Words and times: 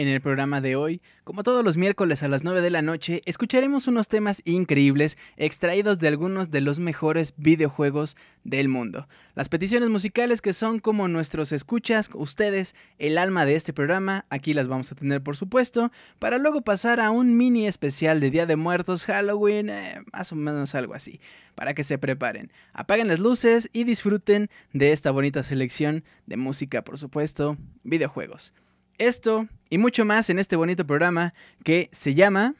En 0.00 0.08
el 0.08 0.22
programa 0.22 0.62
de 0.62 0.76
hoy, 0.76 1.02
como 1.24 1.42
todos 1.42 1.62
los 1.62 1.76
miércoles 1.76 2.22
a 2.22 2.28
las 2.28 2.42
9 2.42 2.62
de 2.62 2.70
la 2.70 2.80
noche, 2.80 3.20
escucharemos 3.26 3.86
unos 3.86 4.08
temas 4.08 4.40
increíbles 4.46 5.18
extraídos 5.36 5.98
de 5.98 6.08
algunos 6.08 6.50
de 6.50 6.62
los 6.62 6.78
mejores 6.78 7.34
videojuegos 7.36 8.16
del 8.42 8.70
mundo. 8.70 9.08
Las 9.34 9.50
peticiones 9.50 9.90
musicales 9.90 10.40
que 10.40 10.54
son 10.54 10.78
como 10.78 11.06
nuestros 11.06 11.52
escuchas, 11.52 12.08
ustedes, 12.14 12.74
el 12.98 13.18
alma 13.18 13.44
de 13.44 13.56
este 13.56 13.74
programa, 13.74 14.24
aquí 14.30 14.54
las 14.54 14.68
vamos 14.68 14.90
a 14.90 14.94
tener 14.94 15.22
por 15.22 15.36
supuesto, 15.36 15.92
para 16.18 16.38
luego 16.38 16.62
pasar 16.62 16.98
a 16.98 17.10
un 17.10 17.36
mini 17.36 17.66
especial 17.66 18.20
de 18.20 18.30
Día 18.30 18.46
de 18.46 18.56
Muertos, 18.56 19.04
Halloween, 19.04 19.68
eh, 19.68 19.96
más 20.14 20.32
o 20.32 20.36
menos 20.36 20.74
algo 20.74 20.94
así, 20.94 21.20
para 21.54 21.74
que 21.74 21.84
se 21.84 21.98
preparen. 21.98 22.50
Apaguen 22.72 23.08
las 23.08 23.18
luces 23.18 23.68
y 23.74 23.84
disfruten 23.84 24.48
de 24.72 24.92
esta 24.92 25.10
bonita 25.10 25.42
selección 25.42 26.04
de 26.24 26.38
música, 26.38 26.82
por 26.84 26.96
supuesto, 26.96 27.58
videojuegos. 27.82 28.54
Esto 28.96 29.46
y 29.70 29.78
mucho 29.78 30.04
más 30.04 30.28
en 30.28 30.38
este 30.38 30.56
bonito 30.56 30.86
programa 30.86 31.32
que 31.64 31.88
se 31.92 32.14
llama 32.14 32.54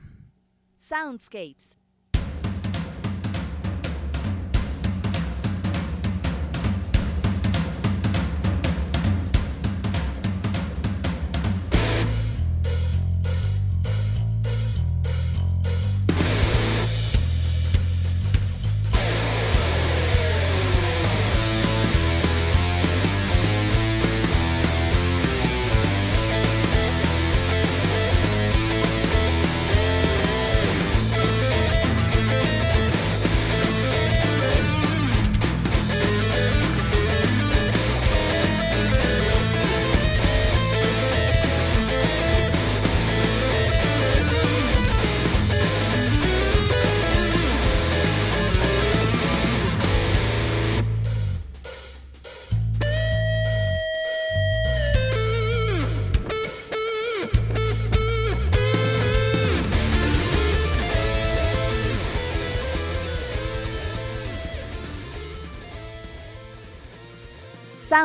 Soundscapes. 0.78 1.80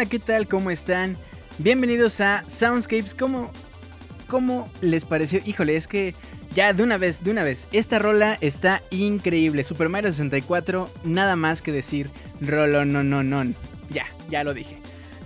Hola, 0.00 0.08
¿qué 0.08 0.18
tal? 0.18 0.48
¿Cómo 0.48 0.70
están? 0.70 1.14
Bienvenidos 1.58 2.22
a 2.22 2.42
Soundscapes. 2.48 3.14
¿Cómo, 3.14 3.52
¿Cómo 4.28 4.72
les 4.80 5.04
pareció? 5.04 5.42
Híjole, 5.44 5.76
es 5.76 5.86
que 5.86 6.14
ya 6.54 6.72
de 6.72 6.82
una 6.82 6.96
vez, 6.96 7.22
de 7.22 7.30
una 7.30 7.42
vez. 7.42 7.68
Esta 7.70 7.98
rola 7.98 8.38
está 8.40 8.82
increíble. 8.88 9.62
Super 9.62 9.90
Mario 9.90 10.10
64, 10.10 10.90
nada 11.04 11.36
más 11.36 11.60
que 11.60 11.70
decir. 11.70 12.08
Rolo, 12.40 12.86
no, 12.86 13.04
no, 13.04 13.22
no. 13.22 13.52
Ya, 13.90 14.06
ya 14.30 14.42
lo 14.42 14.54
dije. 14.54 14.78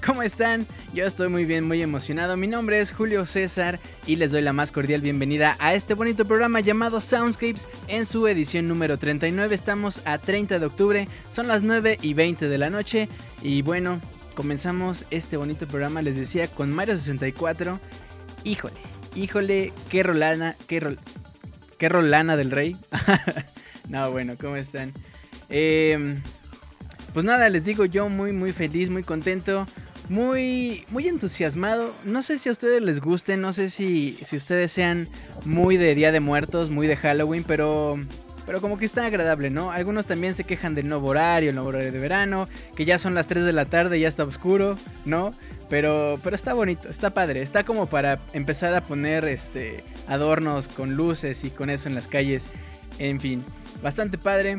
¿Cómo 0.05 0.25
están? 0.25 0.67
Yo 0.93 1.06
estoy 1.06 1.29
muy 1.29 1.44
bien, 1.44 1.65
muy 1.65 1.81
emocionado. 1.81 2.37
Mi 2.37 2.49
nombre 2.49 2.81
es 2.81 2.91
Julio 2.91 3.27
César 3.27 3.79
y 4.09 4.17
les 4.17 4.32
doy 4.32 4.43
la 4.43 4.53
más 4.53 4.73
cordial 4.73 5.00
bienvenida 5.00 5.56
a 5.61 5.75
este 5.75 5.94
bonito 5.94 6.25
programa 6.25 6.59
llamado 6.59 7.00
Soundscapes 7.00 7.69
en 7.87 8.06
su 8.06 8.27
edición 8.27 8.67
número 8.67 8.99
39. 8.99 9.55
Estamos 9.55 10.03
a 10.05 10.19
30 10.19 10.59
de 10.59 10.67
octubre, 10.67 11.09
son 11.31 11.47
las 11.47 11.62
9 11.62 12.00
y 12.03 12.12
20 12.12 12.49
de 12.49 12.59
la 12.59 12.70
noche 12.70 13.09
y 13.41 13.62
bueno, 13.62 14.00
comenzamos 14.35 15.07
este 15.11 15.37
bonito 15.37 15.67
programa, 15.67 16.03
les 16.03 16.17
decía, 16.17 16.49
con 16.49 16.73
Mario 16.73 16.97
64. 16.97 17.81
Híjole, 18.45 18.75
híjole, 19.15 19.73
qué 19.89 20.03
rolana, 20.03 20.57
qué, 20.67 20.97
qué 21.79 21.89
rolana 21.89 22.37
del 22.37 22.51
rey. 22.51 22.77
no, 23.89 24.11
bueno, 24.11 24.35
¿cómo 24.39 24.57
están? 24.57 24.93
Em, 25.49 26.21
pues 27.13 27.25
nada, 27.25 27.49
les 27.49 27.65
digo 27.65 27.85
yo 27.85 28.09
muy, 28.09 28.33
muy 28.33 28.53
feliz, 28.53 28.91
muy 28.91 29.03
contento 29.03 29.67
muy, 30.09 30.85
muy 30.91 31.09
entusiasmado. 31.09 31.93
No 32.05 32.23
sé 32.23 32.39
si 32.39 32.49
a 32.49 32.53
ustedes 32.53 32.83
les 32.83 33.01
guste, 33.01 33.37
no 33.37 33.53
sé 33.53 33.71
si, 33.71 34.19
si 34.23 34.37
ustedes 34.37 34.71
sean 34.73 35.09
muy 35.45 35.77
de 35.77 35.95
Día 35.95 36.13
de 36.13 36.21
Muertos, 36.21 36.71
muy 36.71 36.87
de 36.87 36.97
Halloween, 36.97 37.45
pero, 37.45 37.99
pero 38.46 38.60
como 38.60 38.79
que 38.79 38.84
está 38.84 39.06
agradable, 39.06 39.51
¿no? 39.51 39.70
Algunos 39.70 40.06
también 40.06 40.34
se 40.34 40.44
quejan 40.44 40.74
del 40.74 40.89
nuevo 40.89 41.08
horario, 41.08 41.51
el 41.51 41.55
nuevo 41.55 41.70
horario 41.70 41.93
de 41.93 41.98
verano, 41.98 42.48
que 42.77 42.84
ya 42.84 42.98
son 42.98 43.15
las 43.15 43.27
3 43.27 43.44
de 43.44 43.53
la 43.53 43.65
tarde, 43.65 43.98
ya 44.01 44.08
está 44.08 44.24
oscuro, 44.24 44.77
¿no? 45.05 45.32
Pero, 45.69 46.19
pero 46.22 46.36
está 46.36 46.53
bonito, 46.53 46.89
está 46.89 47.10
padre, 47.10 47.43
está 47.43 47.65
como 47.65 47.86
para 47.86 48.19
empezar 48.32 48.74
a 48.74 48.84
poner 48.84 49.24
este 49.24 49.82
adornos 50.06 50.69
con 50.69 50.94
luces 50.94 51.44
y 51.44 51.51
con 51.51 51.70
eso 51.70 51.89
en 51.89 51.94
las 51.94 52.08
calles. 52.08 52.48
En 52.98 53.20
fin, 53.20 53.44
bastante 53.82 54.19
padre. 54.19 54.58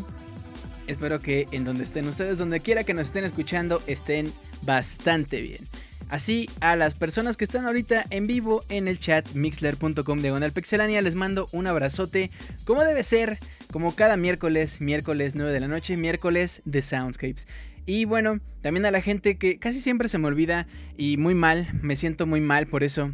Espero 0.87 1.19
que 1.19 1.47
en 1.51 1.65
donde 1.65 1.83
estén 1.83 2.07
ustedes, 2.07 2.37
donde 2.37 2.59
quiera 2.59 2.83
que 2.83 2.93
nos 2.93 3.07
estén 3.07 3.23
escuchando, 3.23 3.81
estén 3.87 4.31
bastante 4.61 5.41
bien. 5.41 5.67
Así, 6.09 6.49
a 6.59 6.75
las 6.75 6.93
personas 6.93 7.35
que 7.35 7.43
están 7.43 7.65
ahorita 7.65 8.05
en 8.11 8.27
vivo 8.27 8.63
en 8.69 8.87
el 8.87 8.99
chat 8.99 9.27
mixler.com 9.33 10.21
de 10.21 10.51
pixelania 10.51 11.01
les 11.01 11.15
mando 11.15 11.47
un 11.51 11.65
abrazote, 11.65 12.29
como 12.63 12.83
debe 12.83 13.01
ser, 13.01 13.39
como 13.71 13.95
cada 13.95 14.15
miércoles, 14.15 14.81
miércoles 14.81 15.35
9 15.35 15.51
de 15.51 15.59
la 15.59 15.67
noche, 15.67 15.97
miércoles 15.97 16.61
de 16.63 16.81
Soundscapes. 16.83 17.47
Y 17.87 18.05
bueno, 18.05 18.39
también 18.61 18.85
a 18.85 18.91
la 18.91 19.01
gente 19.01 19.37
que 19.37 19.57
casi 19.57 19.81
siempre 19.81 20.07
se 20.07 20.17
me 20.17 20.27
olvida 20.27 20.67
y 20.95 21.17
muy 21.17 21.33
mal, 21.33 21.67
me 21.81 21.95
siento 21.95 22.25
muy 22.25 22.41
mal 22.41 22.67
por 22.67 22.83
eso. 22.83 23.11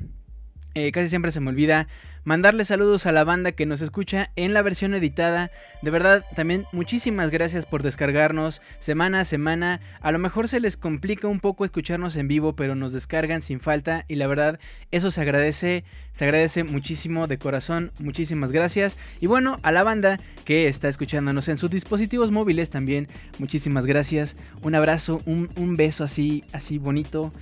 Eh, 0.73 0.91
casi 0.91 1.09
siempre 1.09 1.31
se 1.31 1.41
me 1.41 1.49
olvida 1.49 1.87
mandarle 2.23 2.65
saludos 2.65 3.05
a 3.05 3.11
la 3.11 3.23
banda 3.23 3.51
que 3.51 3.65
nos 3.65 3.81
escucha 3.81 4.31
en 4.35 4.53
la 4.53 4.61
versión 4.61 4.93
editada. 4.93 5.51
De 5.81 5.91
verdad, 5.91 6.25
también 6.35 6.65
muchísimas 6.71 7.29
gracias 7.29 7.65
por 7.65 7.83
descargarnos 7.83 8.61
semana 8.79 9.21
a 9.21 9.25
semana. 9.25 9.81
A 10.01 10.11
lo 10.11 10.19
mejor 10.19 10.47
se 10.47 10.59
les 10.59 10.77
complica 10.77 11.27
un 11.27 11.39
poco 11.39 11.65
escucharnos 11.65 12.15
en 12.15 12.27
vivo, 12.27 12.55
pero 12.55 12.75
nos 12.75 12.93
descargan 12.93 13.41
sin 13.41 13.59
falta 13.59 14.05
y 14.07 14.15
la 14.15 14.27
verdad, 14.27 14.59
eso 14.91 15.11
se 15.11 15.21
agradece, 15.21 15.83
se 16.11 16.25
agradece 16.25 16.63
muchísimo 16.63 17.27
de 17.27 17.37
corazón. 17.37 17.91
Muchísimas 17.99 18.51
gracias. 18.51 18.97
Y 19.19 19.27
bueno, 19.27 19.59
a 19.63 19.71
la 19.71 19.83
banda 19.83 20.19
que 20.45 20.67
está 20.67 20.87
escuchándonos 20.87 21.47
en 21.47 21.57
sus 21.57 21.69
dispositivos 21.69 22.31
móviles 22.31 22.69
también, 22.69 23.07
muchísimas 23.39 23.85
gracias. 23.85 24.37
Un 24.61 24.75
abrazo, 24.75 25.21
un, 25.25 25.49
un 25.55 25.75
beso 25.75 26.03
así, 26.03 26.43
así 26.53 26.77
bonito. 26.77 27.33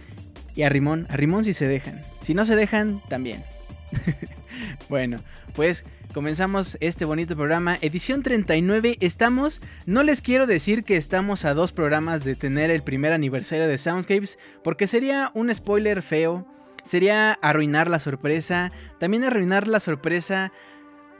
Y 0.56 0.64
a 0.64 0.70
Rimón, 0.70 1.08
a 1.10 1.18
Rimón 1.18 1.44
si 1.44 1.54
se 1.54 1.68
dejan. 1.68 2.02
Si 2.22 2.34
no 2.34 2.46
se 2.46 2.56
dejan, 2.56 3.02
también. 3.08 3.44
bueno, 4.90 5.20
pues 5.56 5.86
comenzamos 6.14 6.78
este 6.82 7.06
bonito 7.06 7.36
programa. 7.36 7.78
Edición 7.82 8.24
39. 8.24 8.98
Estamos, 9.00 9.62
no 9.86 10.04
les 10.04 10.22
quiero 10.22 10.48
decir 10.48 10.84
que 10.84 10.98
estamos 10.98 11.46
a 11.46 11.54
dos 11.54 11.72
programas 11.72 12.24
de 12.24 12.36
tener 12.36 12.72
el 12.72 12.82
primer 12.82 13.14
aniversario 13.14 13.68
de 13.68 13.78
Soundscapes, 13.78 14.40
porque 14.64 14.88
sería 14.88 15.32
un 15.34 15.54
spoiler 15.54 16.02
feo. 16.02 16.48
Sería 16.84 17.34
arruinar 17.34 17.90
la 17.90 18.00
sorpresa. 18.00 18.72
También 19.00 19.24
arruinar 19.24 19.68
la 19.68 19.80
sorpresa 19.80 20.52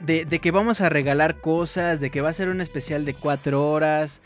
de, 0.00 0.24
de 0.24 0.38
que 0.38 0.50
vamos 0.50 0.80
a 0.80 0.88
regalar 0.88 1.40
cosas, 1.40 2.00
de 2.00 2.10
que 2.10 2.20
va 2.20 2.30
a 2.30 2.34
ser 2.34 2.48
un 2.48 2.60
especial 2.60 3.04
de 3.04 3.14
cuatro 3.14 3.70
horas 3.70 4.22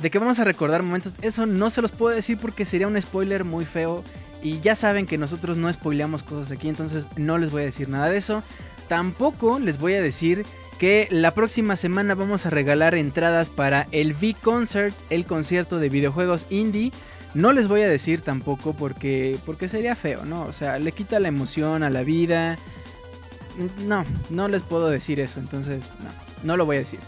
de 0.00 0.10
que 0.10 0.18
vamos 0.18 0.38
a 0.38 0.44
recordar 0.44 0.82
momentos, 0.82 1.16
eso 1.22 1.46
no 1.46 1.70
se 1.70 1.82
los 1.82 1.92
puedo 1.92 2.14
decir 2.14 2.38
porque 2.38 2.64
sería 2.64 2.86
un 2.86 3.00
spoiler 3.00 3.44
muy 3.44 3.64
feo. 3.64 4.04
Y 4.40 4.60
ya 4.60 4.76
saben 4.76 5.06
que 5.06 5.18
nosotros 5.18 5.56
no 5.56 5.72
spoileamos 5.72 6.22
cosas 6.22 6.52
aquí, 6.52 6.68
entonces 6.68 7.08
no 7.16 7.38
les 7.38 7.50
voy 7.50 7.62
a 7.62 7.66
decir 7.66 7.88
nada 7.88 8.08
de 8.08 8.18
eso. 8.18 8.44
Tampoco 8.86 9.58
les 9.58 9.78
voy 9.78 9.94
a 9.94 10.02
decir 10.02 10.46
que 10.78 11.08
la 11.10 11.34
próxima 11.34 11.74
semana 11.74 12.14
vamos 12.14 12.46
a 12.46 12.50
regalar 12.50 12.94
entradas 12.94 13.50
para 13.50 13.88
el 13.90 14.14
V-Concert, 14.14 14.94
el 15.10 15.24
concierto 15.24 15.80
de 15.80 15.88
videojuegos 15.88 16.46
indie. 16.50 16.92
No 17.34 17.52
les 17.52 17.66
voy 17.66 17.82
a 17.82 17.88
decir 17.88 18.20
tampoco 18.20 18.74
porque, 18.74 19.38
porque 19.44 19.68
sería 19.68 19.96
feo, 19.96 20.24
¿no? 20.24 20.42
O 20.42 20.52
sea, 20.52 20.78
le 20.78 20.92
quita 20.92 21.18
la 21.18 21.28
emoción 21.28 21.82
a 21.82 21.90
la 21.90 22.04
vida. 22.04 22.58
No, 23.84 24.04
no 24.30 24.46
les 24.46 24.62
puedo 24.62 24.88
decir 24.88 25.18
eso, 25.18 25.40
entonces 25.40 25.90
no, 25.98 26.10
no 26.44 26.56
lo 26.56 26.64
voy 26.64 26.76
a 26.76 26.80
decir. 26.80 27.00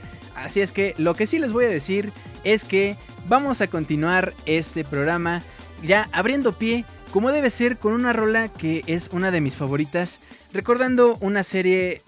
Así 0.44 0.60
es 0.60 0.72
que 0.72 0.94
lo 0.98 1.14
que 1.14 1.26
sí 1.26 1.38
les 1.38 1.52
voy 1.52 1.66
a 1.66 1.68
decir 1.68 2.12
es 2.44 2.64
que 2.64 2.96
vamos 3.28 3.60
a 3.60 3.66
continuar 3.66 4.32
este 4.46 4.84
programa 4.84 5.42
ya 5.82 6.08
abriendo 6.12 6.52
pie 6.52 6.84
como 7.12 7.32
debe 7.32 7.50
ser 7.50 7.76
con 7.78 7.92
una 7.92 8.12
rola 8.12 8.48
que 8.48 8.84
es 8.86 9.10
una 9.12 9.30
de 9.30 9.40
mis 9.40 9.56
favoritas, 9.56 10.20
recordando 10.52 11.16
una 11.20 11.42
serie 11.42 12.02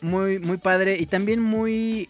muy 0.00 0.38
muy 0.38 0.58
padre 0.58 0.96
y 0.98 1.06
también 1.06 1.40
muy 1.40 2.08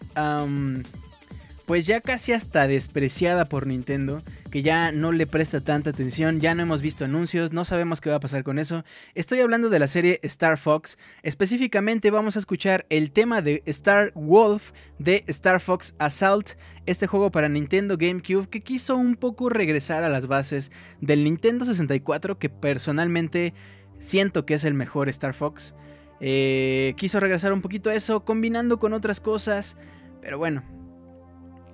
pues 1.65 1.85
ya 1.85 1.99
casi 1.99 2.31
hasta 2.31 2.67
despreciada 2.67 3.45
por 3.45 3.65
Nintendo, 3.65 4.21
que 4.51 4.61
ya 4.61 4.91
no 4.91 5.11
le 5.11 5.25
presta 5.25 5.61
tanta 5.61 5.89
atención, 5.89 6.39
ya 6.39 6.53
no 6.53 6.61
hemos 6.61 6.81
visto 6.81 7.05
anuncios, 7.05 7.53
no 7.53 7.65
sabemos 7.65 8.01
qué 8.01 8.11
va 8.11 8.17
a 8.17 8.19
pasar 8.19 8.43
con 8.43 8.59
eso. 8.59 8.83
Estoy 9.15 9.39
hablando 9.39 9.69
de 9.69 9.79
la 9.79 9.87
serie 9.87 10.19
Star 10.23 10.57
Fox, 10.57 10.97
específicamente 11.23 12.11
vamos 12.11 12.35
a 12.35 12.39
escuchar 12.39 12.85
el 12.89 13.11
tema 13.11 13.41
de 13.41 13.63
Star 13.65 14.11
Wolf 14.13 14.71
de 14.99 15.23
Star 15.27 15.59
Fox 15.59 15.95
Assault, 15.97 16.51
este 16.85 17.07
juego 17.07 17.31
para 17.31 17.49
Nintendo 17.49 17.97
GameCube 17.97 18.47
que 18.47 18.61
quiso 18.61 18.95
un 18.95 19.15
poco 19.15 19.49
regresar 19.49 20.03
a 20.03 20.09
las 20.09 20.27
bases 20.27 20.71
del 21.01 21.23
Nintendo 21.23 21.65
64, 21.65 22.37
que 22.37 22.49
personalmente 22.49 23.53
siento 23.97 24.45
que 24.45 24.53
es 24.53 24.65
el 24.65 24.75
mejor 24.75 25.09
Star 25.09 25.33
Fox. 25.33 25.73
Eh, 26.19 26.93
quiso 26.95 27.19
regresar 27.19 27.53
un 27.53 27.61
poquito 27.61 27.89
a 27.89 27.95
eso, 27.95 28.23
combinando 28.23 28.79
con 28.79 28.93
otras 28.93 29.19
cosas, 29.19 29.77
pero 30.21 30.37
bueno, 30.37 30.63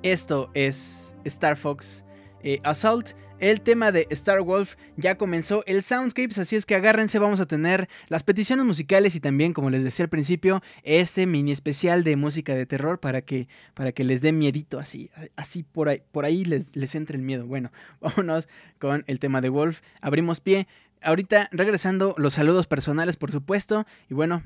esto 0.04 0.50
es 0.54 1.16
Star 1.26 1.58
Fox 1.58 2.04
eh, 2.44 2.60
Assault. 2.64 3.12
El 3.40 3.62
tema 3.62 3.92
de 3.92 4.06
Star 4.12 4.42
Wolf 4.42 4.76
ya 4.98 5.18
comenzó 5.18 5.64
el 5.66 5.82
Soundscapes, 5.82 6.38
así 6.38 6.56
es 6.56 6.68
que 6.68 6.76
agárrense, 6.76 7.18
vamos 7.18 7.40
a 7.40 7.48
tener 7.48 7.90
las 8.08 8.22
peticiones 8.22 8.66
musicales 8.66 9.16
y 9.16 9.20
también, 9.20 9.54
como 9.54 9.72
les 9.72 9.84
decía 9.84 10.06
al 10.06 10.10
principio, 10.10 10.62
este 10.84 11.26
mini 11.26 11.52
especial 11.52 12.04
de 12.04 12.16
música 12.16 12.54
de 12.54 12.68
terror 12.68 13.00
para 13.00 13.24
que, 13.24 13.48
para 13.74 13.94
que 13.94 14.04
les 14.04 14.22
dé 14.22 14.32
miedito, 14.32 14.78
así, 14.78 15.10
así 15.36 15.64
por 15.64 15.90
ahí, 15.90 16.04
por 16.12 16.26
ahí 16.26 16.46
les, 16.46 16.76
les 16.76 16.94
entre 16.94 17.18
el 17.18 17.24
miedo. 17.24 17.48
Bueno, 17.48 17.72
vámonos 18.00 18.48
con 18.78 19.04
el 19.08 19.18
tema 19.18 19.42
de 19.42 19.50
Wolf. 19.50 19.82
Abrimos 20.02 20.40
pie. 20.40 20.68
Ahorita 21.02 21.50
regresando 21.52 22.14
los 22.20 22.36
saludos 22.36 22.68
personales, 22.68 23.18
por 23.18 23.32
supuesto. 23.32 23.88
Y 24.08 24.14
bueno, 24.14 24.44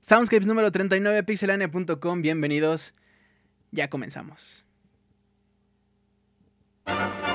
Soundscapes 0.00 0.46
número 0.46 0.72
39, 0.72 1.22
pixelania.com, 1.24 2.22
bienvenidos. 2.22 2.94
Ya 3.72 3.90
comenzamos. 3.90 4.64
Thank 6.86 7.26
you. 7.26 7.31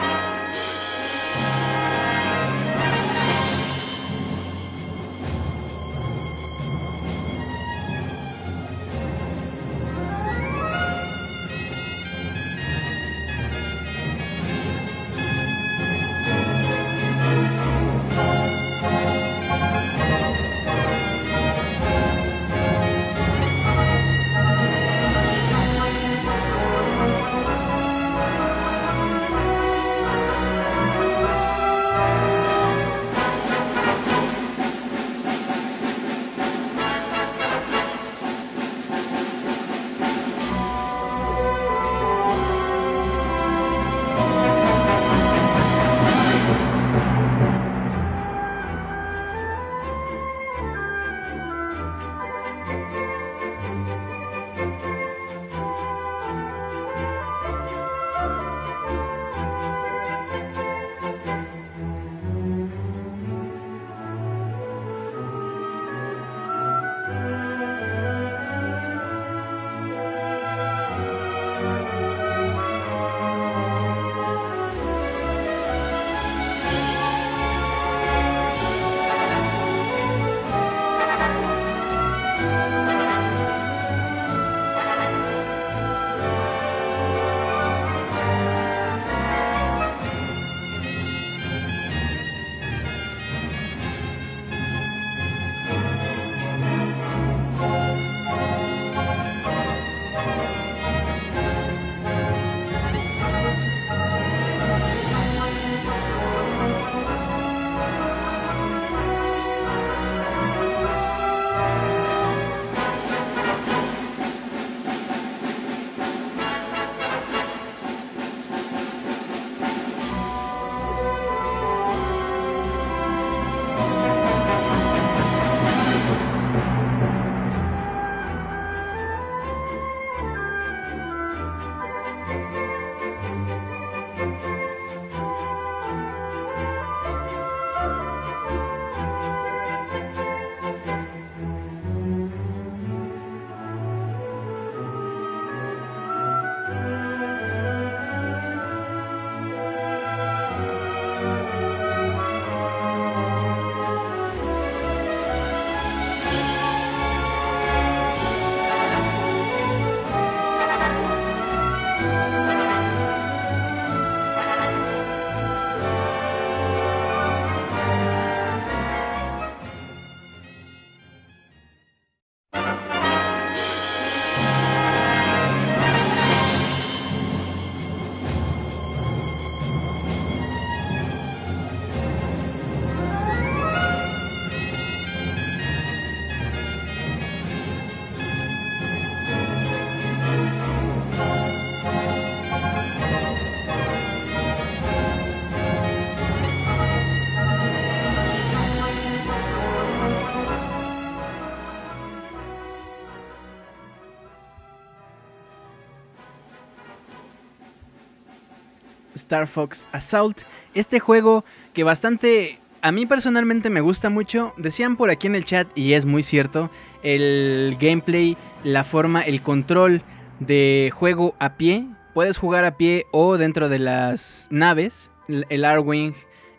Star 209.28 209.48
Fox 209.48 209.86
Assault. 209.92 210.44
Este 210.74 211.02
juego 211.02 211.44
que 211.74 211.84
bastante 211.84 212.60
a 212.82 212.94
mí 212.94 213.06
personalmente 213.06 213.70
me 213.70 213.82
gusta 213.82 214.10
mucho. 214.10 214.54
Decían 214.56 214.96
por 214.96 215.10
aquí 215.10 215.28
en 215.28 215.36
el 215.36 215.44
chat, 215.44 215.68
y 215.76 215.94
es 215.94 216.06
muy 216.06 216.24
cierto, 216.24 216.72
el 217.04 217.76
gameplay, 217.78 218.38
la 218.64 218.86
forma, 218.86 219.22
el 219.22 219.42
control 219.42 220.02
de 220.40 220.92
juego 220.94 221.36
a 221.40 221.58
pie. 221.58 221.86
Puedes 222.14 222.38
jugar 222.38 222.64
a 222.64 222.78
pie 222.78 223.06
o 223.12 223.38
dentro 223.38 223.68
de 223.68 223.80
las 223.80 224.48
naves, 224.50 225.12
el 225.28 225.66
Arwing, 225.66 226.14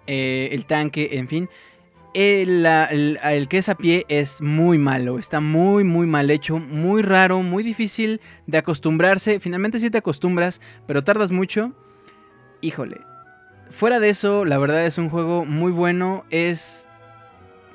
eh, 0.06 0.50
el 0.52 0.66
tanque, 0.66 1.08
en 1.12 1.26
fin. 1.26 1.48
El, 2.12 2.66
el, 2.66 3.48
que 3.48 3.58
es 3.58 3.70
a 3.70 3.76
pie 3.76 4.04
es 4.08 4.42
muy 4.42 4.76
malo, 4.76 5.18
está 5.18 5.40
muy 5.40 5.84
muy 5.84 6.06
mal 6.06 6.30
hecho, 6.30 6.58
muy 6.58 7.02
raro, 7.02 7.42
muy 7.42 7.62
difícil 7.62 8.20
de 8.46 8.58
acostumbrarse. 8.58 9.40
Finalmente 9.40 9.78
sí 9.78 9.88
te 9.88 9.98
acostumbras, 9.98 10.60
pero 10.86 11.02
tardas 11.02 11.30
mucho. 11.30 11.72
Híjole, 12.60 13.00
Fuera 13.70 14.00
de 14.00 14.08
eso, 14.08 14.44
la 14.44 14.58
verdad 14.58 14.84
es 14.86 14.98
un 14.98 15.10
juego 15.10 15.44
muy 15.44 15.70
bueno. 15.70 16.24
Es. 16.30 16.88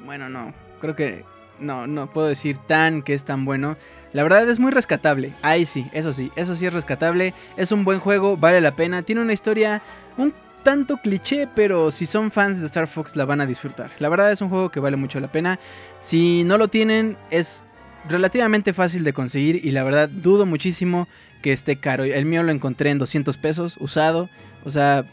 Bueno, 0.04 0.30
no. 0.30 0.54
Creo 0.82 0.96
que. 0.96 1.24
No, 1.60 1.88
no 1.88 2.08
puedo 2.08 2.28
decir 2.28 2.58
tan 2.58 3.04
que 3.04 3.14
es 3.14 3.26
tan 3.26 3.46
bueno. 3.46 3.78
La 4.12 4.24
verdad 4.24 4.50
es 4.50 4.60
muy 4.60 4.72
rescatable. 4.72 5.34
Ahí 5.44 5.66
sí, 5.66 5.88
eso 5.94 6.12
sí, 6.12 6.32
eso 6.36 6.56
sí 6.56 6.66
es 6.66 6.74
rescatable. 6.74 7.34
Es 7.58 7.72
un 7.72 7.86
buen 7.86 8.00
juego, 8.00 8.38
vale 8.38 8.60
la 8.60 8.76
pena. 8.76 9.04
Tiene 9.04 9.22
una 9.22 9.34
historia 9.34 9.82
un 10.18 10.34
tanto 10.64 10.98
cliché, 10.98 11.48
pero 11.56 11.92
si 11.92 12.06
son 12.06 12.32
fans 12.32 12.60
de 12.60 12.66
Star 12.66 12.88
Fox 12.88 13.16
la 13.16 13.26
van 13.26 13.42
a 13.42 13.46
disfrutar. 13.46 13.92
La 14.00 14.10
verdad 14.10 14.32
es 14.32 14.42
un 14.42 14.50
juego 14.50 14.72
que 14.72 14.80
vale 14.80 14.98
mucho 14.98 15.20
la 15.20 15.32
pena. 15.32 15.60
Si 16.02 16.44
no 16.44 16.58
lo 16.58 16.68
tienen, 16.68 17.18
es 17.30 17.64
relativamente 18.10 18.74
fácil 18.74 19.04
de 19.04 19.14
conseguir 19.14 19.64
y 19.64 19.72
la 19.72 19.84
verdad 19.84 20.10
dudo 20.10 20.46
muchísimo 20.46 21.08
que 21.42 21.54
esté 21.54 21.78
caro. 21.78 22.04
El 22.04 22.26
mío 22.26 22.44
lo 22.44 22.52
encontré 22.52 22.90
en 22.90 22.98
200 22.98 23.38
pesos, 23.38 23.78
usado. 23.80 24.30
O 24.66 24.72
sea, 24.72 25.06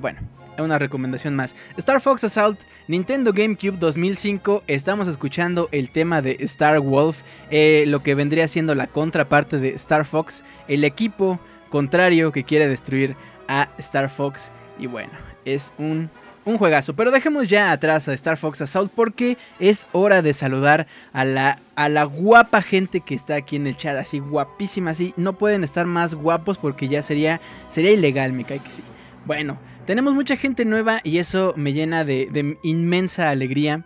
bueno, 0.00 0.20
una 0.62 0.78
recomendación 0.78 1.34
más. 1.34 1.56
Star 1.76 2.00
Fox 2.00 2.24
Assault, 2.24 2.60
Nintendo 2.86 3.32
GameCube 3.32 3.78
2005. 3.78 4.62
Estamos 4.66 5.08
escuchando 5.08 5.68
el 5.72 5.90
tema 5.90 6.22
de 6.22 6.36
Star 6.40 6.80
Wolf, 6.80 7.22
eh, 7.50 7.84
lo 7.88 8.02
que 8.02 8.14
vendría 8.14 8.46
siendo 8.46 8.74
la 8.74 8.86
contraparte 8.86 9.58
de 9.58 9.70
Star 9.70 10.04
Fox, 10.04 10.44
el 10.68 10.84
equipo 10.84 11.40
contrario 11.70 12.30
que 12.30 12.44
quiere 12.44 12.68
destruir 12.68 13.16
a 13.48 13.68
Star 13.78 14.08
Fox. 14.10 14.52
Y 14.78 14.86
bueno, 14.86 15.12
es 15.44 15.72
un, 15.78 16.10
un 16.44 16.58
juegazo. 16.58 16.94
Pero 16.94 17.10
dejemos 17.10 17.48
ya 17.48 17.72
atrás 17.72 18.08
a 18.08 18.14
Star 18.14 18.36
Fox 18.36 18.60
Assault 18.60 18.92
porque 18.94 19.36
es 19.58 19.88
hora 19.92 20.22
de 20.22 20.34
saludar 20.34 20.86
a 21.12 21.24
la, 21.24 21.58
a 21.76 21.88
la 21.88 22.04
guapa 22.04 22.62
gente 22.62 23.00
que 23.00 23.14
está 23.14 23.36
aquí 23.36 23.56
en 23.56 23.66
el 23.66 23.76
chat. 23.76 23.96
Así 23.96 24.18
guapísima, 24.18 24.90
así. 24.92 25.14
No 25.16 25.38
pueden 25.38 25.64
estar 25.64 25.86
más 25.86 26.14
guapos 26.14 26.58
porque 26.58 26.88
ya 26.88 27.02
sería, 27.02 27.40
sería 27.68 27.90
ilegal, 27.90 28.32
me 28.32 28.44
cae 28.44 28.58
que 28.60 28.70
sí. 28.70 28.82
Bueno. 29.26 29.58
Tenemos 29.86 30.14
mucha 30.14 30.36
gente 30.36 30.64
nueva 30.64 31.00
y 31.04 31.18
eso 31.18 31.52
me 31.56 31.74
llena 31.74 32.04
de, 32.04 32.58
inmensa 32.62 33.28
alegría. 33.28 33.84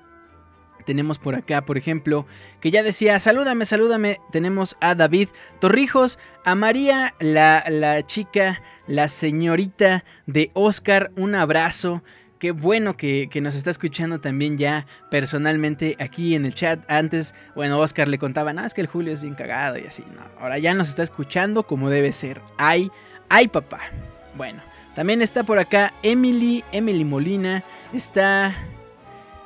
Tenemos 0.87 1.19
por 1.19 1.35
acá, 1.35 1.65
por 1.65 1.77
ejemplo, 1.77 2.25
que 2.61 2.71
ya 2.71 2.85
decía, 2.85 3.19
salúdame, 3.19 3.67
salúdame. 3.67 4.19
Tenemos 4.31 4.77
a 4.81 4.95
David 4.95 5.29
Torrijos, 5.61 6.21
a 6.45 6.55
María, 6.55 7.15
la, 7.19 7.65
la 7.69 8.07
chica, 8.07 8.63
la 8.87 9.09
señorita 9.09 10.05
de 10.27 10.51
Oscar, 10.55 11.11
un 11.17 11.35
abrazo. 11.35 12.05
Qué 12.39 12.53
bueno 12.53 12.97
que, 12.97 13.29
que, 13.31 13.41
nos 13.41 13.57
está 13.57 13.71
escuchando 13.71 14.21
también 14.21 14.59
ya 14.59 14.87
personalmente 15.11 15.97
aquí 15.99 16.37
en 16.37 16.45
el 16.45 16.55
chat. 16.55 16.79
Antes, 16.89 17.35
bueno, 17.57 17.79
Oscar 17.79 18.09
le 18.09 18.19
contaba, 18.19 18.53
no, 18.53 18.65
es 18.65 18.75
que 18.75 18.81
el 18.81 18.87
Julio 18.87 19.13
es 19.13 19.21
bien 19.21 19.35
cagado 19.35 19.77
y 19.79 19.87
así. 19.87 20.05
No, 20.15 20.23
ahora 20.41 20.59
ya 20.59 20.73
nos 20.75 20.89
está 20.89 21.03
escuchando 21.03 21.65
como 21.65 21.91
debe 21.91 22.13
ser. 22.13 22.41
Ay, 22.57 22.91
ay, 23.29 23.49
papá. 23.49 23.81
Bueno, 24.37 24.63
también 24.95 25.21
está 25.21 25.43
por 25.43 25.59
acá 25.59 25.93
Emily, 26.03 26.63
Emily 26.71 27.05
Molina. 27.05 27.65
Está... 27.93 28.55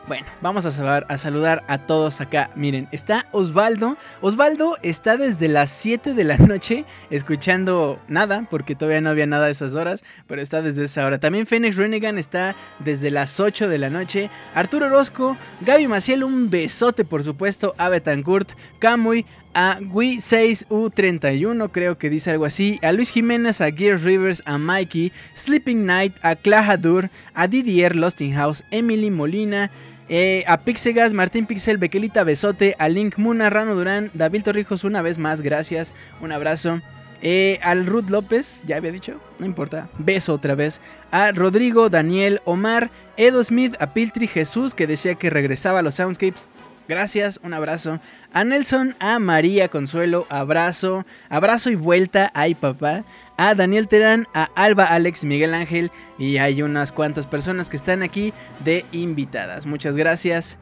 Bueno, 0.08 0.26
vamos 0.40 0.66
a, 0.66 0.72
saludar 0.72 1.64
a 1.68 1.78
todos 1.78 2.20
acá. 2.20 2.50
Miren, 2.56 2.88
está 2.90 3.26
Osvaldo. 3.30 3.96
Osvaldo 4.20 4.76
está 4.82 5.16
desde 5.16 5.46
las 5.46 5.70
7 5.70 6.14
de 6.14 6.24
la 6.24 6.36
noche 6.38 6.84
escuchando 7.10 8.00
nada, 8.08 8.44
porque 8.50 8.74
todavía 8.74 9.00
no 9.00 9.10
había 9.10 9.26
nada 9.26 9.46
a 9.46 9.50
esas 9.50 9.76
horas, 9.76 10.02
pero 10.26 10.42
está 10.42 10.60
desde 10.60 10.84
esa 10.84 11.06
hora. 11.06 11.20
También 11.20 11.46
Phoenix 11.46 11.76
Renegan 11.76 12.18
está 12.18 12.56
desde 12.80 13.12
las 13.12 13.38
8 13.38 13.68
de 13.68 13.78
la 13.78 13.90
noche. 13.90 14.28
Arturo 14.56 14.86
Orozco, 14.86 15.36
Gaby 15.60 15.86
Maciel, 15.86 16.24
un 16.24 16.50
besote 16.50 17.04
por 17.04 17.22
supuesto. 17.22 17.72
A 17.78 17.88
Betancourt, 17.88 18.50
Camuy, 18.80 19.24
a 19.54 19.78
Wii6U31, 19.80 21.70
creo 21.70 21.98
que 21.98 22.10
dice 22.10 22.30
algo 22.30 22.44
así, 22.44 22.78
a 22.82 22.92
Luis 22.92 23.10
Jiménez, 23.10 23.60
a 23.60 23.70
Gears 23.70 24.02
Rivers, 24.02 24.42
a 24.46 24.58
Mikey, 24.58 25.12
Sleeping 25.34 25.84
Night, 25.86 26.14
a 26.22 26.36
Clajadur, 26.36 27.10
a 27.34 27.46
Didier 27.46 27.94
House, 28.34 28.64
Emily 28.70 29.10
Molina, 29.10 29.70
eh, 30.08 30.44
a 30.46 30.60
Pixegas, 30.60 31.12
Martín 31.12 31.46
Pixel, 31.46 31.78
Bequelita 31.78 32.24
Besote, 32.24 32.76
a 32.78 32.88
Link 32.88 33.16
Muna, 33.18 33.50
Rano 33.50 33.74
Durán, 33.74 34.10
David 34.14 34.42
Torrijos, 34.42 34.84
una 34.84 35.02
vez 35.02 35.18
más, 35.18 35.42
gracias, 35.42 35.94
un 36.20 36.32
abrazo. 36.32 36.80
Eh, 37.24 37.60
al 37.62 37.86
Ruth 37.86 38.10
López, 38.10 38.64
ya 38.66 38.76
había 38.76 38.90
dicho, 38.90 39.20
no 39.38 39.46
importa, 39.46 39.88
beso 39.98 40.34
otra 40.34 40.56
vez. 40.56 40.80
A 41.12 41.30
Rodrigo, 41.30 41.88
Daniel, 41.88 42.40
Omar, 42.44 42.90
Edo 43.16 43.44
Smith, 43.44 43.76
a 43.80 43.94
Piltri 43.94 44.26
Jesús, 44.26 44.74
que 44.74 44.88
decía 44.88 45.14
que 45.14 45.30
regresaba 45.30 45.78
a 45.78 45.82
los 45.82 45.94
Soundscapes. 45.94 46.48
Gracias, 46.92 47.40
un 47.42 47.54
abrazo. 47.54 48.00
A 48.34 48.44
Nelson, 48.44 48.94
a 49.00 49.18
María 49.18 49.68
Consuelo, 49.68 50.26
abrazo. 50.28 51.06
Abrazo 51.30 51.70
y 51.70 51.74
vuelta, 51.74 52.30
ay 52.34 52.54
papá. 52.54 53.02
A 53.38 53.54
Daniel 53.54 53.88
Terán, 53.88 54.26
a 54.34 54.50
Alba, 54.56 54.84
Alex, 54.84 55.24
Miguel 55.24 55.54
Ángel 55.54 55.90
y 56.18 56.36
hay 56.36 56.60
unas 56.60 56.92
cuantas 56.92 57.26
personas 57.26 57.70
que 57.70 57.78
están 57.78 58.02
aquí 58.02 58.34
de 58.62 58.84
invitadas. 58.92 59.64
Muchas 59.64 59.96
gracias. 59.96 60.58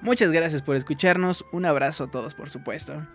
Muchas 0.00 0.32
gracias 0.32 0.62
por 0.62 0.74
escucharnos. 0.74 1.44
Un 1.52 1.66
abrazo 1.66 2.04
a 2.04 2.10
todos, 2.10 2.32
por 2.32 2.48
supuesto. 2.48 3.06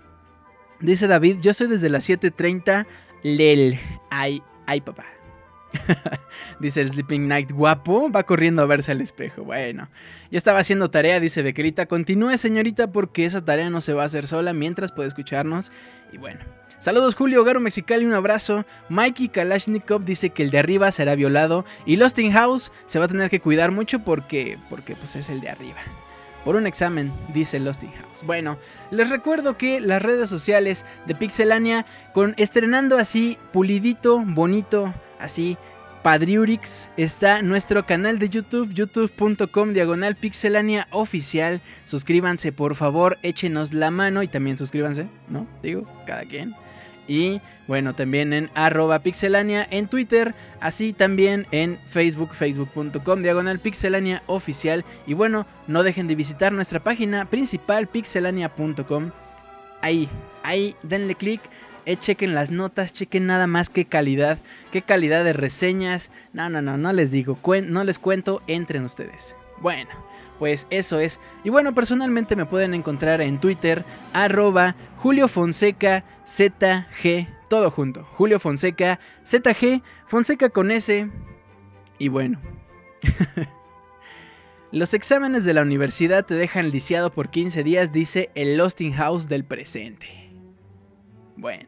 Dice 0.80 1.08
David, 1.08 1.38
yo 1.42 1.56
soy 1.56 1.66
desde 1.66 1.90
las 1.90 2.08
7.30. 2.08 2.86
Lel. 3.24 3.80
Ay, 4.12 4.44
ay 4.68 4.82
papá. 4.82 5.06
dice 6.60 6.82
el 6.82 6.92
Sleeping 6.92 7.28
Night 7.28 7.52
guapo, 7.52 8.12
va 8.12 8.24
corriendo 8.24 8.62
a 8.62 8.66
verse 8.66 8.92
al 8.92 9.02
espejo. 9.02 9.44
Bueno, 9.44 9.90
yo 10.32 10.38
estaba 10.38 10.60
haciendo 10.60 10.90
tarea, 10.90 11.20
dice 11.20 11.42
Bequerita. 11.42 11.86
Continúe, 11.86 12.38
señorita, 12.38 12.92
porque 12.92 13.26
esa 13.26 13.44
tarea 13.44 13.70
no 13.70 13.82
se 13.82 13.94
va 13.94 14.04
a 14.04 14.06
hacer 14.06 14.28
sola 14.28 14.54
mientras 14.54 14.92
puede 14.92 15.08
escucharnos. 15.08 15.72
Y 16.12 16.18
bueno. 16.18 16.40
Saludos 16.80 17.16
Julio, 17.16 17.44
Garo 17.44 17.60
Mexicali, 17.60 18.06
un 18.06 18.14
abrazo. 18.14 18.66
Mikey 18.88 19.28
Kalashnikov 19.28 20.06
dice 20.06 20.30
que 20.30 20.44
el 20.44 20.50
de 20.50 20.60
arriba 20.60 20.92
será 20.92 21.14
violado. 21.16 21.66
Y 21.86 21.98
Lost 21.98 22.18
in 22.20 22.32
House 22.32 22.72
se 22.86 23.00
va 23.00 23.06
a 23.06 23.10
tener 23.10 23.30
que 23.30 23.42
cuidar 23.42 23.72
mucho 23.72 24.00
porque, 24.00 24.58
porque 24.70 24.96
pues 24.96 25.18
es 25.18 25.30
el 25.30 25.42
de 25.42 25.50
arriba. 25.50 25.80
Por 26.46 26.56
un 26.56 26.68
examen, 26.68 27.12
dice 27.34 27.60
Lost 27.60 27.84
in 27.84 27.92
House. 27.92 28.24
Bueno, 28.24 28.58
les 28.92 29.10
recuerdo 29.10 29.58
que 29.58 29.82
las 29.82 30.02
redes 30.02 30.30
sociales 30.30 30.86
de 31.06 31.16
Pixelania, 31.16 31.86
con 32.14 32.34
estrenando 32.38 32.98
así, 32.98 33.38
pulidito, 33.52 34.24
bonito, 34.26 34.94
así 35.20 35.58
Padriurix 36.02 36.90
está 36.96 37.42
nuestro 37.42 37.86
canal 37.86 38.20
de 38.20 38.30
YouTube, 38.30 38.74
youtube.com 38.74 39.74
diagonal 39.74 40.16
pixelania 40.16 40.88
oficial. 40.92 41.62
Suscríbanse 41.84 42.52
por 42.54 42.76
favor, 42.76 43.18
échenos 43.22 43.74
la 43.74 43.92
mano 43.92 44.24
y 44.24 44.28
también 44.30 44.58
suscríbanse, 44.58 45.08
¿no? 45.28 45.46
Digo, 45.62 45.86
cada 46.06 46.24
quien. 46.24 46.56
Y 47.08 47.42
bueno, 47.68 47.94
también 47.94 48.34
en 48.34 48.50
arroba 48.56 49.00
pixelania 49.00 49.68
en 49.70 49.88
Twitter, 49.88 50.36
así 50.62 50.94
también 50.94 51.48
en 51.52 51.78
Facebook, 51.90 52.34
facebook.com 52.34 53.22
diagonal 53.22 53.60
pixelania 53.60 54.24
oficial. 54.28 54.86
Y 55.06 55.16
bueno, 55.16 55.46
no 55.68 55.84
dejen 55.84 56.08
de 56.08 56.16
visitar 56.16 56.54
nuestra 56.54 56.82
página 56.82 57.26
principal 57.26 57.88
pixelania.com. 57.88 59.12
Ahí, 59.82 60.08
ahí, 60.44 60.76
denle 60.84 61.16
click 61.16 61.42
eh, 61.86 61.98
chequen 61.98 62.36
las 62.36 62.52
notas, 62.52 62.94
chequen 62.94 63.26
nada 63.26 63.48
más 63.48 63.70
qué 63.70 63.86
calidad, 63.86 64.40
qué 64.72 64.82
calidad 64.82 65.24
de 65.24 65.34
reseñas. 65.34 66.12
No, 66.34 66.50
no, 66.50 66.62
no, 66.62 66.78
no 66.78 66.94
les 66.94 67.12
digo, 67.12 67.38
no 67.68 67.84
les 67.84 68.00
cuento, 68.00 68.42
entren 68.48 68.84
ustedes. 68.86 69.36
Bueno, 69.62 69.90
pues 70.40 70.68
eso 70.70 71.00
es. 71.00 71.20
Y 71.44 71.50
bueno, 71.50 71.76
personalmente 71.76 72.36
me 72.36 72.46
pueden 72.46 72.74
encontrar 72.74 73.22
en 73.22 73.40
Twitter, 73.40 73.84
arroba 74.14 74.76
Julio 74.98 75.28
Fonseca 75.28 76.06
ZG, 76.26 77.28
todo 77.50 77.70
junto. 77.72 78.04
Julio 78.04 78.40
Fonseca 78.40 79.00
ZG, 79.26 79.82
Fonseca 80.08 80.50
con 80.50 80.72
S. 80.72 81.10
Y 81.98 82.08
bueno. 82.08 82.40
Los 84.72 84.94
exámenes 84.94 85.46
de 85.46 85.56
la 85.56 85.64
universidad 85.64 86.26
te 86.26 86.36
dejan 86.36 86.70
lisiado 86.70 87.12
por 87.12 87.30
15 87.30 87.64
días, 87.64 87.92
dice 87.92 88.30
el 88.36 88.56
Losting 88.56 88.94
House 88.94 89.28
del 89.28 89.44
presente. 89.44 90.19
Bueno. 91.40 91.68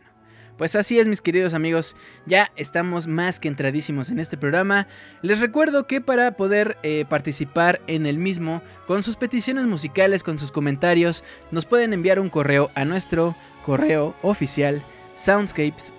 Pues 0.57 0.75
así 0.75 0.99
es, 0.99 1.07
mis 1.07 1.21
queridos 1.21 1.55
amigos, 1.55 1.95
ya 2.27 2.51
estamos 2.55 3.07
más 3.07 3.39
que 3.39 3.47
entradísimos 3.47 4.11
en 4.11 4.19
este 4.19 4.37
programa. 4.37 4.87
Les 5.23 5.39
recuerdo 5.39 5.87
que 5.87 6.01
para 6.01 6.33
poder 6.33 6.77
eh, 6.83 7.05
participar 7.09 7.81
en 7.87 8.05
el 8.05 8.19
mismo, 8.19 8.61
con 8.85 9.01
sus 9.01 9.15
peticiones 9.15 9.65
musicales, 9.65 10.21
con 10.21 10.37
sus 10.37 10.51
comentarios, 10.51 11.23
nos 11.49 11.65
pueden 11.65 11.93
enviar 11.93 12.19
un 12.19 12.29
correo 12.29 12.69
a 12.75 12.85
nuestro 12.85 13.35
correo 13.63 14.15
oficial 14.21 14.83
soundscapes 15.15 15.93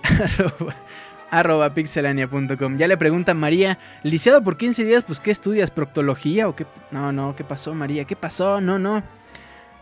arroba 1.30 1.72
pixelania.com. 1.74 2.76
Ya 2.76 2.86
le 2.86 2.96
pregunta 2.96 3.34
María, 3.34 3.78
lisiado 4.02 4.44
por 4.44 4.58
15 4.58 4.84
días, 4.84 5.02
pues 5.04 5.18
¿qué 5.18 5.30
estudias? 5.30 5.70
¿Proctología 5.70 6.46
o 6.48 6.54
qué? 6.54 6.66
No, 6.90 7.10
no, 7.10 7.34
¿qué 7.34 7.42
pasó 7.42 7.74
María? 7.74 8.04
¿Qué 8.04 8.16
pasó? 8.16 8.60
No, 8.60 8.78
no. 8.78 9.02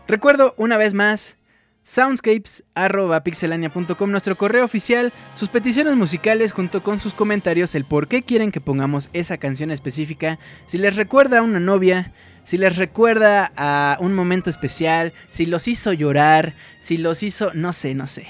Recuerdo 0.07 0.53
una 0.57 0.77
vez 0.77 0.93
más, 0.93 1.37
soundscapes.pixelania.com, 1.83 4.11
nuestro 4.11 4.35
correo 4.35 4.65
oficial, 4.65 5.13
sus 5.33 5.49
peticiones 5.49 5.95
musicales 5.95 6.51
junto 6.51 6.83
con 6.83 6.99
sus 6.99 7.13
comentarios, 7.13 7.75
el 7.75 7.85
por 7.85 8.07
qué 8.07 8.21
quieren 8.21 8.51
que 8.51 8.61
pongamos 8.61 9.09
esa 9.13 9.37
canción 9.37 9.71
específica, 9.71 10.37
si 10.65 10.77
les 10.77 10.95
recuerda 10.95 11.39
a 11.39 11.43
una 11.43 11.59
novia, 11.59 12.13
si 12.43 12.57
les 12.57 12.75
recuerda 12.75 13.51
a 13.55 13.97
un 13.99 14.13
momento 14.13 14.49
especial, 14.49 15.13
si 15.29 15.45
los 15.45 15.67
hizo 15.67 15.93
llorar, 15.93 16.53
si 16.79 16.97
los 16.97 17.23
hizo, 17.23 17.51
no 17.53 17.73
sé, 17.73 17.95
no 17.95 18.07
sé, 18.07 18.27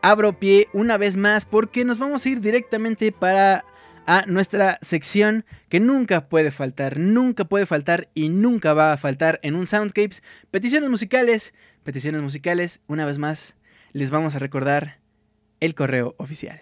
Abro 0.00 0.32
pie 0.32 0.68
una 0.72 0.96
vez 0.96 1.16
más 1.16 1.44
porque 1.44 1.84
nos 1.84 1.98
vamos 1.98 2.24
a 2.24 2.28
ir 2.30 2.40
directamente 2.40 3.12
para 3.12 3.64
a 4.06 4.24
nuestra 4.26 4.78
sección 4.80 5.44
que 5.68 5.80
nunca 5.80 6.28
puede 6.28 6.50
faltar, 6.50 6.98
nunca 6.98 7.44
puede 7.44 7.66
faltar 7.66 8.08
y 8.14 8.28
nunca 8.28 8.74
va 8.74 8.92
a 8.92 8.96
faltar 8.96 9.38
en 9.42 9.54
un 9.54 9.66
Soundscapes. 9.66 10.22
Peticiones 10.50 10.90
musicales, 10.90 11.54
peticiones 11.82 12.22
musicales, 12.22 12.80
una 12.86 13.06
vez 13.06 13.18
más, 13.18 13.56
les 13.92 14.10
vamos 14.10 14.34
a 14.34 14.38
recordar 14.38 14.98
el 15.60 15.74
correo 15.74 16.14
oficial. 16.18 16.60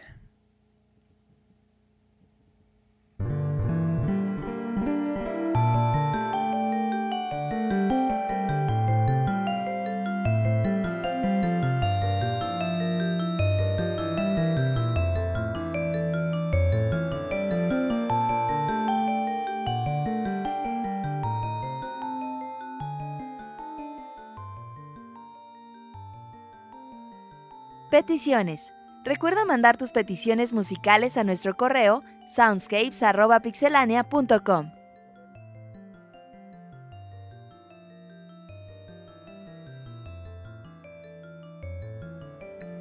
Peticiones. 27.90 28.72
Recuerda 29.02 29.44
mandar 29.44 29.76
tus 29.76 29.90
peticiones 29.90 30.52
musicales 30.52 31.16
a 31.16 31.24
nuestro 31.24 31.56
correo 31.56 32.04
soundscapes.pixelania.com. 32.28 34.70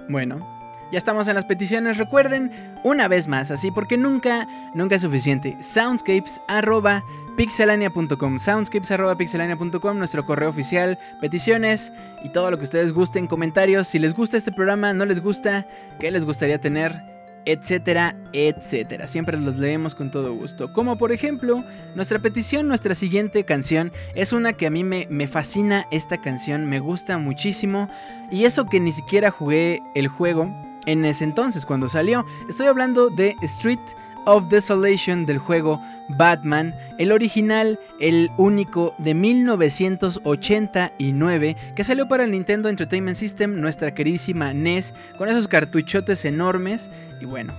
Bueno, 0.09 0.58
ya 0.91 0.97
estamos 0.97 1.27
en 1.27 1.35
las 1.35 1.45
peticiones, 1.45 1.97
recuerden, 1.97 2.51
una 2.83 3.07
vez 3.07 3.27
más, 3.27 3.51
así 3.51 3.69
porque 3.71 3.97
nunca, 3.97 4.47
nunca 4.73 4.95
es 4.95 5.01
suficiente. 5.01 5.57
Soundscapes.pixelania.com 5.61 8.39
Soundscapes.pixelania.com, 8.39 9.97
nuestro 9.97 10.25
correo 10.25 10.49
oficial, 10.49 10.99
peticiones 11.21 11.93
y 12.23 12.29
todo 12.29 12.51
lo 12.51 12.57
que 12.57 12.63
ustedes 12.63 12.91
gusten, 12.91 13.27
comentarios. 13.27 13.87
Si 13.87 13.99
les 13.99 14.13
gusta 14.13 14.37
este 14.37 14.51
programa, 14.51 14.93
no 14.93 15.05
les 15.05 15.21
gusta, 15.21 15.67
¿qué 15.99 16.11
les 16.11 16.25
gustaría 16.25 16.59
tener? 16.59 17.19
etcétera, 17.45 18.15
etcétera. 18.33 19.07
Siempre 19.07 19.39
los 19.39 19.55
leemos 19.55 19.95
con 19.95 20.11
todo 20.11 20.33
gusto. 20.33 20.71
Como 20.71 20.97
por 20.97 21.11
ejemplo, 21.11 21.63
nuestra 21.95 22.19
petición, 22.19 22.67
nuestra 22.67 22.93
siguiente 22.95 23.43
canción, 23.43 23.91
es 24.13 24.33
una 24.33 24.53
que 24.53 24.67
a 24.67 24.69
mí 24.69 24.83
me, 24.83 25.07
me 25.09 25.27
fascina 25.27 25.87
esta 25.89 26.21
canción, 26.21 26.67
me 26.67 26.79
gusta 26.79 27.17
muchísimo. 27.17 27.89
Y 28.31 28.45
eso 28.45 28.65
que 28.65 28.79
ni 28.79 28.91
siquiera 28.91 29.31
jugué 29.31 29.81
el 29.95 30.07
juego, 30.07 30.53
en 30.91 31.05
ese 31.05 31.23
entonces 31.23 31.65
cuando 31.65 31.87
salió. 31.87 32.25
Estoy 32.49 32.67
hablando 32.67 33.09
de 33.09 33.37
Street 33.41 33.79
of 34.25 34.49
Desolation 34.49 35.25
del 35.25 35.37
juego 35.37 35.81
Batman, 36.09 36.75
el 36.97 37.11
original, 37.11 37.79
el 37.99 38.31
único 38.37 38.95
de 38.97 39.13
1989 39.13 41.55
que 41.75 41.83
salió 41.83 42.07
para 42.07 42.23
el 42.23 42.31
Nintendo 42.31 42.69
Entertainment 42.69 43.17
System, 43.17 43.61
nuestra 43.61 43.93
queridísima 43.93 44.51
NES, 44.53 44.95
con 45.17 45.29
esos 45.29 45.47
cartuchotes 45.47 46.25
enormes 46.25 46.89
y 47.21 47.25
bueno. 47.25 47.53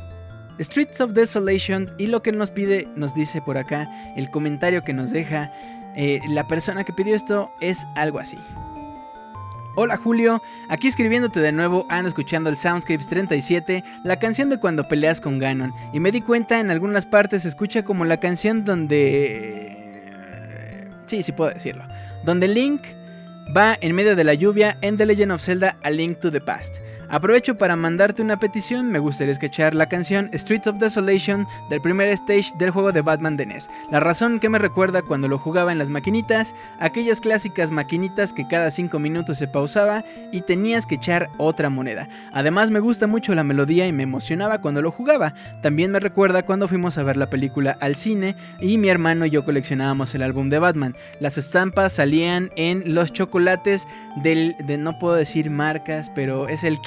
Streets 0.59 1.01
of 1.01 1.13
Desolation 1.13 1.89
y 1.99 2.09
lo 2.09 2.23
que 2.23 2.33
nos 2.33 2.51
pide, 2.51 2.89
nos 2.95 3.15
dice 3.15 3.41
por 3.41 3.57
acá, 3.57 3.89
el 4.17 4.31
comentario 4.31 4.85
que 4.85 4.93
nos 4.93 5.11
deja 5.11 5.51
eh, 5.97 6.21
la 6.29 6.47
persona 6.47 6.85
que 6.85 6.93
pidió 6.93 7.17
esto 7.17 7.51
es 7.61 7.87
algo 7.97 8.19
así. 8.19 8.37
Hola 9.77 9.97
Julio, 9.97 10.43
aquí 10.69 10.89
escribiéndote 10.89 11.39
de 11.39 11.53
nuevo, 11.53 11.87
ando 11.89 12.09
escuchando 12.09 12.51
el 12.51 12.59
Soundscapes 12.59 13.07
37, 13.07 13.85
la 14.03 14.19
canción 14.19 14.51
de 14.51 14.59
cuando 14.59 14.89
peleas 14.89 15.21
con 15.21 15.39
Ganon, 15.39 15.73
y 15.93 16.01
me 16.01 16.11
di 16.11 16.23
cuenta 16.23 16.59
en 16.59 16.73
algunas 16.73 17.07
partes 17.07 17.43
se 17.43 17.49
escucha 17.49 17.85
como 17.85 18.05
la 18.05 18.19
canción 18.19 18.65
donde... 18.65 19.77
Sí, 21.07 21.23
sí 21.23 21.31
puedo 21.31 21.53
decirlo. 21.53 21.85
Donde 22.25 22.49
Link 22.49 22.83
va 23.57 23.79
en 23.81 23.95
medio 23.95 24.17
de 24.17 24.25
la 24.25 24.35
lluvia 24.35 24.77
en 24.81 24.97
The 24.97 25.07
Legend 25.07 25.31
of 25.33 25.41
Zelda 25.41 25.77
A 25.85 25.91
Link 25.91 26.19
to 26.19 26.33
the 26.33 26.41
Past. 26.41 26.79
Aprovecho 27.13 27.59
para 27.59 27.75
mandarte 27.75 28.23
una 28.23 28.39
petición, 28.39 28.89
me 28.89 29.01
gustaría 29.01 29.33
escuchar 29.33 29.75
la 29.75 29.89
canción 29.89 30.31
Streets 30.33 30.69
of 30.69 30.79
Desolation 30.79 31.45
del 31.69 31.81
primer 31.81 32.09
stage 32.11 32.53
del 32.57 32.71
juego 32.71 32.93
de 32.93 33.01
Batman 33.01 33.37
de 33.37 33.47
NES. 33.47 33.69
La 33.91 33.99
razón 33.99 34.39
que 34.39 34.49
me 34.49 34.61
recuerda 34.61 35.03
cuando 35.03 35.27
lo 35.27 35.37
jugaba 35.37 35.73
en 35.73 35.79
las 35.79 35.91
maquinitas, 35.91 36.55
aquellas 36.79 37.21
clásicas 37.21 37.73
maquinitas 37.73 38.33
que 38.33 38.47
cada 38.47 38.71
5 38.71 38.97
minutos 39.01 39.39
se 39.39 39.49
pausaba 39.49 40.05
y 40.31 40.43
tenías 40.43 40.87
que 40.87 40.95
echar 40.95 41.31
otra 41.37 41.69
moneda. 41.69 42.09
Además 42.33 42.71
me 42.71 42.79
gusta 42.79 43.09
mucho 43.09 43.35
la 43.35 43.43
melodía 43.43 43.89
y 43.89 43.93
me 43.93 44.05
emocionaba 44.05 44.61
cuando 44.61 44.81
lo 44.81 44.93
jugaba. 44.93 45.35
También 45.63 45.91
me 45.91 45.99
recuerda 45.99 46.45
cuando 46.45 46.69
fuimos 46.69 46.97
a 46.97 47.03
ver 47.03 47.17
la 47.17 47.29
película 47.29 47.77
al 47.81 47.97
cine 47.97 48.37
y 48.61 48.79
mi 48.79 48.89
hermano 48.89 49.27
y 49.27 49.31
yo 49.31 49.45
coleccionábamos 49.45 50.15
el 50.15 50.23
álbum 50.23 50.49
de 50.49 50.61
Batman. 50.61 50.95
Las 51.19 51.39
estampas 51.39 51.93
salían 51.93 52.53
en 52.55 52.95
los 52.95 53.13
chocolates 53.13 53.89
del, 54.23 54.55
de 54.65 54.79
no 54.79 54.97
puedo 55.01 55.17
decir 55.17 55.51
marcas, 55.51 56.09
pero 56.09 56.47
es 56.47 56.63
el 56.63 56.81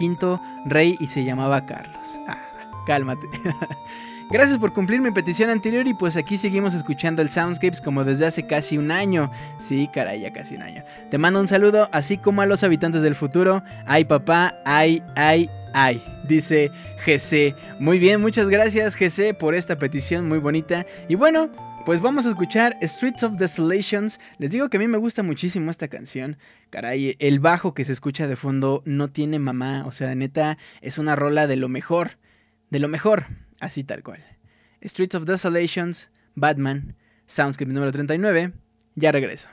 rey 0.66 0.98
y 1.00 1.08
se 1.08 1.24
llamaba 1.24 1.66
Carlos. 1.66 2.20
Ah, 2.28 2.38
cálmate. 2.86 3.28
Gracias 4.30 4.58
por 4.58 4.74
cumplir 4.74 5.00
mi 5.00 5.12
petición 5.12 5.50
anterior 5.50 5.88
y 5.88 5.94
pues 5.94 6.18
aquí 6.18 6.38
seguimos 6.38 6.74
escuchando 6.74 7.22
el 7.22 7.30
Soundscapes 7.30 7.82
como 7.82 8.04
desde 8.04 8.26
hace 8.26 8.48
casi 8.48 8.78
un 8.78 8.90
año. 8.90 9.30
Sí, 9.60 9.90
caray, 9.94 10.22
ya 10.22 10.34
casi 10.34 10.56
un 10.56 10.64
año. 10.64 10.84
Te 11.12 11.18
mando 11.18 11.40
un 11.40 11.48
saludo, 11.48 11.88
así 11.92 12.18
como 12.18 12.42
a 12.42 12.46
los 12.46 12.64
habitantes 12.64 13.02
del 13.02 13.16
futuro. 13.16 13.64
Ay 13.86 14.06
papá, 14.06 14.56
ay, 14.66 15.04
ay, 15.16 15.50
ay, 15.74 16.02
dice 16.28 16.72
GC. 17.06 17.56
Muy 17.80 18.00
bien, 18.00 18.22
muchas 18.22 18.50
gracias 18.50 18.96
GC 18.96 19.36
por 19.38 19.54
esta 19.56 19.78
petición 19.78 20.28
muy 20.28 20.40
bonita. 20.40 20.86
Y 21.08 21.16
bueno, 21.16 21.50
pues 21.86 22.00
vamos 22.00 22.26
a 22.26 22.30
escuchar 22.30 22.78
Streets 22.82 23.24
of 23.24 23.34
Desolations. 23.34 24.20
Les 24.38 24.52
digo 24.52 24.70
que 24.70 24.78
a 24.78 24.80
mí 24.80 24.88
me 24.88 24.98
gusta 24.98 25.22
muchísimo 25.22 25.70
esta 25.70 25.90
canción. 25.90 26.38
Caray, 26.70 27.18
el 27.20 27.42
bajo 27.42 27.74
que 27.74 27.84
se 27.84 27.92
escucha 27.92 28.28
de 28.28 28.38
fondo 28.38 28.82
no 28.86 29.10
tiene 29.10 29.38
mamá. 29.38 29.84
O 29.86 29.92
sea, 29.92 30.16
neta, 30.16 30.58
es 30.82 30.98
una 30.98 31.18
rola 31.18 31.46
de 31.46 31.58
lo 31.58 31.68
mejor. 31.68 32.18
De 32.70 32.80
lo 32.80 32.88
mejor. 32.88 33.26
Así 33.60 33.84
tal 33.84 34.02
cual. 34.02 34.24
Streets 34.82 35.16
of 35.16 35.26
Desolations, 35.26 36.10
Batman, 36.36 36.96
Soundscape 37.26 37.72
número 37.72 37.92
39. 37.92 38.54
Ya 38.96 39.12
regreso. 39.12 39.50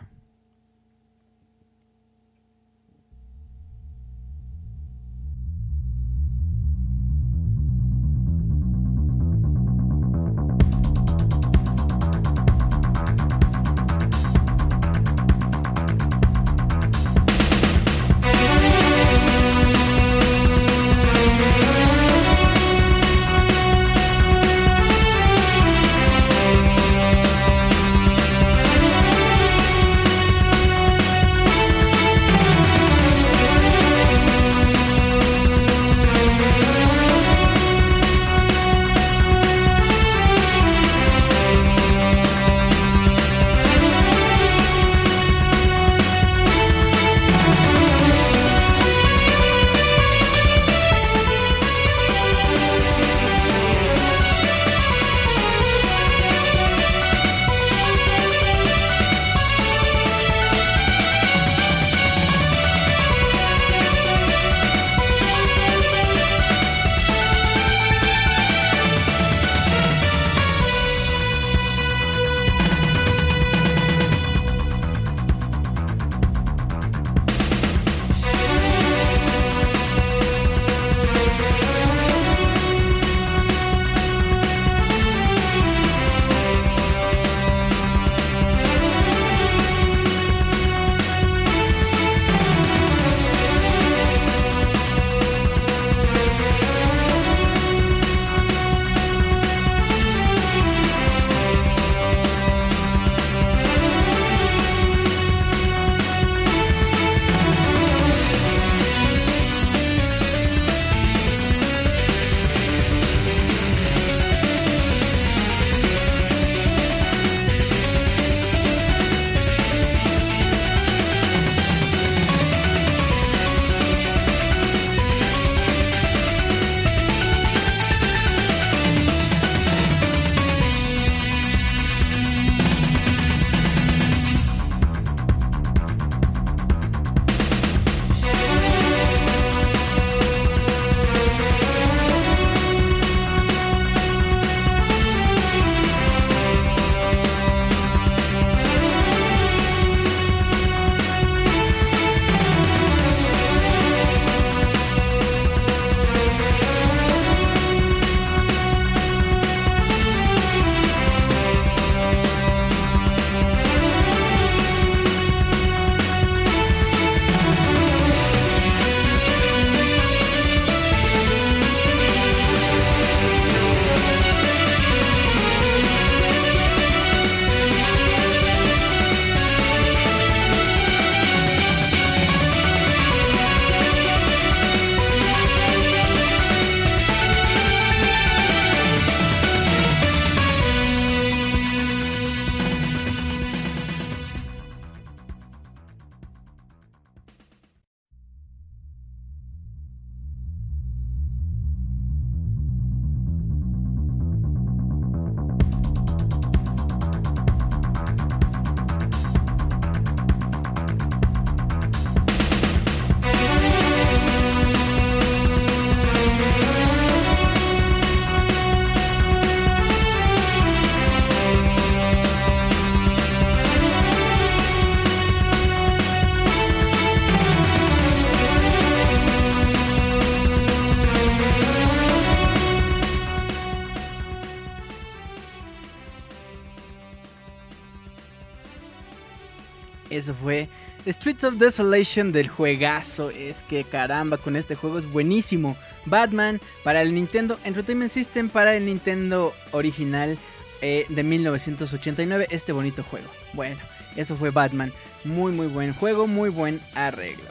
Of 241.44 241.55
Desolation 241.55 242.33
del 242.33 242.48
juegazo. 242.48 243.31
Es 243.31 243.62
que 243.62 243.85
caramba, 243.85 244.37
con 244.37 244.57
este 244.57 244.74
juego 244.74 244.98
es 244.98 245.07
buenísimo. 245.07 245.76
Batman 246.07 246.61
para 246.85 247.03
el 247.03 247.14
Nintendo 247.14 247.59
Entertainment 247.64 248.11
System, 248.11 248.48
para 248.48 248.74
el 248.74 248.87
Nintendo 248.87 249.55
original 249.72 250.38
eh, 250.83 251.07
de 251.09 251.22
1989. 251.22 252.48
Este 252.50 252.72
bonito 252.72 253.03
juego. 253.03 253.29
Bueno, 253.53 253.81
eso 254.16 254.37
fue 254.37 254.50
Batman. 254.50 254.92
Muy, 255.24 255.53
muy 255.53 255.66
buen 255.66 255.94
juego, 255.94 256.26
muy 256.26 256.50
buen 256.50 256.81
arreglo. 256.94 257.50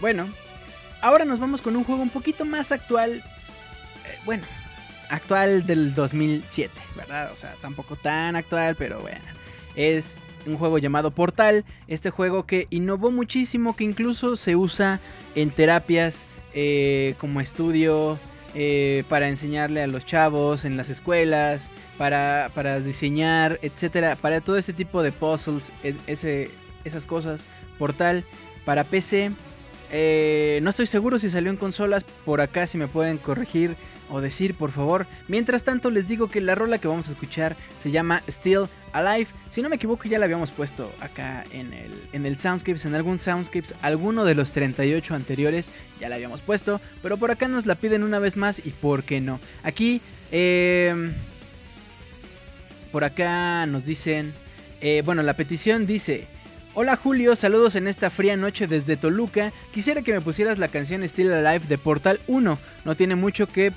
Bueno, 0.00 0.28
ahora 1.00 1.24
nos 1.24 1.38
vamos 1.38 1.62
con 1.62 1.76
un 1.76 1.84
juego 1.84 2.02
un 2.02 2.10
poquito 2.10 2.44
más 2.44 2.72
actual. 2.72 3.22
Eh, 4.06 4.18
bueno, 4.24 4.44
actual 5.10 5.66
del 5.66 5.94
2007, 5.94 6.72
¿verdad? 6.96 7.30
O 7.32 7.36
sea, 7.36 7.54
tampoco 7.60 7.96
tan 7.96 8.36
actual, 8.36 8.76
pero 8.76 9.00
bueno. 9.00 9.24
Es 9.76 10.20
un 10.46 10.56
juego 10.56 10.78
llamado 10.78 11.10
Portal, 11.10 11.64
este 11.88 12.10
juego 12.10 12.46
que 12.46 12.66
innovó 12.70 13.10
muchísimo, 13.10 13.76
que 13.76 13.84
incluso 13.84 14.36
se 14.36 14.56
usa 14.56 15.00
en 15.34 15.50
terapias 15.50 16.26
eh, 16.54 17.14
como 17.18 17.40
estudio 17.40 18.18
eh, 18.54 19.04
para 19.08 19.28
enseñarle 19.28 19.82
a 19.82 19.86
los 19.86 20.04
chavos 20.04 20.64
en 20.64 20.76
las 20.76 20.90
escuelas, 20.90 21.70
para, 21.96 22.50
para 22.54 22.80
diseñar, 22.80 23.60
etcétera, 23.62 24.16
para 24.16 24.40
todo 24.40 24.56
ese 24.56 24.72
tipo 24.72 25.02
de 25.02 25.12
puzzles, 25.12 25.72
e, 25.84 25.94
ese, 26.06 26.50
esas 26.84 27.06
cosas. 27.06 27.46
Portal 27.78 28.24
para 28.64 28.84
PC. 28.84 29.32
Eh, 29.92 30.60
no 30.62 30.70
estoy 30.70 30.86
seguro 30.86 31.18
si 31.18 31.30
salió 31.30 31.50
en 31.50 31.56
consolas. 31.56 32.04
Por 32.24 32.40
acá, 32.40 32.66
si 32.66 32.76
me 32.78 32.88
pueden 32.88 33.18
corregir 33.18 33.76
o 34.10 34.20
decir, 34.20 34.54
por 34.54 34.72
favor. 34.72 35.06
Mientras 35.28 35.64
tanto, 35.64 35.90
les 35.90 36.08
digo 36.08 36.28
que 36.28 36.40
la 36.40 36.54
rola 36.54 36.78
que 36.78 36.88
vamos 36.88 37.08
a 37.08 37.12
escuchar 37.12 37.56
se 37.76 37.90
llama 37.90 38.22
Still 38.28 38.66
Alive. 38.92 39.28
Si 39.48 39.62
no 39.62 39.68
me 39.68 39.76
equivoco, 39.76 40.08
ya 40.08 40.18
la 40.18 40.24
habíamos 40.24 40.50
puesto 40.50 40.92
acá 41.00 41.44
en 41.52 41.72
el, 41.72 41.92
en 42.12 42.26
el 42.26 42.36
Soundscapes, 42.36 42.84
en 42.84 42.94
algún 42.94 43.18
Soundscapes, 43.18 43.74
alguno 43.82 44.24
de 44.24 44.34
los 44.34 44.52
38 44.52 45.14
anteriores 45.14 45.70
ya 46.00 46.08
la 46.08 46.16
habíamos 46.16 46.42
puesto. 46.42 46.80
Pero 47.02 47.16
por 47.16 47.30
acá 47.30 47.48
nos 47.48 47.66
la 47.66 47.74
piden 47.74 48.02
una 48.02 48.18
vez 48.18 48.36
más 48.36 48.64
y 48.64 48.70
por 48.70 49.04
qué 49.04 49.20
no. 49.20 49.40
Aquí, 49.62 50.00
eh, 50.32 51.12
por 52.92 53.04
acá 53.04 53.66
nos 53.66 53.84
dicen, 53.84 54.32
eh, 54.80 55.02
bueno, 55.04 55.22
la 55.22 55.34
petición 55.34 55.86
dice... 55.86 56.26
Hola 56.72 56.94
Julio, 56.94 57.34
saludos 57.34 57.74
en 57.74 57.88
esta 57.88 58.10
fría 58.10 58.36
noche 58.36 58.68
desde 58.68 58.96
Toluca. 58.96 59.52
Quisiera 59.74 60.02
que 60.02 60.12
me 60.12 60.20
pusieras 60.20 60.56
la 60.58 60.68
canción 60.68 61.02
Still 61.02 61.32
Alive 61.32 61.66
de 61.66 61.78
Portal 61.78 62.20
1. 62.28 62.58
No 62.84 62.94
tiene 62.94 63.16
mucho 63.16 63.48
que 63.48 63.72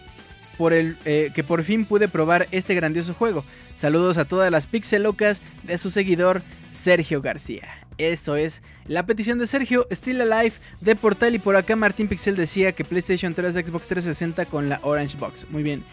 por 0.58 0.74
el 0.74 0.98
eh, 1.06 1.32
que 1.34 1.44
por 1.44 1.64
fin 1.64 1.86
pude 1.86 2.08
probar 2.08 2.48
este 2.52 2.76
grandioso 2.76 3.14
juego. 3.14 3.44
Saludos 3.76 4.18
a 4.18 4.26
todas 4.26 4.52
las 4.52 4.68
pixelocas 4.68 5.42
de 5.64 5.78
su 5.78 5.92
seguidor 5.92 6.42
Sergio 6.72 7.22
García. 7.22 7.68
Esto 7.98 8.36
es 8.36 8.64
la 8.88 9.06
petición 9.06 9.38
de 9.38 9.48
Sergio, 9.48 9.88
Still 9.92 10.22
Alive 10.22 10.56
de 10.82 10.96
Portal 10.96 11.36
y 11.36 11.40
por 11.40 11.56
acá 11.56 11.76
Martín 11.76 12.08
Pixel 12.08 12.36
decía 12.36 12.72
que 12.72 12.84
PlayStation 12.84 13.34
3 13.34 13.54
Xbox 13.54 13.88
360 13.88 14.46
con 14.48 14.70
la 14.70 14.80
Orange 14.84 15.18
Box. 15.18 15.48
Muy 15.50 15.62
bien, 15.62 15.84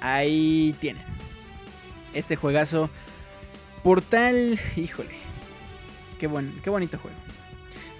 ahí 0.00 0.74
tienen. 0.80 1.02
Este 2.14 2.36
juegazo 2.36 2.90
Portal, 3.82 4.58
híjole 4.76 5.30
qué, 6.20 6.26
buen, 6.26 6.60
qué 6.62 6.70
bonito 6.70 6.98
juego. 6.98 7.16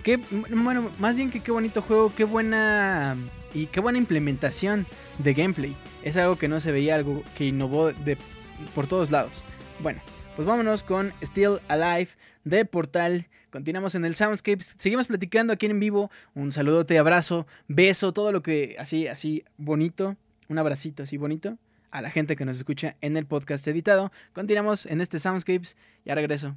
Qué, 0.02 0.16
bueno, 0.16 0.90
más 0.98 1.16
bien 1.16 1.30
que 1.30 1.40
qué 1.40 1.52
bonito 1.52 1.82
juego, 1.82 2.12
qué 2.14 2.24
buena 2.24 3.16
y 3.52 3.66
qué 3.66 3.80
buena 3.80 3.98
implementación 3.98 4.86
de 5.18 5.34
gameplay. 5.34 5.76
Es 6.02 6.16
algo 6.16 6.36
que 6.36 6.48
no 6.48 6.60
se 6.60 6.72
veía, 6.72 6.94
algo 6.94 7.22
que 7.36 7.46
innovó 7.46 7.92
de, 7.92 8.16
por 8.74 8.86
todos 8.86 9.10
lados. 9.10 9.44
Bueno, 9.80 10.00
pues 10.36 10.46
vámonos 10.46 10.82
con 10.82 11.12
Still 11.22 11.58
Alive 11.68 12.10
de 12.44 12.64
Portal. 12.64 13.28
Continuamos 13.50 13.94
en 13.94 14.04
el 14.04 14.14
Soundscape. 14.14 14.62
Seguimos 14.62 15.06
platicando 15.06 15.52
aquí 15.52 15.66
en 15.66 15.80
vivo. 15.80 16.10
Un 16.34 16.52
saludote, 16.52 16.98
abrazo, 16.98 17.46
beso, 17.68 18.12
todo 18.12 18.32
lo 18.32 18.42
que 18.42 18.76
así, 18.78 19.06
así 19.06 19.44
bonito. 19.58 20.16
Un 20.48 20.58
abracito 20.58 21.02
así 21.02 21.16
bonito 21.16 21.58
a 21.90 22.02
la 22.02 22.10
gente 22.10 22.36
que 22.36 22.44
nos 22.44 22.56
escucha 22.56 22.96
en 23.00 23.16
el 23.16 23.26
podcast 23.26 23.66
editado. 23.68 24.12
Continuamos 24.32 24.86
en 24.86 25.00
este 25.00 25.18
Soundscapes. 25.18 25.76
Ya 26.04 26.14
regreso. 26.14 26.56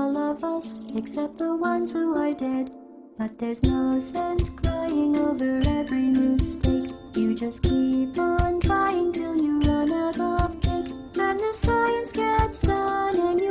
of 0.31 0.43
us, 0.45 0.73
except 0.95 1.37
the 1.37 1.53
ones 1.53 1.91
who 1.91 2.15
are 2.17 2.33
dead. 2.33 2.71
But 3.17 3.37
there's 3.37 3.61
no 3.63 3.99
sense 3.99 4.49
crying 4.49 5.17
over 5.17 5.61
every 5.67 6.07
mistake. 6.15 6.89
You 7.15 7.35
just 7.35 7.61
keep 7.61 8.17
on 8.17 8.61
trying 8.61 9.11
till 9.11 9.35
you 9.41 9.59
run 9.59 9.91
out 9.91 10.17
of 10.17 10.61
cake. 10.61 10.93
The 11.13 11.53
science 11.53 12.11
gets 12.13 12.61
done, 12.61 13.19
and 13.19 13.41
you 13.41 13.50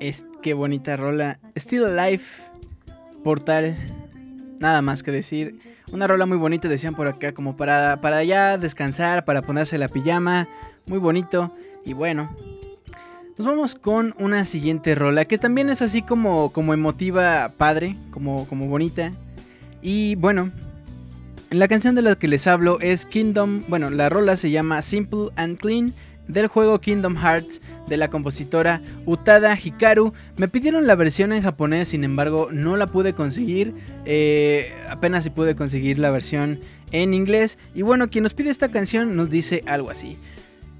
Es, 0.00 0.26
qué 0.42 0.54
bonita 0.54 0.96
rola. 0.96 1.38
Still 1.56 1.84
Alive, 1.84 2.24
Portal. 3.22 3.76
Nada 4.60 4.82
más 4.82 5.02
que 5.02 5.10
decir. 5.10 5.58
Una 5.92 6.06
rola 6.06 6.26
muy 6.26 6.38
bonita, 6.38 6.68
decían 6.68 6.94
por 6.94 7.06
acá, 7.06 7.32
como 7.32 7.56
para, 7.56 8.00
para 8.00 8.24
ya 8.24 8.58
descansar, 8.58 9.24
para 9.24 9.42
ponerse 9.42 9.78
la 9.78 9.88
pijama. 9.88 10.48
Muy 10.86 10.98
bonito. 10.98 11.54
Y 11.84 11.92
bueno, 11.92 12.34
nos 13.36 13.46
vamos 13.46 13.74
con 13.74 14.14
una 14.18 14.44
siguiente 14.44 14.94
rola 14.94 15.24
que 15.24 15.38
también 15.38 15.68
es 15.68 15.82
así 15.82 16.02
como, 16.02 16.52
como 16.52 16.72
emotiva, 16.72 17.52
padre, 17.56 17.96
como, 18.10 18.46
como 18.46 18.68
bonita. 18.68 19.12
Y 19.82 20.14
bueno, 20.14 20.50
la 21.50 21.68
canción 21.68 21.94
de 21.94 22.02
la 22.02 22.16
que 22.16 22.28
les 22.28 22.46
hablo 22.46 22.80
es 22.80 23.06
Kingdom. 23.06 23.64
Bueno, 23.68 23.90
la 23.90 24.08
rola 24.08 24.36
se 24.36 24.50
llama 24.50 24.82
Simple 24.82 25.30
and 25.36 25.58
Clean 25.58 25.92
del 26.28 26.46
juego 26.46 26.80
Kingdom 26.80 27.16
Hearts 27.16 27.60
de 27.86 27.96
la 27.96 28.08
compositora 28.08 28.80
Utada 29.06 29.58
Hikaru. 29.62 30.12
Me 30.36 30.48
pidieron 30.48 30.86
la 30.86 30.94
versión 30.94 31.32
en 31.32 31.42
japonés, 31.42 31.88
sin 31.88 32.04
embargo 32.04 32.48
no 32.50 32.76
la 32.76 32.86
pude 32.86 33.12
conseguir. 33.12 33.74
Eh, 34.04 34.72
apenas 34.88 35.24
si 35.24 35.30
pude 35.30 35.54
conseguir 35.54 35.98
la 35.98 36.10
versión 36.10 36.60
en 36.92 37.14
inglés. 37.14 37.58
Y 37.74 37.82
bueno, 37.82 38.08
quien 38.08 38.22
nos 38.22 38.34
pide 38.34 38.50
esta 38.50 38.70
canción 38.70 39.16
nos 39.16 39.30
dice 39.30 39.62
algo 39.66 39.90
así. 39.90 40.16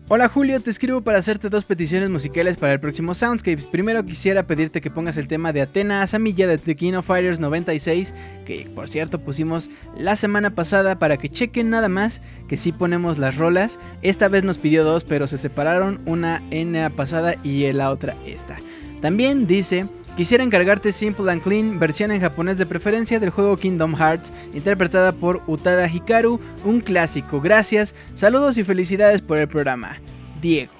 Hola 0.07 0.29
Julio, 0.29 0.61
te 0.61 0.69
escribo 0.69 1.01
para 1.01 1.17
hacerte 1.17 1.49
dos 1.49 1.65
peticiones 1.65 2.11
musicales 2.11 2.59
para 2.59 2.75
el 2.75 2.79
próximo 2.79 3.15
Soundscapes. 3.15 3.67
Primero 3.67 4.05
quisiera 4.05 4.47
pedirte 4.47 4.83
que 4.83 4.91
pongas 4.91 5.17
el 5.17 5.29
tema 5.29 5.55
de 5.55 5.63
Atena 5.63 6.03
Asamilla 6.03 6.47
de 6.47 6.59
The 6.59 6.77
King 6.77 6.93
of 6.93 7.07
Fighters 7.07 7.41
96, 7.41 8.15
que 8.45 8.71
por 8.75 8.91
cierto 8.91 9.19
pusimos 9.19 9.71
la 9.97 10.15
semana 10.17 10.55
pasada 10.55 10.99
para 10.99 11.17
que 11.17 11.31
chequen 11.31 11.71
nada 11.71 11.89
más 11.89 12.21
que 12.49 12.59
sí 12.59 12.71
ponemos 12.71 13.17
las 13.17 13.39
rolas. 13.39 13.81
Esta 14.03 14.29
vez 14.29 14.45
nos 14.45 14.59
pidió 14.59 14.85
dos, 14.85 15.05
pero 15.05 15.27
se 15.27 15.39
separaron, 15.39 16.03
una 16.05 16.43
en 16.51 16.75
la 16.75 16.91
pasada 16.91 17.37
y 17.43 17.65
en 17.65 17.79
la 17.79 17.91
otra 17.91 18.15
esta. 18.27 18.59
También 19.01 19.47
dice, 19.47 19.89
quisiera 20.17 20.45
encargarte 20.45 20.93
Simple 20.93 21.31
and 21.31 21.43
Clean, 21.43 21.79
versión 21.79 22.13
en 22.13 22.21
japonés 22.21 22.59
de 22.59 22.67
preferencia 22.67 23.19
del 23.19 23.31
juego 23.31 23.57
Kingdom 23.57 23.95
Hearts, 23.95 24.33
interpretada 24.53 25.13
por 25.13 25.43
Utada 25.47 25.89
Hikaru, 25.89 26.41
un 26.65 26.81
clásico. 26.81 27.41
Gracias, 27.41 27.95
saludos 28.15 28.59
y 28.59 28.65
felicidades 28.65 29.23
por 29.23 29.39
el 29.39 29.49
programa. 29.49 29.99
Diego. 30.41 30.73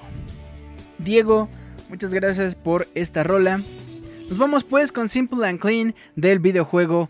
Diego, 0.97 1.49
muchas 1.89 2.13
gracias 2.13 2.55
por 2.55 2.87
esta 2.95 3.23
rola. 3.23 3.63
Nos 4.29 4.37
vamos 4.37 4.63
pues 4.63 4.91
con 4.91 5.09
Simple 5.09 5.47
and 5.47 5.59
Clean 5.59 5.93
del 6.15 6.39
videojuego 6.39 7.09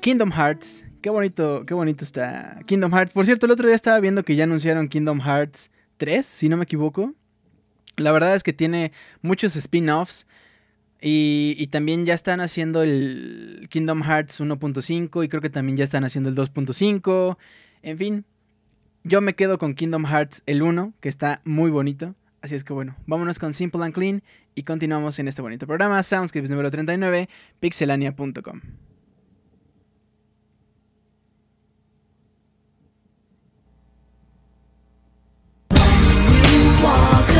Kingdom 0.00 0.30
Hearts. 0.30 0.84
Qué 1.00 1.10
bonito, 1.10 1.64
qué 1.66 1.74
bonito 1.74 2.04
está 2.04 2.60
Kingdom 2.66 2.92
Hearts. 2.92 3.12
Por 3.12 3.24
cierto, 3.24 3.46
el 3.46 3.52
otro 3.52 3.66
día 3.66 3.74
estaba 3.74 3.98
viendo 3.98 4.22
que 4.22 4.36
ya 4.36 4.44
anunciaron 4.44 4.88
Kingdom 4.88 5.20
Hearts 5.20 5.70
3, 5.96 6.24
si 6.24 6.48
no 6.48 6.56
me 6.56 6.64
equivoco. 6.64 7.14
La 7.96 8.12
verdad 8.12 8.34
es 8.34 8.42
que 8.42 8.52
tiene 8.52 8.92
muchos 9.20 9.56
spin-offs. 9.56 10.26
Y, 11.04 11.66
también 11.66 12.06
ya 12.06 12.14
están 12.14 12.40
haciendo 12.40 12.82
el 12.82 13.66
Kingdom 13.70 14.02
Hearts 14.02 14.40
1.5 14.40 15.24
y 15.24 15.28
creo 15.28 15.42
que 15.42 15.50
también 15.50 15.76
ya 15.76 15.82
están 15.82 16.04
haciendo 16.04 16.30
el 16.30 16.36
2.5. 16.36 17.36
En 17.82 17.98
fin, 17.98 18.24
yo 19.02 19.20
me 19.20 19.34
quedo 19.34 19.58
con 19.58 19.74
Kingdom 19.74 20.06
Hearts 20.06 20.44
el 20.46 20.62
1, 20.62 20.94
que 21.00 21.08
está 21.08 21.40
muy 21.44 21.72
bonito. 21.72 22.14
Así 22.40 22.54
es 22.54 22.62
que 22.62 22.72
bueno, 22.72 22.96
vámonos 23.06 23.40
con 23.40 23.52
Simple 23.52 23.84
and 23.84 23.94
Clean 23.94 24.22
y 24.54 24.62
continuamos 24.62 25.18
en 25.18 25.26
este 25.26 25.42
bonito 25.42 25.66
programa, 25.66 26.02
Soundscapes 26.02 26.50
número 26.50 26.70
39, 26.70 27.28
pixelania.com. 27.58 28.60
walk 36.82 37.32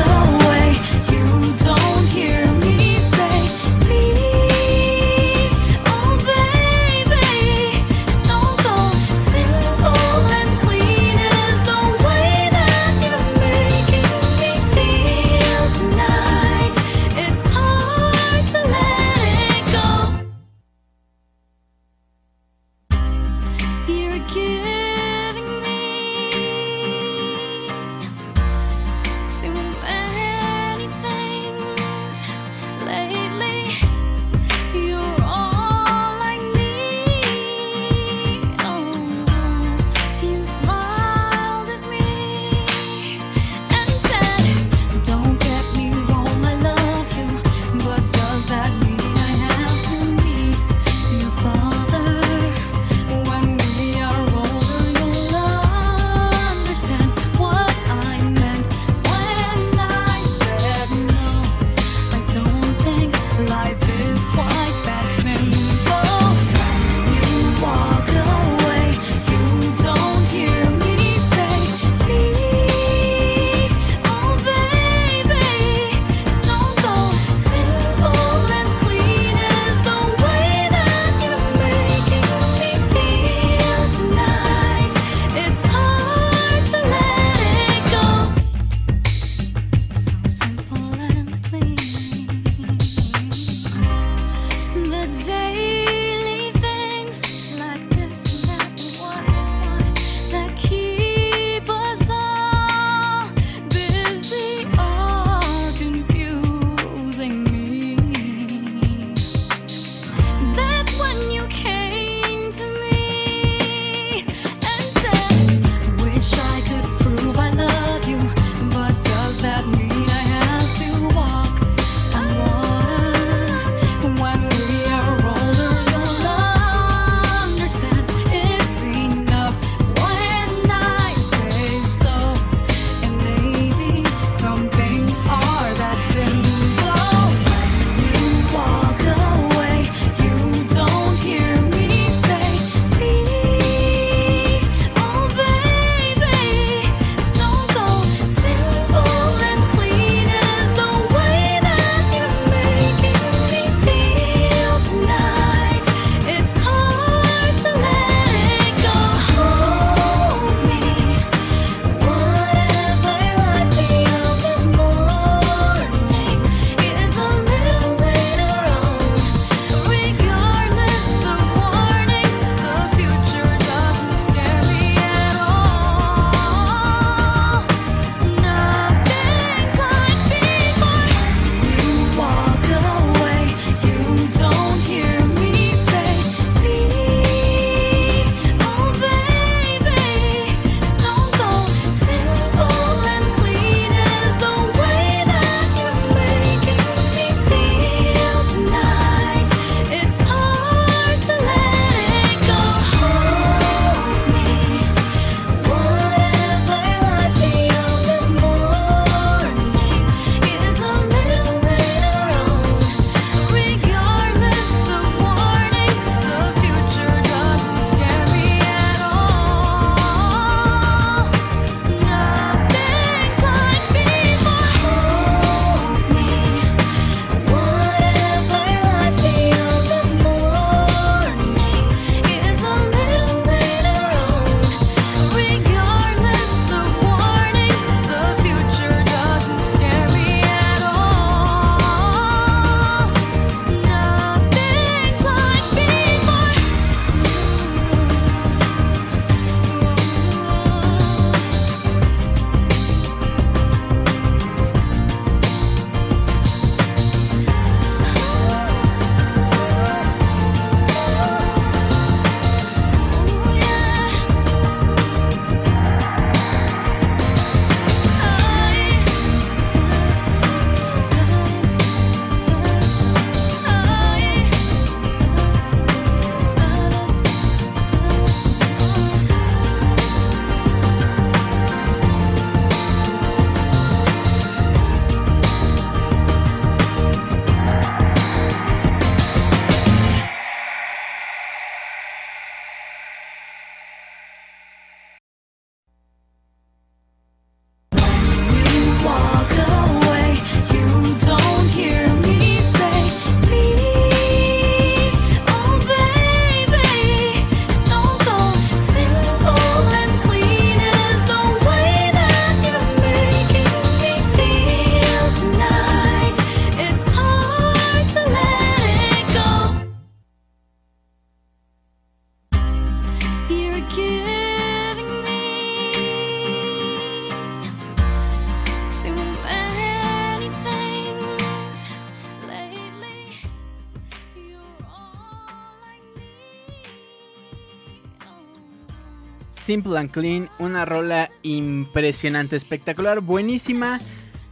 Simple 339.73 339.99
and 339.99 340.11
Clean, 340.11 340.51
una 340.59 340.85
rola 340.85 341.31
impresionante, 341.41 342.57
espectacular, 342.57 343.23
buenísima. 343.23 344.03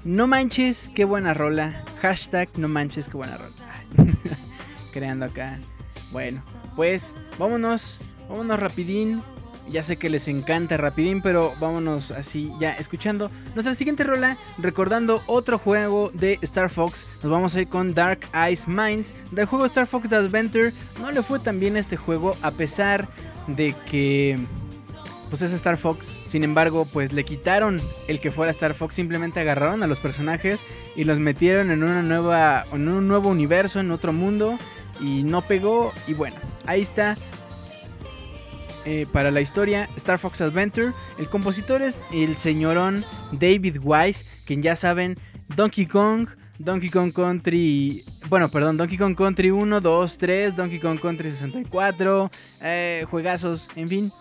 No 0.02 0.26
manches, 0.26 0.90
qué 0.94 1.04
buena 1.04 1.34
rola. 1.34 1.84
Hashtag 2.00 2.48
no 2.56 2.68
manches, 2.68 3.06
qué 3.06 3.18
buena 3.18 3.36
rola. 3.36 3.52
Creando 4.94 5.26
acá. 5.26 5.58
Bueno, 6.10 6.42
pues 6.74 7.14
vámonos, 7.38 8.00
vámonos 8.30 8.58
rapidín. 8.58 9.22
Ya 9.68 9.82
sé 9.82 9.98
que 9.98 10.08
les 10.08 10.26
encanta 10.26 10.78
rapidín, 10.78 11.20
pero 11.20 11.52
vámonos 11.60 12.12
así 12.12 12.50
ya 12.58 12.72
escuchando. 12.72 13.30
Nuestra 13.52 13.74
siguiente 13.74 14.04
rola, 14.04 14.38
recordando 14.56 15.22
otro 15.26 15.58
juego 15.58 16.10
de 16.14 16.38
Star 16.40 16.70
Fox, 16.70 17.06
nos 17.22 17.30
vamos 17.30 17.54
a 17.54 17.60
ir 17.60 17.68
con 17.68 17.92
Dark 17.92 18.20
Ice 18.50 18.70
Minds. 18.70 19.12
Del 19.32 19.44
juego 19.44 19.66
Star 19.66 19.86
Fox 19.86 20.14
Adventure, 20.14 20.72
no 20.98 21.12
le 21.12 21.22
fue 21.22 21.38
tan 21.40 21.60
bien 21.60 21.76
este 21.76 21.98
juego 21.98 22.38
a 22.40 22.52
pesar 22.52 23.06
de 23.48 23.74
que 23.90 24.38
pues 25.30 25.42
es 25.42 25.52
Star 25.52 25.78
Fox. 25.78 26.18
Sin 26.26 26.44
embargo, 26.44 26.84
pues 26.84 27.12
le 27.12 27.24
quitaron 27.24 27.80
el 28.08 28.20
que 28.20 28.32
fuera 28.32 28.50
Star 28.50 28.74
Fox, 28.74 28.96
simplemente 28.96 29.40
agarraron 29.40 29.82
a 29.82 29.86
los 29.86 30.00
personajes 30.00 30.64
y 30.96 31.04
los 31.04 31.18
metieron 31.18 31.70
en 31.70 31.82
una 31.82 32.02
nueva 32.02 32.66
en 32.72 32.88
un 32.88 33.08
nuevo 33.08 33.30
universo, 33.30 33.80
en 33.80 33.90
otro 33.92 34.12
mundo 34.12 34.58
y 35.00 35.22
no 35.22 35.46
pegó 35.46 35.94
y 36.06 36.12
bueno, 36.12 36.36
ahí 36.66 36.82
está 36.82 37.16
eh, 38.84 39.06
para 39.12 39.30
la 39.30 39.40
historia 39.40 39.88
Star 39.96 40.18
Fox 40.18 40.40
Adventure. 40.40 40.92
El 41.18 41.28
compositor 41.28 41.80
es 41.80 42.04
el 42.12 42.36
señorón 42.36 43.04
David 43.32 43.78
Wise, 43.82 44.26
quien 44.44 44.62
ya 44.62 44.74
saben, 44.74 45.16
Donkey 45.54 45.86
Kong, 45.86 46.28
Donkey 46.58 46.90
Kong 46.90 47.12
Country, 47.12 48.04
bueno, 48.28 48.50
perdón, 48.50 48.76
Donkey 48.76 48.98
Kong 48.98 49.14
Country 49.14 49.50
1, 49.50 49.80
2, 49.80 50.18
3, 50.18 50.56
Donkey 50.56 50.78
Kong 50.78 50.98
Country 51.00 51.30
64, 51.30 52.30
eh, 52.60 53.06
juegazos, 53.10 53.68
en 53.76 53.88
fin, 53.88 54.12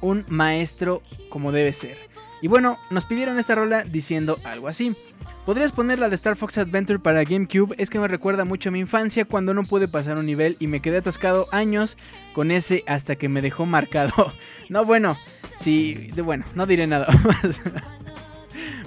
un 0.00 0.24
maestro 0.28 1.02
como 1.28 1.52
debe 1.52 1.72
ser. 1.72 1.96
Y 2.40 2.48
bueno, 2.48 2.78
nos 2.90 3.04
pidieron 3.04 3.38
esta 3.38 3.54
rola 3.54 3.82
diciendo 3.84 4.38
algo 4.44 4.68
así. 4.68 4.96
Podrías 5.44 5.72
poner 5.72 5.98
la 5.98 6.10
de 6.10 6.14
Star 6.14 6.36
Fox 6.36 6.58
Adventure 6.58 6.98
para 6.98 7.24
GameCube, 7.24 7.74
es 7.78 7.88
que 7.88 7.98
me 7.98 8.06
recuerda 8.06 8.44
mucho 8.44 8.68
a 8.68 8.72
mi 8.72 8.80
infancia 8.80 9.24
cuando 9.24 9.54
no 9.54 9.64
pude 9.64 9.88
pasar 9.88 10.18
un 10.18 10.26
nivel 10.26 10.58
y 10.60 10.66
me 10.66 10.80
quedé 10.80 10.98
atascado 10.98 11.48
años 11.52 11.96
con 12.34 12.50
ese 12.50 12.84
hasta 12.86 13.16
que 13.16 13.30
me 13.30 13.40
dejó 13.42 13.66
marcado. 13.66 14.12
No, 14.68 14.84
bueno, 14.84 15.16
sí, 15.56 15.94
de 16.14 16.20
bueno, 16.20 16.44
no 16.54 16.66
diré 16.66 16.86
nada 16.86 17.06
más. 17.24 17.62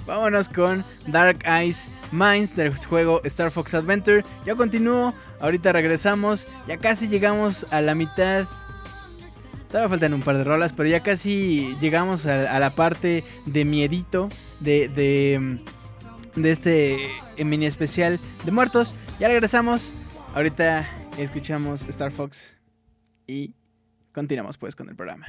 Vámonos 0.06 0.48
con 0.48 0.84
Dark 1.08 1.40
Eyes 1.44 1.90
Minds 2.12 2.54
del 2.54 2.76
juego 2.76 3.20
Star 3.24 3.50
Fox 3.50 3.74
Adventure. 3.74 4.24
Ya 4.46 4.54
continúo, 4.54 5.12
ahorita 5.40 5.72
regresamos, 5.72 6.46
ya 6.68 6.76
casi 6.76 7.08
llegamos 7.08 7.66
a 7.70 7.80
la 7.80 7.96
mitad. 7.96 8.46
Todavía 9.72 9.88
faltan 9.88 10.12
un 10.12 10.20
par 10.20 10.36
de 10.36 10.44
rolas, 10.44 10.74
pero 10.74 10.86
ya 10.86 11.00
casi 11.00 11.78
llegamos 11.80 12.26
a, 12.26 12.54
a 12.54 12.60
la 12.60 12.74
parte 12.74 13.24
de 13.46 13.64
miedito 13.64 14.28
de, 14.60 14.90
de, 14.90 15.58
de 16.36 16.50
este 16.50 16.98
eh, 17.38 17.44
mini 17.46 17.64
especial 17.64 18.20
de 18.44 18.52
muertos. 18.52 18.94
Ya 19.18 19.28
regresamos, 19.28 19.94
ahorita 20.34 20.86
escuchamos 21.16 21.88
Star 21.88 22.12
Fox 22.12 22.54
y 23.26 23.54
continuamos 24.12 24.58
pues 24.58 24.76
con 24.76 24.90
el 24.90 24.94
programa. 24.94 25.26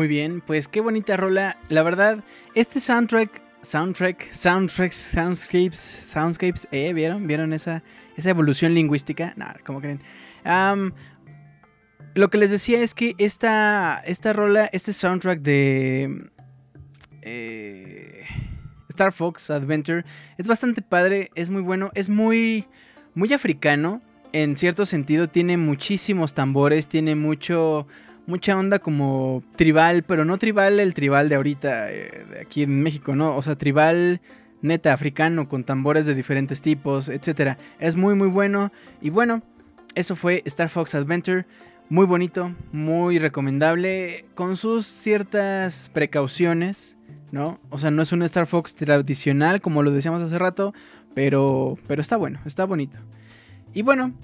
Muy 0.00 0.08
bien, 0.08 0.40
pues 0.40 0.66
qué 0.66 0.80
bonita 0.80 1.18
rola. 1.18 1.58
La 1.68 1.82
verdad, 1.82 2.24
este 2.54 2.80
soundtrack, 2.80 3.42
soundtrack, 3.60 4.32
soundtracks, 4.32 4.96
soundscapes, 4.96 5.76
soundscapes, 5.78 6.66
¿eh? 6.72 6.94
¿Vieron? 6.94 7.26
¿Vieron 7.26 7.52
esa, 7.52 7.82
esa 8.16 8.30
evolución 8.30 8.72
lingüística? 8.72 9.34
Nada, 9.36 9.60
¿cómo 9.62 9.82
creen? 9.82 10.00
Lo 12.14 12.30
que 12.30 12.38
les 12.38 12.50
decía 12.50 12.80
es 12.80 12.94
que 12.94 13.14
esta, 13.18 14.02
esta 14.06 14.32
rola, 14.32 14.70
este 14.72 14.94
soundtrack 14.94 15.42
de 15.42 16.30
eh, 17.20 18.24
Star 18.88 19.12
Fox 19.12 19.50
Adventure 19.50 20.06
es 20.38 20.46
bastante 20.46 20.80
padre, 20.80 21.28
es 21.34 21.50
muy 21.50 21.60
bueno, 21.60 21.90
es 21.92 22.08
muy, 22.08 22.66
muy 23.14 23.34
africano. 23.34 24.00
En 24.32 24.56
cierto 24.56 24.86
sentido, 24.86 25.28
tiene 25.28 25.58
muchísimos 25.58 26.32
tambores, 26.32 26.88
tiene 26.88 27.16
mucho, 27.16 27.86
mucha 28.30 28.56
onda 28.56 28.78
como 28.78 29.42
tribal, 29.56 30.04
pero 30.04 30.24
no 30.24 30.38
tribal 30.38 30.80
el 30.80 30.94
tribal 30.94 31.28
de 31.28 31.34
ahorita, 31.34 31.92
eh, 31.92 32.24
de 32.30 32.40
aquí 32.40 32.62
en 32.62 32.82
México, 32.82 33.14
¿no? 33.14 33.36
O 33.36 33.42
sea, 33.42 33.56
tribal 33.56 34.20
neta 34.62 34.92
africano 34.92 35.48
con 35.48 35.64
tambores 35.64 36.06
de 36.06 36.14
diferentes 36.14 36.62
tipos, 36.62 37.08
etcétera. 37.08 37.58
Es 37.78 37.96
muy 37.96 38.14
muy 38.14 38.28
bueno 38.28 38.72
y 39.02 39.10
bueno, 39.10 39.42
eso 39.94 40.16
fue 40.16 40.42
Star 40.46 40.68
Fox 40.68 40.94
Adventure. 40.94 41.44
Muy 41.88 42.06
bonito, 42.06 42.54
muy 42.70 43.18
recomendable, 43.18 44.24
con 44.36 44.56
sus 44.56 44.86
ciertas 44.86 45.90
precauciones, 45.92 46.96
¿no? 47.32 47.58
O 47.70 47.80
sea, 47.80 47.90
no 47.90 48.00
es 48.02 48.12
un 48.12 48.22
Star 48.22 48.46
Fox 48.46 48.76
tradicional, 48.76 49.60
como 49.60 49.82
lo 49.82 49.90
decíamos 49.90 50.22
hace 50.22 50.38
rato, 50.38 50.72
pero, 51.14 51.76
pero 51.88 52.00
está 52.00 52.16
bueno, 52.16 52.38
está 52.46 52.64
bonito. 52.64 52.96
Y 53.74 53.82
bueno, 53.82 54.14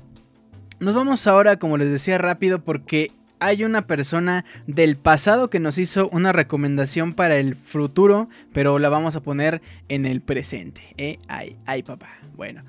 nos 0.78 0.94
vamos 0.94 1.26
ahora, 1.26 1.56
como 1.56 1.76
les 1.76 1.90
decía, 1.90 2.18
rápido, 2.18 2.62
porque 2.62 3.10
hay 3.40 3.64
una 3.64 3.86
persona 3.86 4.44
del 4.66 4.96
pasado 4.96 5.50
que 5.50 5.60
nos 5.60 5.78
hizo 5.78 6.08
una 6.08 6.32
recomendación 6.32 7.14
para 7.14 7.36
el 7.36 7.54
futuro, 7.54 8.28
pero 8.52 8.78
la 8.78 8.88
vamos 8.88 9.16
a 9.16 9.22
poner 9.22 9.62
en 9.88 10.06
el 10.06 10.20
presente. 10.20 10.82
¿eh? 10.96 11.18
Ay, 11.28 11.56
ay, 11.66 11.82
papá. 11.82 12.08
Bueno. 12.36 12.62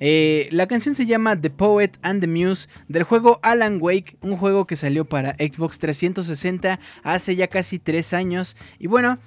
Eh, 0.00 0.48
la 0.50 0.66
canción 0.66 0.94
se 0.94 1.06
llama 1.06 1.40
The 1.40 1.50
Poet 1.50 1.92
and 2.02 2.20
the 2.20 2.26
Muse 2.26 2.68
del 2.88 3.04
juego 3.04 3.38
Alan 3.42 3.78
Wake, 3.80 4.16
un 4.22 4.36
juego 4.36 4.66
que 4.66 4.76
salió 4.76 5.04
para 5.04 5.34
Xbox 5.34 5.78
360 5.78 6.80
hace 7.04 7.36
ya 7.36 7.46
casi 7.46 7.78
3 7.78 8.12
años. 8.12 8.56
Y 8.78 8.88
bueno, 8.88 9.18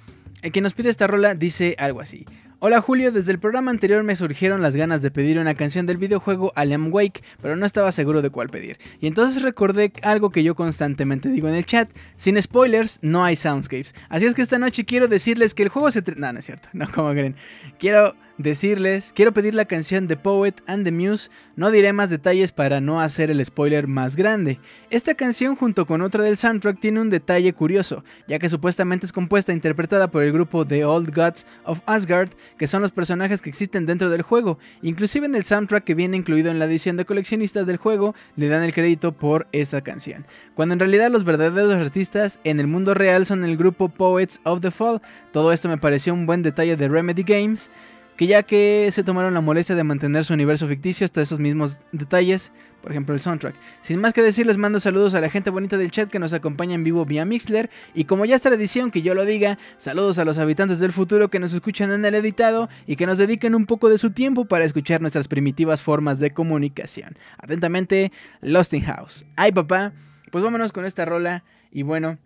el 0.42 0.52
que 0.52 0.60
nos 0.60 0.74
pide 0.74 0.90
esta 0.90 1.06
rola 1.06 1.34
dice 1.34 1.74
algo 1.78 2.00
así. 2.00 2.26
Hola 2.60 2.80
Julio, 2.80 3.12
desde 3.12 3.30
el 3.30 3.38
programa 3.38 3.70
anterior 3.70 4.02
me 4.02 4.16
surgieron 4.16 4.62
las 4.62 4.74
ganas 4.74 5.00
de 5.00 5.12
pedir 5.12 5.38
una 5.38 5.54
canción 5.54 5.86
del 5.86 5.96
videojuego 5.96 6.52
Alan 6.56 6.92
Wake, 6.92 7.22
pero 7.40 7.54
no 7.54 7.64
estaba 7.64 7.92
seguro 7.92 8.20
de 8.20 8.30
cuál 8.30 8.48
pedir. 8.48 8.78
Y 9.00 9.06
entonces 9.06 9.42
recordé 9.42 9.92
algo 10.02 10.30
que 10.30 10.42
yo 10.42 10.56
constantemente 10.56 11.28
digo 11.28 11.46
en 11.46 11.54
el 11.54 11.64
chat, 11.64 11.88
sin 12.16 12.42
spoilers 12.42 12.98
no 13.00 13.22
hay 13.22 13.36
soundscapes. 13.36 13.94
Así 14.08 14.26
es 14.26 14.34
que 14.34 14.42
esta 14.42 14.58
noche 14.58 14.84
quiero 14.84 15.06
decirles 15.06 15.54
que 15.54 15.62
el 15.62 15.68
juego 15.68 15.92
se... 15.92 16.02
No, 16.16 16.32
no 16.32 16.40
es 16.40 16.46
cierto, 16.46 16.68
no 16.72 16.90
como 16.90 17.12
creen. 17.12 17.36
Quiero 17.78 18.16
decirles, 18.38 19.12
quiero 19.14 19.32
pedir 19.32 19.54
la 19.54 19.64
canción 19.64 20.06
The 20.06 20.16
Poet 20.16 20.54
and 20.66 20.84
the 20.84 20.92
Muse, 20.92 21.30
no 21.56 21.70
diré 21.70 21.92
más 21.92 22.08
detalles 22.08 22.52
para 22.52 22.80
no 22.80 23.00
hacer 23.00 23.30
el 23.30 23.44
spoiler 23.44 23.88
más 23.88 24.16
grande. 24.16 24.60
Esta 24.90 25.14
canción 25.14 25.56
junto 25.56 25.86
con 25.86 26.00
otra 26.02 26.22
del 26.22 26.36
soundtrack 26.36 26.80
tiene 26.80 27.00
un 27.00 27.10
detalle 27.10 27.52
curioso, 27.52 28.04
ya 28.28 28.38
que 28.38 28.48
supuestamente 28.48 29.06
es 29.06 29.12
compuesta 29.12 29.52
e 29.52 29.56
interpretada 29.56 30.10
por 30.10 30.22
el 30.22 30.32
grupo 30.32 30.64
The 30.64 30.84
Old 30.84 31.14
Gods 31.14 31.46
of 31.64 31.80
Asgard, 31.86 32.30
que 32.56 32.68
son 32.68 32.80
los 32.80 32.92
personajes 32.92 33.42
que 33.42 33.50
existen 33.50 33.86
dentro 33.86 34.08
del 34.08 34.22
juego. 34.22 34.58
Inclusive 34.82 35.26
en 35.26 35.34
el 35.34 35.44
soundtrack 35.44 35.84
que 35.84 35.94
viene 35.94 36.16
incluido 36.16 36.50
en 36.50 36.58
la 36.60 36.66
edición 36.66 36.96
de 36.96 37.04
coleccionistas 37.04 37.66
del 37.66 37.76
juego, 37.76 38.14
le 38.36 38.48
dan 38.48 38.62
el 38.62 38.72
crédito 38.72 39.12
por 39.12 39.48
esa 39.52 39.82
canción. 39.82 40.24
Cuando 40.54 40.74
en 40.74 40.80
realidad 40.80 41.10
los 41.10 41.24
verdaderos 41.24 41.74
artistas 41.74 42.40
en 42.44 42.60
el 42.60 42.68
mundo 42.68 42.94
real 42.94 43.26
son 43.26 43.44
el 43.44 43.56
grupo 43.56 43.88
Poets 43.88 44.40
of 44.44 44.60
the 44.60 44.70
Fall. 44.70 45.02
Todo 45.32 45.52
esto 45.52 45.68
me 45.68 45.78
pareció 45.78 46.14
un 46.14 46.26
buen 46.26 46.42
detalle 46.42 46.76
de 46.76 46.88
Remedy 46.88 47.24
Games 47.24 47.70
que 48.18 48.26
ya 48.26 48.42
que 48.42 48.90
se 48.90 49.04
tomaron 49.04 49.32
la 49.32 49.40
molestia 49.40 49.76
de 49.76 49.84
mantener 49.84 50.24
su 50.24 50.34
universo 50.34 50.66
ficticio 50.66 51.04
hasta 51.04 51.22
esos 51.22 51.38
mismos 51.38 51.78
detalles, 51.92 52.50
por 52.82 52.90
ejemplo 52.90 53.14
el 53.14 53.20
soundtrack. 53.20 53.54
Sin 53.80 54.00
más 54.00 54.12
que 54.12 54.22
decir, 54.22 54.44
les 54.44 54.56
mando 54.56 54.80
saludos 54.80 55.14
a 55.14 55.20
la 55.20 55.30
gente 55.30 55.50
bonita 55.50 55.78
del 55.78 55.92
chat 55.92 56.10
que 56.10 56.18
nos 56.18 56.32
acompaña 56.32 56.74
en 56.74 56.82
vivo 56.82 57.04
vía 57.06 57.24
Mixler, 57.24 57.70
y 57.94 58.06
como 58.06 58.24
ya 58.24 58.34
es 58.34 58.42
tradición 58.42 58.90
que 58.90 59.02
yo 59.02 59.14
lo 59.14 59.24
diga, 59.24 59.56
saludos 59.76 60.18
a 60.18 60.24
los 60.24 60.36
habitantes 60.38 60.80
del 60.80 60.90
futuro 60.90 61.28
que 61.28 61.38
nos 61.38 61.52
escuchan 61.52 61.92
en 61.92 62.04
el 62.04 62.16
editado 62.16 62.68
y 62.88 62.96
que 62.96 63.06
nos 63.06 63.18
dediquen 63.18 63.54
un 63.54 63.66
poco 63.66 63.88
de 63.88 63.98
su 63.98 64.10
tiempo 64.10 64.46
para 64.46 64.64
escuchar 64.64 65.00
nuestras 65.00 65.28
primitivas 65.28 65.80
formas 65.80 66.18
de 66.18 66.32
comunicación. 66.32 67.16
Atentamente, 67.38 68.10
Lost 68.40 68.74
in 68.74 68.82
House. 68.82 69.26
Ay 69.36 69.52
papá, 69.52 69.92
pues 70.32 70.42
vámonos 70.42 70.72
con 70.72 70.84
esta 70.84 71.04
rola, 71.04 71.44
y 71.70 71.82
bueno, 71.84 72.18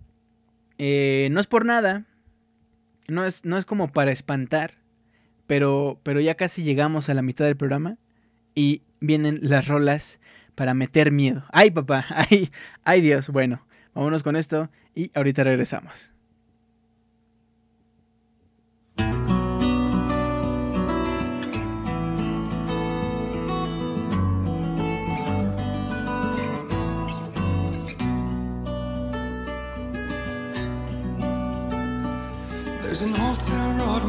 eh, 0.78 1.28
no 1.32 1.38
es 1.38 1.47
por 1.47 1.66
nada, 1.66 2.07
no 3.09 3.26
es, 3.26 3.45
no 3.45 3.59
es 3.59 3.66
como 3.66 3.93
para 3.93 4.11
espantar, 4.11 4.80
pero, 5.53 6.00
pero 6.03 6.18
ya 6.18 6.34
casi 6.34 6.62
llegamos 6.62 7.11
a 7.11 7.14
la 7.14 7.20
mitad 7.20 7.44
del 7.44 7.59
programa 7.59 7.98
y 8.55 8.80
vienen 9.00 9.38
las 9.42 9.68
rolas 9.68 10.18
para 10.55 10.72
meter 10.72 11.12
miedo. 11.12 11.44
¡Ay, 11.53 11.70
papá! 11.70 12.07
¡Ay, 12.30 12.50
ay 12.84 13.03
Dios! 13.03 13.28
Bueno, 13.28 13.62
vámonos 13.92 14.22
con 14.22 14.36
esto 14.36 14.70
y 14.94 15.11
ahorita 15.14 15.44
regresamos. 15.44 16.14
There's 32.80 33.03
an 33.03 33.14
old 33.20 33.38
town 33.40 33.80
of 33.80 34.03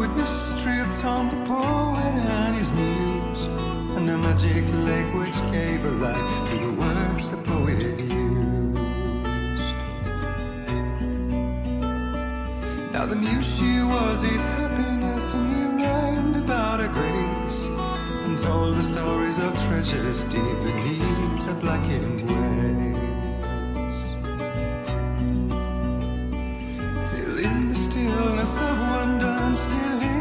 Tom 1.04 1.28
the 1.28 1.36
poet 1.46 2.16
and 2.40 2.56
his 2.56 2.72
muse, 2.72 3.44
and 3.98 4.10
a 4.10 4.18
magic 4.18 4.64
which 5.14 5.36
gave 5.52 5.84
a 5.84 5.92
light 6.00 6.48
to 6.48 6.56
the 6.56 6.72
words 6.72 7.28
the 7.28 7.36
poet 7.36 7.84
used. 8.00 8.80
Now 12.94 13.06
the 13.06 13.18
muse 13.18 13.46
she 13.58 13.84
was 13.84 14.24
his 14.24 14.46
happiness, 14.56 15.34
and 15.34 15.46
he 15.54 15.84
rhymed 15.84 16.38
about 16.38 16.80
her 16.80 16.88
grace, 16.88 17.68
and 18.24 18.40
told 18.40 18.78
the 18.78 18.84
stories 18.84 19.40
of 19.40 19.52
treasures 19.68 20.24
deep 20.32 20.58
beneath 20.64 21.46
the 21.46 21.54
blackened 21.56 22.22
waves. 22.32 24.00
Till 27.12 27.38
in 27.40 27.68
the 27.68 27.76
stillness 27.76 28.58
of 28.62 28.80
wonder 28.80 29.54
still 29.58 30.13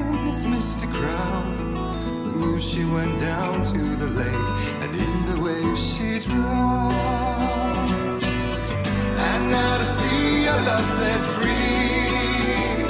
in 0.45 0.53
its 0.55 0.76
misty 0.76 0.86
crown, 0.99 1.74
the 1.74 2.32
muse 2.36 2.64
she 2.64 2.84
went 2.84 3.20
down 3.20 3.62
to 3.64 3.78
the 3.97 4.07
lake, 4.07 4.51
and 4.82 4.95
in 4.95 5.26
the 5.34 5.40
waves 5.40 5.80
she 5.80 6.18
drowned. 6.20 8.22
And 8.24 9.51
now 9.51 9.78
to 9.78 9.84
see 9.84 10.45
your 10.45 10.61
love 10.70 10.86
set 10.86 11.20
free, 11.34 12.86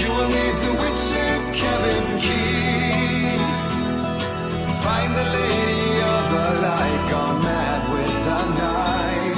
you 0.00 0.08
will 0.12 0.28
need 0.28 0.56
the 0.64 0.72
witch's 0.80 1.50
cabin 1.58 2.04
key. 2.20 3.38
Find 4.82 5.10
the 5.14 5.24
lady 5.38 5.88
of 6.16 6.24
the 6.34 6.46
light, 6.66 7.02
gone 7.10 7.38
mad 7.42 7.80
with 7.92 8.16
the 8.28 8.42
night. 8.66 9.36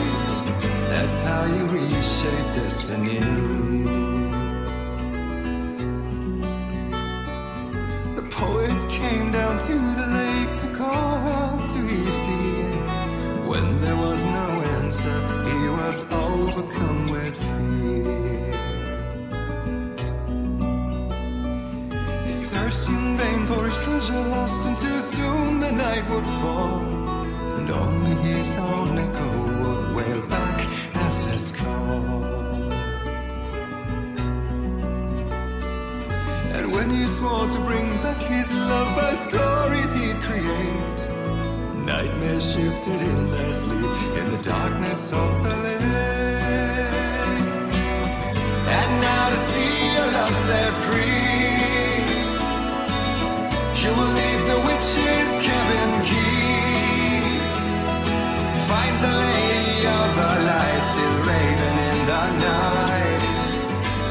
That's 0.90 1.18
how 1.22 1.42
you 1.46 1.64
reshape 1.66 2.54
destiny. 2.54 3.39
Came 9.10 9.32
down 9.32 9.58
to 9.58 9.74
the 9.98 10.06
lake 10.18 10.52
to 10.56 10.68
call 10.76 11.18
out 11.38 11.68
to 11.68 11.78
his 11.78 12.14
dear. 12.28 12.70
When 13.50 13.66
there 13.80 13.96
was 13.96 14.22
no 14.24 14.46
answer, 14.78 15.18
he 15.50 15.60
was 15.80 15.96
overcome 16.26 17.10
with 17.14 17.36
fear. 17.48 18.52
He 22.24 22.32
searched 22.50 22.86
in 22.88 23.16
vain 23.18 23.40
for 23.48 23.64
his 23.64 23.76
treasure 23.84 24.24
lost, 24.34 24.62
too 24.82 25.00
soon 25.00 25.58
the 25.58 25.72
night 25.72 26.04
would 26.10 26.28
fall, 26.40 26.80
and 27.58 27.68
only 27.68 28.14
his 28.28 28.54
own 28.56 28.96
echo 28.96 29.30
would 29.62 29.96
wail 29.96 30.22
back 30.28 30.58
as 31.06 31.24
his 31.24 31.50
call. 31.50 32.29
When 36.80 36.88
he 36.88 37.06
swore 37.08 37.46
to 37.46 37.58
bring 37.58 37.88
back 38.02 38.22
his 38.22 38.50
love 38.50 38.96
by 38.96 39.12
stories 39.28 39.92
he'd 39.92 40.16
create. 40.22 41.00
Nightmares 41.84 42.54
shifted 42.54 43.02
in 43.02 43.30
their 43.30 43.52
sleep 43.52 43.84
in 44.16 44.30
the 44.30 44.38
darkness 44.42 45.12
of 45.12 45.44
the 45.44 45.54
lake. 45.56 45.82
And 48.78 48.90
now 49.06 49.28
to 49.28 49.36
see 49.50 49.92
your 49.96 50.08
love 50.16 50.34
set 50.46 50.72
free, 50.86 52.00
you 53.82 53.90
will 53.98 54.12
need 54.22 54.40
the 54.48 54.58
witch's 54.68 55.30
cabin 55.46 55.92
key. 56.08 57.44
Find 58.70 58.96
the 59.04 59.16
lady 59.28 59.84
of 60.00 60.08
the 60.20 60.32
light, 60.48 60.82
still 60.92 61.16
raving 61.28 61.78
in 61.90 61.98
the 62.10 62.24
night. 62.48 63.40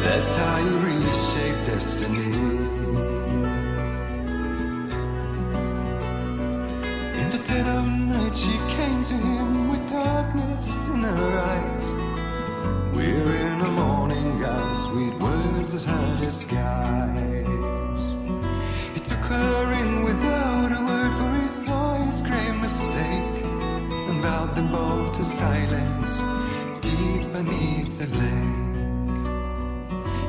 That's 0.04 0.32
how 0.36 0.58
you 0.60 0.74
reshape 0.86 1.60
destiny. 1.66 2.49
To 9.10 9.16
him 9.16 9.72
with 9.72 9.90
darkness 9.90 10.88
in 10.90 11.02
her 11.02 11.40
eyes. 11.40 11.92
We're 12.94 13.34
in 13.48 13.60
a 13.62 13.72
morning 13.72 14.40
gown, 14.40 14.78
sweet 14.88 15.16
words 15.20 15.74
as 15.74 15.84
hard 15.84 16.20
as 16.20 16.42
skies. 16.42 18.04
He 18.94 19.00
took 19.00 19.24
her 19.34 19.74
in 19.82 20.04
without 20.04 20.72
a 20.80 20.82
word, 20.86 21.14
for 21.18 21.42
he 21.42 21.48
saw 21.48 21.96
his 22.06 22.22
grave 22.22 22.62
mistake 22.62 23.42
and 24.10 24.22
vowed 24.22 24.54
them 24.56 24.72
both 24.72 25.18
to 25.18 25.26
silence 25.26 26.14
deep 26.80 27.34
beneath 27.34 27.98
the 27.98 28.10
lake. 28.22 29.24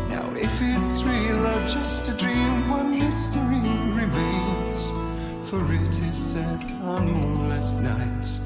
Now, 0.09 0.27
if 0.47 0.55
it's 0.73 1.03
real 1.03 1.47
or 1.53 1.69
just 1.69 2.09
a 2.09 2.15
dream, 2.15 2.71
one 2.71 2.99
mystery 2.99 3.61
remains. 4.01 4.91
For 5.51 5.61
it 5.71 5.99
is 5.99 6.17
set 6.17 6.73
on 6.81 7.13
moonless 7.13 7.75
nights 7.75 8.41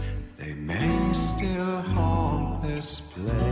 may 0.67 1.13
still 1.13 1.83
haunt 1.95 2.63
this 2.63 3.01
place. 3.01 3.44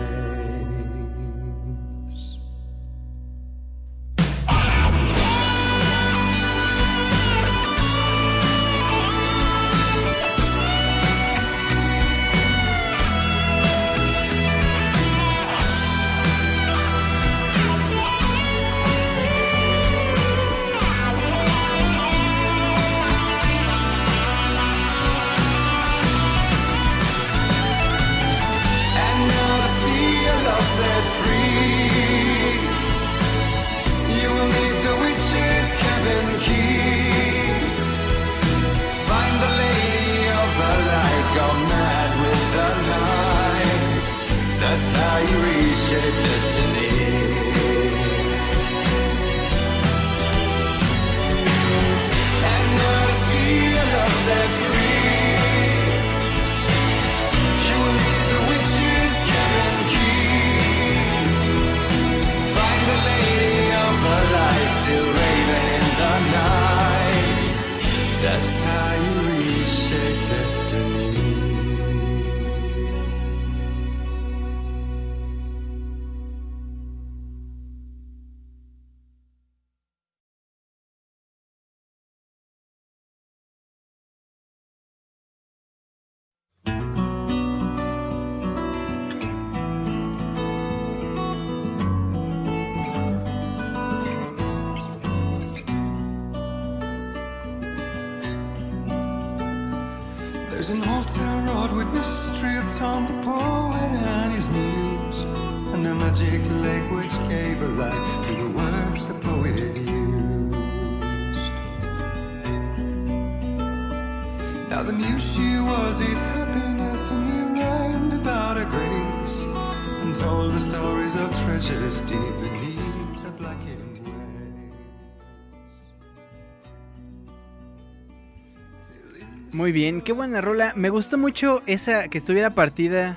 Bien, 129.73 130.03
qué 130.03 130.13
buena 130.13 130.43
rola. 130.43 130.75
Me 130.77 130.91
gustó 130.91 131.17
mucho 131.17 131.63
esa 131.65 132.09
que 132.09 132.19
estuviera 132.19 132.55
partida. 132.55 133.17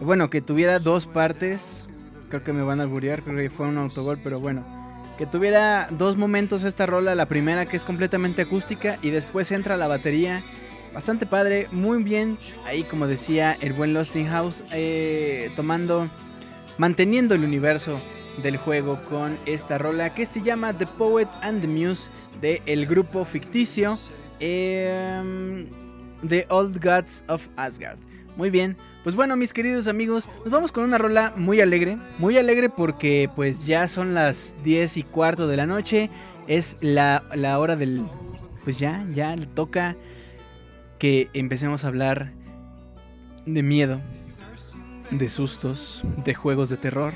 Bueno, 0.00 0.28
que 0.28 0.42
tuviera 0.42 0.80
dos 0.80 1.06
partes. 1.06 1.88
Creo 2.28 2.44
que 2.44 2.52
me 2.52 2.62
van 2.62 2.80
a 2.80 2.82
alburear, 2.82 3.22
creo 3.22 3.38
que 3.38 3.48
fue 3.48 3.66
un 3.66 3.78
autogol, 3.78 4.20
pero 4.22 4.38
bueno. 4.38 4.66
Que 5.16 5.24
tuviera 5.24 5.88
dos 5.90 6.18
momentos 6.18 6.64
esta 6.64 6.84
rola. 6.84 7.14
La 7.14 7.24
primera 7.24 7.64
que 7.64 7.78
es 7.78 7.84
completamente 7.84 8.42
acústica 8.42 8.98
y 9.00 9.08
después 9.08 9.50
entra 9.50 9.78
la 9.78 9.88
batería. 9.88 10.42
Bastante 10.92 11.24
padre, 11.24 11.68
muy 11.72 12.02
bien. 12.02 12.36
Ahí 12.66 12.82
como 12.82 13.06
decía 13.06 13.56
el 13.62 13.72
buen 13.72 13.94
Losting 13.94 14.28
House, 14.28 14.64
eh, 14.72 15.50
tomando, 15.56 16.10
manteniendo 16.76 17.34
el 17.34 17.44
universo 17.44 17.98
del 18.42 18.58
juego 18.58 19.02
con 19.08 19.38
esta 19.46 19.78
rola 19.78 20.14
que 20.14 20.26
se 20.26 20.42
llama 20.42 20.74
The 20.74 20.86
Poet 20.86 21.28
and 21.40 21.62
the 21.62 21.66
Muse 21.66 22.10
de 22.42 22.60
el 22.66 22.86
grupo 22.86 23.24
ficticio 23.24 23.98
em, 24.40 25.66
The 26.26 26.44
Old 26.50 26.82
Gods 26.82 27.24
of 27.28 27.46
Asgard. 27.56 27.98
Muy 28.36 28.50
bien, 28.50 28.76
pues 29.02 29.16
bueno 29.16 29.34
mis 29.34 29.52
queridos 29.52 29.88
amigos, 29.88 30.28
nos 30.44 30.50
vamos 30.50 30.70
con 30.70 30.84
una 30.84 30.96
rola 30.96 31.32
muy 31.36 31.60
alegre, 31.60 31.98
muy 32.18 32.38
alegre 32.38 32.70
porque 32.70 33.28
pues 33.34 33.64
ya 33.64 33.88
son 33.88 34.14
las 34.14 34.54
10 34.62 34.96
y 34.98 35.02
cuarto 35.02 35.48
de 35.48 35.56
la 35.56 35.66
noche, 35.66 36.10
es 36.46 36.78
la, 36.80 37.24
la 37.34 37.58
hora 37.58 37.74
del... 37.74 38.06
Pues 38.62 38.76
ya, 38.76 39.04
ya 39.14 39.34
le 39.34 39.46
toca 39.46 39.96
que 40.98 41.30
empecemos 41.32 41.84
a 41.84 41.88
hablar 41.88 42.32
de 43.46 43.62
miedo, 43.62 44.00
de 45.10 45.28
sustos, 45.28 46.04
de 46.24 46.34
juegos 46.34 46.68
de 46.68 46.76
terror. 46.76 47.14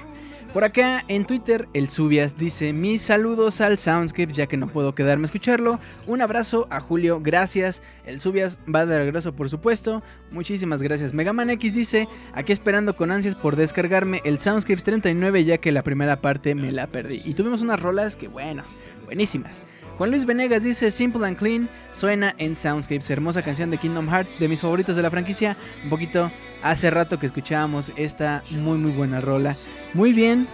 Por 0.52 0.64
acá 0.64 1.02
en 1.08 1.24
Twitter, 1.24 1.66
el 1.72 1.88
Subias 1.88 2.36
dice: 2.36 2.74
Mis 2.74 3.00
saludos 3.00 3.62
al 3.62 3.78
Soundscape, 3.78 4.34
ya 4.34 4.46
que 4.46 4.58
no 4.58 4.68
puedo 4.68 4.94
quedarme 4.94 5.24
a 5.24 5.26
escucharlo. 5.26 5.80
Un 6.06 6.20
abrazo 6.20 6.66
a 6.68 6.78
Julio, 6.78 7.20
gracias. 7.22 7.82
El 8.04 8.20
Subias 8.20 8.60
va 8.72 8.84
de 8.84 8.98
regreso, 8.98 9.34
por 9.34 9.48
supuesto. 9.48 10.02
Muchísimas 10.30 10.82
gracias. 10.82 11.14
Megaman 11.14 11.48
X 11.48 11.74
dice: 11.74 12.06
Aquí 12.34 12.52
esperando 12.52 12.94
con 12.96 13.10
ansias 13.10 13.34
por 13.34 13.56
descargarme 13.56 14.20
el 14.24 14.38
Soundscape 14.38 14.82
39, 14.82 15.42
ya 15.46 15.56
que 15.56 15.72
la 15.72 15.82
primera 15.82 16.20
parte 16.20 16.54
me 16.54 16.70
la 16.70 16.86
perdí. 16.86 17.22
Y 17.24 17.32
tuvimos 17.32 17.62
unas 17.62 17.80
rolas 17.80 18.16
que, 18.16 18.28
bueno, 18.28 18.62
buenísimas. 19.06 19.62
Juan 19.96 20.10
Luis 20.10 20.26
Venegas 20.26 20.64
dice 20.64 20.90
Simple 20.90 21.26
and 21.26 21.38
Clean 21.38 21.68
suena 21.92 22.34
en 22.36 22.56
Soundscapes, 22.56 23.08
hermosa 23.08 23.42
canción 23.42 23.70
de 23.70 23.78
Kingdom 23.78 24.06
Hearts, 24.06 24.38
de 24.38 24.48
mis 24.48 24.60
favoritos 24.60 24.96
de 24.96 25.02
la 25.02 25.10
franquicia. 25.10 25.56
Un 25.82 25.88
poquito 25.88 26.30
hace 26.62 26.90
rato 26.90 27.18
que 27.18 27.24
escuchábamos 27.24 27.92
esta 27.96 28.44
muy 28.50 28.76
muy 28.76 28.92
buena 28.92 29.22
rola. 29.22 29.56
Muy 29.94 30.12
bien, 30.12 30.48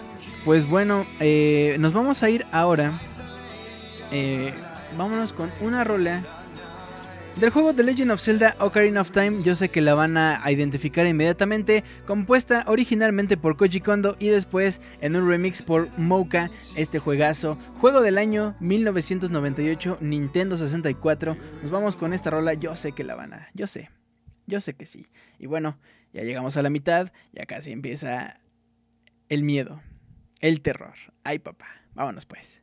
pues 0.45 0.69
bueno, 0.69 1.07
eh, 1.21 1.77
nos 1.79 1.93
vamos 1.93 2.23
a 2.23 2.31
ir 2.31 2.47
ahora. 2.51 2.99
eh, 4.11 4.53
vámonos 4.97 5.33
con 5.33 5.53
una 5.61 5.85
rola 5.85 6.25
del 7.37 7.51
juego 7.51 7.73
The 7.73 7.85
Legend 7.85 8.11
of 8.11 8.21
Zelda 8.21 8.57
Ocarina 8.59 9.01
of 9.01 9.13
Time. 9.13 9.45
Yo 9.45 9.55
sé 9.55 9.69
que 9.69 9.81
la 9.81 9.95
van 9.95 10.17
a 10.17 10.43
identificar 10.51 11.07
inmediatamente. 11.07 11.85
Compuesta 12.05 12.65
originalmente 12.67 13.37
por 13.37 13.57
Koji 13.57 13.81
Kondo 13.81 14.17
y 14.19 14.29
después 14.29 14.81
en 15.01 15.15
un 15.15 15.29
remix 15.29 15.63
por 15.63 15.89
Mouka. 15.97 16.51
Este 16.75 16.99
juegazo, 16.99 17.57
juego 17.81 18.01
del 18.01 18.19
año 18.19 18.57
1998, 18.59 19.99
Nintendo 20.01 20.57
64. 20.57 21.37
Nos 21.63 21.71
vamos 21.71 21.95
con 21.95 22.13
esta 22.13 22.31
rola. 22.31 22.55
Yo 22.55 22.75
sé 22.75 22.91
que 22.91 23.05
la 23.05 23.15
van 23.15 23.35
a. 23.35 23.49
Yo 23.55 23.69
sé. 23.69 23.91
Yo 24.49 24.61
sé 24.61 24.75
que 24.75 24.87
sí. 24.87 25.07
Y 25.39 25.47
bueno, 25.47 25.79
ya 26.13 26.23
llegamos 26.25 26.57
a 26.57 26.63
la 26.63 26.71
mitad. 26.71 27.13
Ya 27.33 27.47
casi 27.47 27.71
empieza 27.71 28.41
el 29.29 29.43
miedo, 29.43 29.81
el 30.41 30.61
terror. 30.61 30.95
Ay, 31.25 31.39
papá. 31.39 31.67
Vámonos 31.95 32.27
pues. 32.27 32.63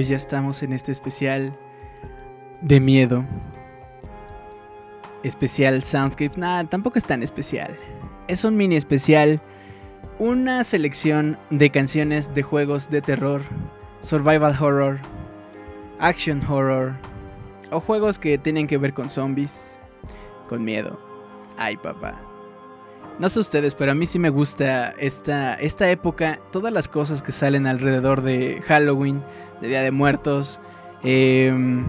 Pues 0.00 0.08
ya 0.08 0.16
estamos 0.16 0.62
en 0.62 0.72
este 0.72 0.92
especial 0.92 1.52
de 2.62 2.80
miedo. 2.80 3.22
Especial 5.24 5.82
Soundscape. 5.82 6.40
Nah, 6.40 6.64
tampoco 6.64 6.96
es 6.96 7.04
tan 7.04 7.22
especial. 7.22 7.76
Es 8.26 8.42
un 8.44 8.56
mini 8.56 8.76
especial. 8.76 9.42
Una 10.18 10.64
selección 10.64 11.38
de 11.50 11.68
canciones 11.68 12.32
de 12.32 12.42
juegos 12.42 12.88
de 12.88 13.02
terror, 13.02 13.42
survival 14.00 14.56
horror, 14.58 14.98
action 15.98 16.40
horror 16.48 16.94
o 17.70 17.78
juegos 17.78 18.18
que 18.18 18.38
tienen 18.38 18.66
que 18.66 18.78
ver 18.78 18.94
con 18.94 19.10
zombies, 19.10 19.76
con 20.48 20.64
miedo. 20.64 20.98
Ay, 21.58 21.76
papá. 21.76 22.29
No 23.20 23.28
sé 23.28 23.38
ustedes, 23.38 23.74
pero 23.74 23.92
a 23.92 23.94
mí 23.94 24.06
sí 24.06 24.18
me 24.18 24.30
gusta 24.30 24.92
esta, 24.92 25.52
esta 25.52 25.90
época, 25.90 26.40
todas 26.50 26.72
las 26.72 26.88
cosas 26.88 27.20
que 27.20 27.32
salen 27.32 27.66
alrededor 27.66 28.22
de 28.22 28.62
Halloween, 28.66 29.22
de 29.60 29.68
Día 29.68 29.82
de 29.82 29.90
Muertos. 29.90 30.58
em, 31.02 31.84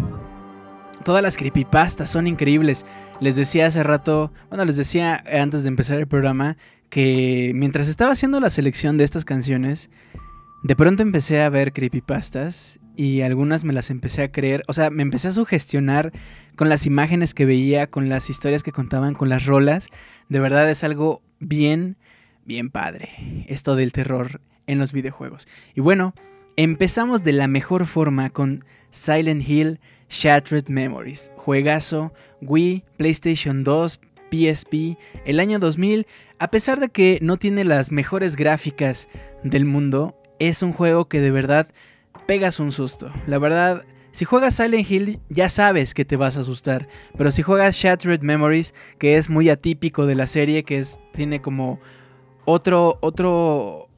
todas 1.05 1.23
las 1.23 1.37
creepypastas 1.37 2.09
son 2.09 2.27
increíbles. 2.27 2.85
Les 3.21 3.37
decía 3.37 3.67
hace 3.67 3.81
rato, 3.81 4.33
bueno, 4.49 4.65
les 4.65 4.75
decía 4.75 5.23
antes 5.31 5.63
de 5.63 5.69
empezar 5.69 5.99
el 5.99 6.07
programa 6.07 6.57
que 6.89 7.53
mientras 7.55 7.87
estaba 7.87 8.11
haciendo 8.11 8.41
la 8.41 8.49
selección 8.49 8.97
de 8.97 9.05
estas 9.05 9.23
canciones, 9.23 9.89
de 10.63 10.75
pronto 10.75 11.01
empecé 11.01 11.41
a 11.41 11.49
ver 11.49 11.71
creepypastas 11.71 12.80
y 12.95 13.21
algunas 13.21 13.63
me 13.63 13.73
las 13.73 13.89
empecé 13.89 14.23
a 14.23 14.31
creer, 14.31 14.63
o 14.67 14.73
sea, 14.73 14.89
me 14.89 15.03
empecé 15.03 15.29
a 15.29 15.33
sugestionar 15.33 16.11
con 16.55 16.69
las 16.69 16.85
imágenes 16.85 17.33
que 17.33 17.45
veía, 17.45 17.87
con 17.87 18.09
las 18.09 18.29
historias 18.29 18.63
que 18.63 18.71
contaban, 18.71 19.13
con 19.13 19.29
las 19.29 19.45
rolas. 19.45 19.89
De 20.29 20.39
verdad 20.39 20.69
es 20.69 20.83
algo 20.83 21.21
bien, 21.39 21.97
bien 22.45 22.69
padre 22.69 23.09
esto 23.47 23.75
del 23.75 23.91
terror 23.91 24.41
en 24.67 24.79
los 24.79 24.91
videojuegos. 24.91 25.47
Y 25.73 25.81
bueno, 25.81 26.13
empezamos 26.55 27.23
de 27.23 27.33
la 27.33 27.47
mejor 27.47 27.85
forma 27.85 28.29
con 28.29 28.65
Silent 28.89 29.47
Hill 29.47 29.79
Shattered 30.09 30.67
Memories, 30.67 31.31
juegazo 31.35 32.13
Wii, 32.41 32.83
PlayStation 32.97 33.63
2, 33.63 34.01
PSP, 34.29 34.97
el 35.25 35.39
año 35.39 35.59
2000, 35.59 36.05
a 36.39 36.49
pesar 36.49 36.79
de 36.79 36.89
que 36.89 37.19
no 37.21 37.37
tiene 37.37 37.63
las 37.63 37.91
mejores 37.91 38.35
gráficas 38.35 39.07
del 39.43 39.65
mundo, 39.65 40.15
es 40.39 40.63
un 40.63 40.73
juego 40.73 41.07
que 41.07 41.21
de 41.21 41.31
verdad 41.31 41.67
pegas 42.31 42.61
un 42.61 42.71
susto. 42.71 43.11
La 43.27 43.39
verdad, 43.39 43.83
si 44.13 44.23
juegas 44.23 44.55
Silent 44.55 44.89
Hill 44.89 45.19
ya 45.27 45.49
sabes 45.49 45.93
que 45.93 46.05
te 46.05 46.15
vas 46.15 46.37
a 46.37 46.39
asustar, 46.39 46.87
pero 47.17 47.29
si 47.29 47.41
juegas 47.41 47.75
Shattered 47.75 48.21
Memories, 48.21 48.73
que 48.99 49.17
es 49.17 49.29
muy 49.29 49.49
atípico 49.49 50.05
de 50.05 50.15
la 50.15 50.27
serie, 50.27 50.63
que 50.63 50.77
es 50.77 51.01
tiene 51.11 51.41
como 51.41 51.81
otro 52.45 52.99
otro 53.01 53.89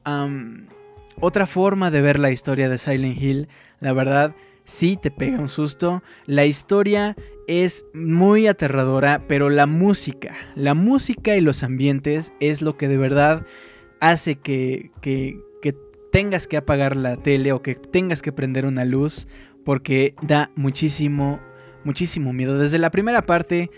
otra 1.20 1.46
forma 1.46 1.92
de 1.92 2.02
ver 2.02 2.18
la 2.18 2.32
historia 2.32 2.68
de 2.68 2.78
Silent 2.78 3.22
Hill, 3.22 3.48
la 3.78 3.92
verdad 3.92 4.34
sí 4.64 4.98
te 5.00 5.12
pega 5.12 5.38
un 5.38 5.48
susto. 5.48 6.02
La 6.26 6.44
historia 6.44 7.14
es 7.46 7.86
muy 7.94 8.48
aterradora, 8.48 9.22
pero 9.28 9.48
la 9.48 9.66
música, 9.66 10.34
la 10.56 10.74
música 10.74 11.36
y 11.36 11.40
los 11.40 11.62
ambientes 11.62 12.32
es 12.40 12.62
lo 12.62 12.76
que 12.76 12.88
de 12.88 12.96
verdad 12.96 13.46
hace 14.00 14.34
que, 14.34 14.90
que 15.00 15.38
tengas 16.14 16.46
que 16.46 16.56
apagar 16.56 16.94
la 16.94 17.16
tele 17.16 17.50
o 17.50 17.60
que 17.60 17.74
tengas 17.74 18.22
que 18.22 18.30
prender 18.30 18.66
una 18.66 18.84
luz 18.84 19.26
porque 19.64 20.14
da 20.22 20.52
muchísimo, 20.54 21.40
muchísimo 21.82 22.32
miedo. 22.32 22.56
Desde 22.56 22.78
la 22.78 22.92
primera 22.92 23.26
parte, 23.26 23.68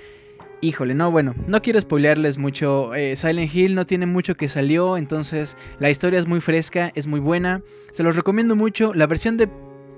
híjole, 0.60 0.94
no, 0.94 1.10
bueno, 1.10 1.34
no 1.46 1.62
quiero 1.62 1.80
spoilearles 1.80 2.36
mucho. 2.36 2.94
eh, 2.94 3.16
Silent 3.16 3.54
Hill 3.54 3.74
no 3.74 3.86
tiene 3.86 4.04
mucho 4.04 4.34
que 4.34 4.50
salió, 4.50 4.98
entonces 4.98 5.56
la 5.78 5.88
historia 5.88 6.18
es 6.18 6.26
muy 6.26 6.42
fresca, 6.42 6.92
es 6.94 7.06
muy 7.06 7.20
buena. 7.20 7.62
Se 7.90 8.02
los 8.02 8.16
recomiendo 8.16 8.54
mucho. 8.54 8.92
La 8.92 9.06
versión 9.06 9.38
de, 9.38 9.48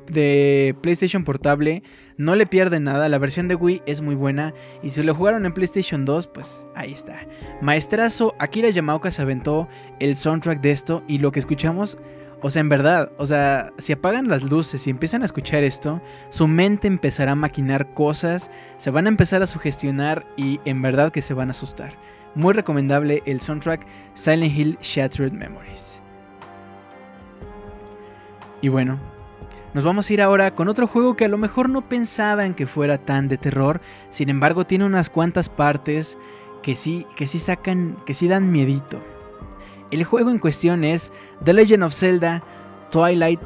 de 0.06 0.76
PlayStation 0.80 1.24
Portable 1.24 1.82
no 2.18 2.36
le 2.36 2.46
pierde 2.46 2.78
nada. 2.78 3.08
La 3.08 3.18
versión 3.18 3.48
de 3.48 3.56
Wii 3.56 3.82
es 3.84 4.00
muy 4.00 4.14
buena. 4.14 4.54
Y 4.80 4.90
si 4.90 5.02
lo 5.02 5.12
jugaron 5.12 5.44
en 5.44 5.54
PlayStation 5.54 6.04
2, 6.04 6.28
pues 6.28 6.68
ahí 6.76 6.92
está. 6.92 7.18
Maestrazo, 7.62 8.36
Akira 8.38 8.70
Yamaoka 8.70 9.10
se 9.10 9.22
aventó 9.22 9.66
el 9.98 10.16
soundtrack 10.16 10.60
de 10.60 10.70
esto 10.70 11.02
y 11.08 11.18
lo 11.18 11.32
que 11.32 11.40
escuchamos 11.40 11.98
o 12.40 12.50
sea, 12.50 12.60
en 12.60 12.68
verdad, 12.68 13.10
o 13.18 13.26
sea, 13.26 13.72
si 13.78 13.92
apagan 13.92 14.28
las 14.28 14.42
luces 14.42 14.86
y 14.86 14.90
empiezan 14.90 15.22
a 15.22 15.24
escuchar 15.24 15.64
esto, 15.64 16.00
su 16.28 16.46
mente 16.46 16.86
empezará 16.86 17.32
a 17.32 17.36
maquinar 17.36 17.92
cosas, 17.94 18.50
se 18.76 18.90
van 18.90 19.06
a 19.06 19.08
empezar 19.08 19.42
a 19.42 19.48
sugestionar 19.48 20.24
y 20.36 20.60
en 20.64 20.80
verdad 20.80 21.10
que 21.10 21.22
se 21.22 21.34
van 21.34 21.48
a 21.48 21.50
asustar. 21.50 21.94
Muy 22.36 22.54
recomendable 22.54 23.22
el 23.26 23.40
soundtrack 23.40 23.86
Silent 24.14 24.56
Hill 24.56 24.78
Shattered 24.80 25.32
Memories. 25.32 26.00
Y 28.60 28.68
bueno, 28.68 29.00
nos 29.74 29.82
vamos 29.82 30.08
a 30.08 30.12
ir 30.12 30.22
ahora 30.22 30.54
con 30.54 30.68
otro 30.68 30.86
juego 30.86 31.16
que 31.16 31.24
a 31.24 31.28
lo 31.28 31.38
mejor 31.38 31.68
no 31.68 31.88
pensaban 31.88 32.54
que 32.54 32.68
fuera 32.68 32.98
tan 32.98 33.26
de 33.26 33.38
terror, 33.38 33.80
sin 34.10 34.28
embargo 34.28 34.64
tiene 34.64 34.84
unas 34.84 35.10
cuantas 35.10 35.48
partes 35.48 36.18
que 36.62 36.76
sí, 36.76 37.04
que 37.16 37.26
sí 37.26 37.40
sacan, 37.40 37.96
que 38.06 38.14
sí 38.14 38.28
dan 38.28 38.52
miedito. 38.52 39.00
El 39.90 40.04
juego 40.04 40.30
en 40.30 40.38
cuestión 40.38 40.84
es 40.84 41.12
The 41.44 41.54
Legend 41.54 41.82
of 41.82 41.94
Zelda 41.94 42.44
Twilight 42.90 43.40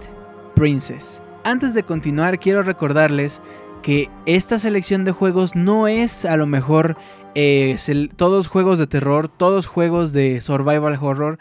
Princess. 0.56 1.22
Antes 1.44 1.72
de 1.74 1.84
continuar, 1.84 2.40
quiero 2.40 2.62
recordarles 2.62 3.40
que 3.82 4.10
esta 4.26 4.58
selección 4.58 5.04
de 5.04 5.12
juegos 5.12 5.54
no 5.54 5.86
es 5.86 6.24
a 6.24 6.36
lo 6.36 6.46
mejor 6.46 6.96
eh, 7.34 7.76
todos 8.16 8.48
juegos 8.48 8.78
de 8.78 8.86
terror, 8.88 9.28
todos 9.28 9.66
juegos 9.66 10.12
de 10.12 10.40
survival 10.40 10.98
horror. 11.00 11.38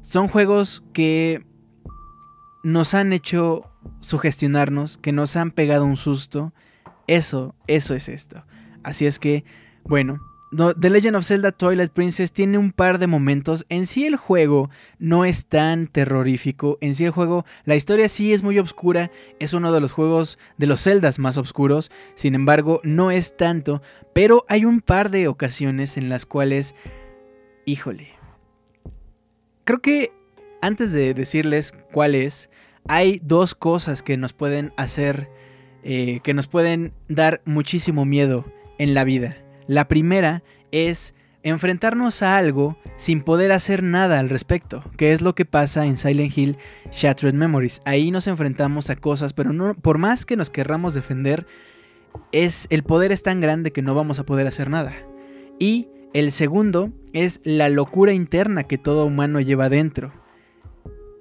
Son 0.00 0.28
juegos 0.28 0.82
que 0.94 1.44
nos 2.62 2.94
han 2.94 3.12
hecho 3.12 3.70
sugestionarnos, 4.00 4.96
que 4.96 5.12
nos 5.12 5.36
han 5.36 5.50
pegado 5.50 5.84
un 5.84 5.96
susto. 5.96 6.54
Eso, 7.06 7.54
eso 7.66 7.94
es 7.94 8.08
esto. 8.08 8.44
Así 8.82 9.06
es 9.06 9.18
que, 9.18 9.44
bueno, 9.84 10.20
The 10.54 10.90
Legend 10.90 11.16
of 11.16 11.24
Zelda 11.24 11.50
Twilight 11.50 11.92
Princess 11.92 12.30
tiene 12.30 12.58
un 12.58 12.72
par 12.72 12.98
de 12.98 13.06
momentos. 13.06 13.64
En 13.70 13.86
sí 13.86 14.04
el 14.04 14.16
juego 14.16 14.68
no 14.98 15.24
es 15.24 15.46
tan 15.46 15.86
terrorífico. 15.86 16.76
En 16.82 16.94
sí 16.94 17.06
el 17.06 17.10
juego, 17.10 17.46
la 17.64 17.74
historia 17.74 18.06
sí 18.10 18.34
es 18.34 18.42
muy 18.42 18.58
oscura. 18.58 19.10
Es 19.38 19.54
uno 19.54 19.72
de 19.72 19.80
los 19.80 19.92
juegos 19.92 20.38
de 20.58 20.66
los 20.66 20.82
Zeldas 20.82 21.18
más 21.18 21.38
oscuros. 21.38 21.90
Sin 22.14 22.34
embargo, 22.34 22.82
no 22.84 23.10
es 23.10 23.34
tanto. 23.34 23.80
Pero 24.12 24.44
hay 24.46 24.66
un 24.66 24.82
par 24.82 25.08
de 25.08 25.26
ocasiones 25.26 25.96
en 25.96 26.10
las 26.10 26.26
cuales, 26.26 26.74
híjole. 27.64 28.10
Creo 29.64 29.80
que 29.80 30.12
antes 30.60 30.92
de 30.92 31.14
decirles 31.14 31.72
cuál 31.92 32.14
es, 32.14 32.50
hay 32.86 33.22
dos 33.24 33.54
cosas 33.54 34.02
que 34.02 34.18
nos 34.18 34.34
pueden 34.34 34.74
hacer, 34.76 35.30
eh, 35.82 36.20
que 36.22 36.34
nos 36.34 36.46
pueden 36.46 36.92
dar 37.08 37.40
muchísimo 37.46 38.04
miedo 38.04 38.44
en 38.76 38.92
la 38.92 39.04
vida. 39.04 39.41
La 39.66 39.88
primera 39.88 40.42
es 40.70 41.14
enfrentarnos 41.42 42.22
a 42.22 42.36
algo 42.36 42.78
sin 42.96 43.20
poder 43.20 43.52
hacer 43.52 43.82
nada 43.82 44.18
al 44.18 44.28
respecto, 44.28 44.84
que 44.96 45.12
es 45.12 45.20
lo 45.20 45.34
que 45.34 45.44
pasa 45.44 45.86
en 45.86 45.96
Silent 45.96 46.36
Hill 46.36 46.56
Shattered 46.90 47.34
Memories. 47.34 47.82
Ahí 47.84 48.10
nos 48.10 48.26
enfrentamos 48.26 48.90
a 48.90 48.96
cosas, 48.96 49.32
pero 49.32 49.52
no, 49.52 49.74
por 49.74 49.98
más 49.98 50.24
que 50.24 50.36
nos 50.36 50.50
querramos 50.50 50.94
defender, 50.94 51.46
es 52.30 52.66
el 52.70 52.82
poder 52.82 53.12
es 53.12 53.22
tan 53.22 53.40
grande 53.40 53.72
que 53.72 53.82
no 53.82 53.94
vamos 53.94 54.18
a 54.18 54.26
poder 54.26 54.46
hacer 54.46 54.70
nada. 54.70 54.94
Y 55.58 55.88
el 56.14 56.32
segundo 56.32 56.92
es 57.12 57.40
la 57.44 57.68
locura 57.68 58.12
interna 58.12 58.64
que 58.64 58.78
todo 58.78 59.06
humano 59.06 59.40
lleva 59.40 59.68
dentro. 59.68 60.12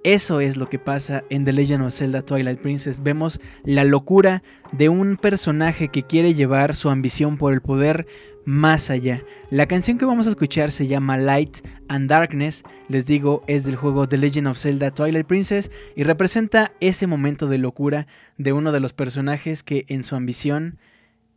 Eso 0.03 0.39
es 0.39 0.57
lo 0.57 0.67
que 0.67 0.79
pasa 0.79 1.23
en 1.29 1.45
The 1.45 1.53
Legend 1.53 1.83
of 1.83 1.93
Zelda 1.93 2.23
Twilight 2.23 2.59
Princess. 2.59 3.03
Vemos 3.03 3.39
la 3.63 3.83
locura 3.83 4.41
de 4.71 4.89
un 4.89 5.15
personaje 5.15 5.89
que 5.89 6.01
quiere 6.01 6.33
llevar 6.33 6.75
su 6.75 6.89
ambición 6.89 7.37
por 7.37 7.53
el 7.53 7.61
poder 7.61 8.07
más 8.45 8.89
allá. 8.89 9.23
La 9.49 9.67
canción 9.67 9.97
que 9.97 10.05
vamos 10.05 10.27
a 10.27 10.29
escuchar 10.29 10.71
se 10.71 10.87
llama 10.87 11.17
Light 11.17 11.59
and 11.87 12.09
Darkness. 12.09 12.63
Les 12.89 13.05
digo, 13.05 13.43
es 13.47 13.65
del 13.65 13.75
juego 13.75 14.07
The 14.07 14.17
Legend 14.17 14.47
of 14.47 14.57
Zelda 14.57 14.91
Twilight 14.91 15.27
Princess 15.27 15.71
y 15.95 16.03
representa 16.03 16.71
ese 16.79 17.07
momento 17.07 17.47
de 17.47 17.57
locura 17.57 18.07
de 18.37 18.53
uno 18.53 18.71
de 18.71 18.79
los 18.79 18.93
personajes 18.93 19.63
que 19.63 19.85
en 19.87 20.03
su 20.03 20.15
ambición 20.15 20.77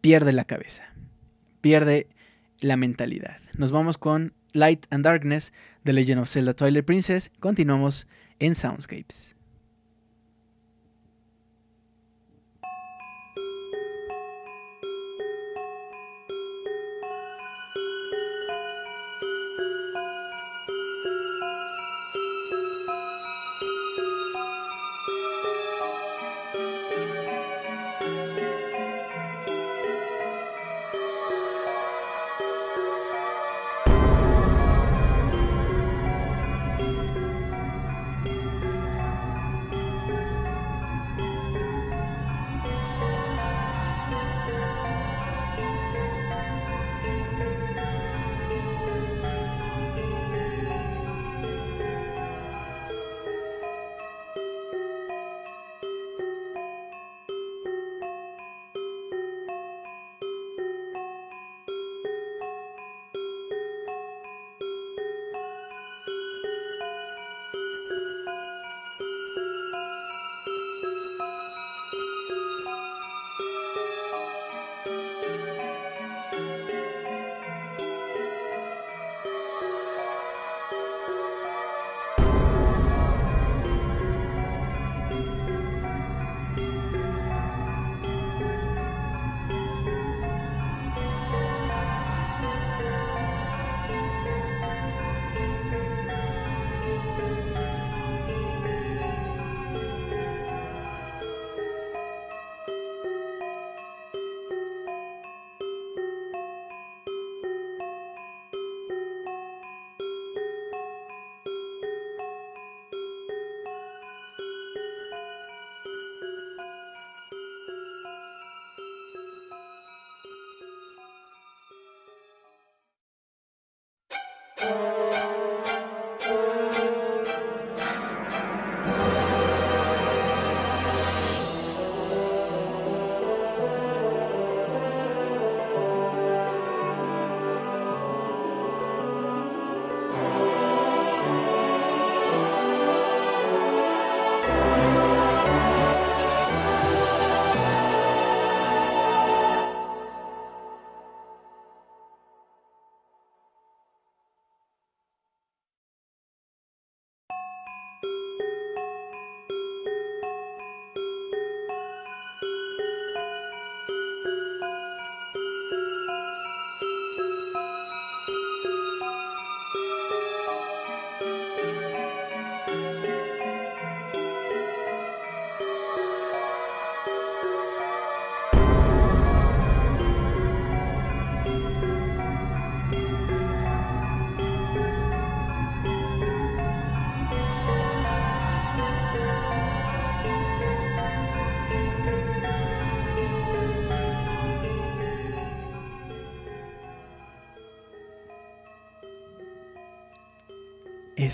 pierde 0.01 0.33
la 0.33 0.45
cabeza, 0.45 0.85
pierde 1.61 2.09
la 2.61 2.77
mentalidad. 2.77 3.39
Nos 3.57 3.73
vamos 3.73 3.99
con 3.99 4.33
Light 4.53 4.87
and 4.91 5.05
Darkness, 5.05 5.53
The 5.85 5.93
Legend 5.93 6.23
of 6.23 6.29
Zelda 6.29 6.55
Twilight 6.55 6.85
Princess. 6.85 7.31
Continuamos 7.41 8.07
en 8.39 8.55
Soundscapes. 8.55 9.37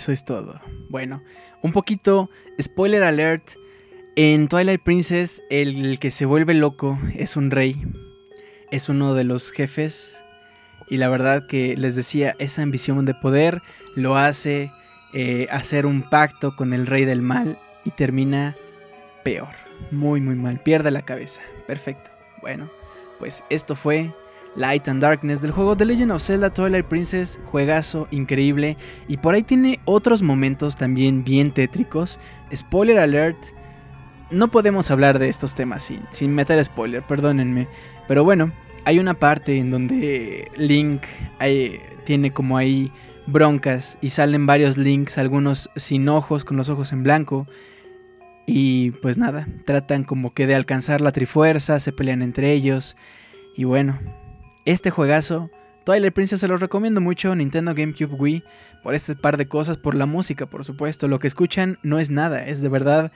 Eso 0.01 0.11
es 0.11 0.25
todo. 0.25 0.59
Bueno, 0.89 1.21
un 1.61 1.73
poquito, 1.73 2.31
spoiler 2.59 3.03
alert. 3.03 3.51
En 4.15 4.47
Twilight 4.47 4.81
Princess, 4.81 5.43
el 5.51 5.99
que 5.99 6.09
se 6.09 6.25
vuelve 6.25 6.55
loco 6.55 6.97
es 7.13 7.35
un 7.35 7.51
rey. 7.51 7.79
Es 8.71 8.89
uno 8.89 9.13
de 9.13 9.25
los 9.25 9.51
jefes. 9.51 10.23
Y 10.89 10.97
la 10.97 11.07
verdad 11.07 11.45
que 11.45 11.77
les 11.77 11.95
decía, 11.95 12.35
esa 12.39 12.63
ambición 12.63 13.05
de 13.05 13.13
poder 13.13 13.61
lo 13.93 14.17
hace 14.17 14.71
eh, 15.13 15.45
hacer 15.51 15.85
un 15.85 16.01
pacto 16.01 16.55
con 16.55 16.73
el 16.73 16.87
rey 16.87 17.05
del 17.05 17.21
mal 17.21 17.59
y 17.85 17.91
termina 17.91 18.57
peor. 19.23 19.53
Muy, 19.91 20.19
muy 20.19 20.33
mal. 20.33 20.59
Pierde 20.63 20.89
la 20.89 21.03
cabeza. 21.03 21.43
Perfecto. 21.67 22.09
Bueno, 22.41 22.71
pues 23.19 23.43
esto 23.51 23.75
fue 23.75 24.11
Light 24.55 24.87
and 24.89 25.01
Darkness 25.01 25.41
del 25.41 25.51
juego 25.51 25.77
The 25.77 25.85
Legend 25.85 26.11
of 26.11 26.21
Zelda 26.21 26.49
Twilight 26.49 26.85
Princess, 26.85 27.39
juegazo 27.45 28.07
increíble 28.11 28.77
y 29.07 29.17
por 29.17 29.33
ahí 29.33 29.43
tiene 29.43 29.79
otros 29.85 30.21
momentos 30.21 30.75
también 30.75 31.23
bien 31.23 31.51
tétricos. 31.51 32.19
Spoiler 32.53 32.99
alert, 32.99 33.37
no 34.29 34.49
podemos 34.51 34.91
hablar 34.91 35.19
de 35.19 35.29
estos 35.29 35.55
temas 35.55 35.83
sin, 35.83 36.01
sin 36.11 36.33
meter 36.35 36.63
spoiler, 36.63 37.01
perdónenme, 37.05 37.67
pero 38.07 38.23
bueno, 38.23 38.51
hay 38.85 38.99
una 38.99 39.13
parte 39.13 39.57
en 39.57 39.71
donde 39.71 40.49
Link 40.57 41.03
hay- 41.39 41.79
tiene 42.03 42.33
como 42.33 42.57
ahí 42.57 42.91
broncas 43.27 43.97
y 44.01 44.09
salen 44.09 44.45
varios 44.47 44.77
Links, 44.77 45.17
algunos 45.17 45.69
sin 45.75 46.09
ojos, 46.09 46.43
con 46.43 46.57
los 46.57 46.69
ojos 46.69 46.91
en 46.91 47.03
blanco. 47.03 47.47
Y 48.47 48.91
pues 48.91 49.17
nada, 49.17 49.47
tratan 49.65 50.03
como 50.03 50.33
que 50.33 50.47
de 50.47 50.55
alcanzar 50.55 50.99
la 50.99 51.11
trifuerza, 51.11 51.79
se 51.79 51.91
pelean 51.93 52.21
entre 52.23 52.51
ellos. 52.51 52.97
Y 53.55 53.65
bueno, 53.65 53.99
este 54.65 54.91
juegazo, 54.91 55.49
Twilight 55.83 56.13
Princess 56.13 56.39
se 56.39 56.47
los 56.47 56.59
recomiendo 56.59 57.01
mucho, 57.01 57.35
Nintendo 57.35 57.73
GameCube 57.73 58.13
Wii, 58.13 58.43
por 58.83 58.93
este 58.93 59.15
par 59.15 59.37
de 59.37 59.47
cosas, 59.47 59.77
por 59.77 59.95
la 59.95 60.05
música, 60.05 60.45
por 60.45 60.63
supuesto. 60.63 61.07
Lo 61.07 61.19
que 61.19 61.27
escuchan 61.27 61.77
no 61.83 61.99
es 61.99 62.09
nada, 62.09 62.45
es 62.45 62.61
de 62.61 62.69
verdad 62.69 63.11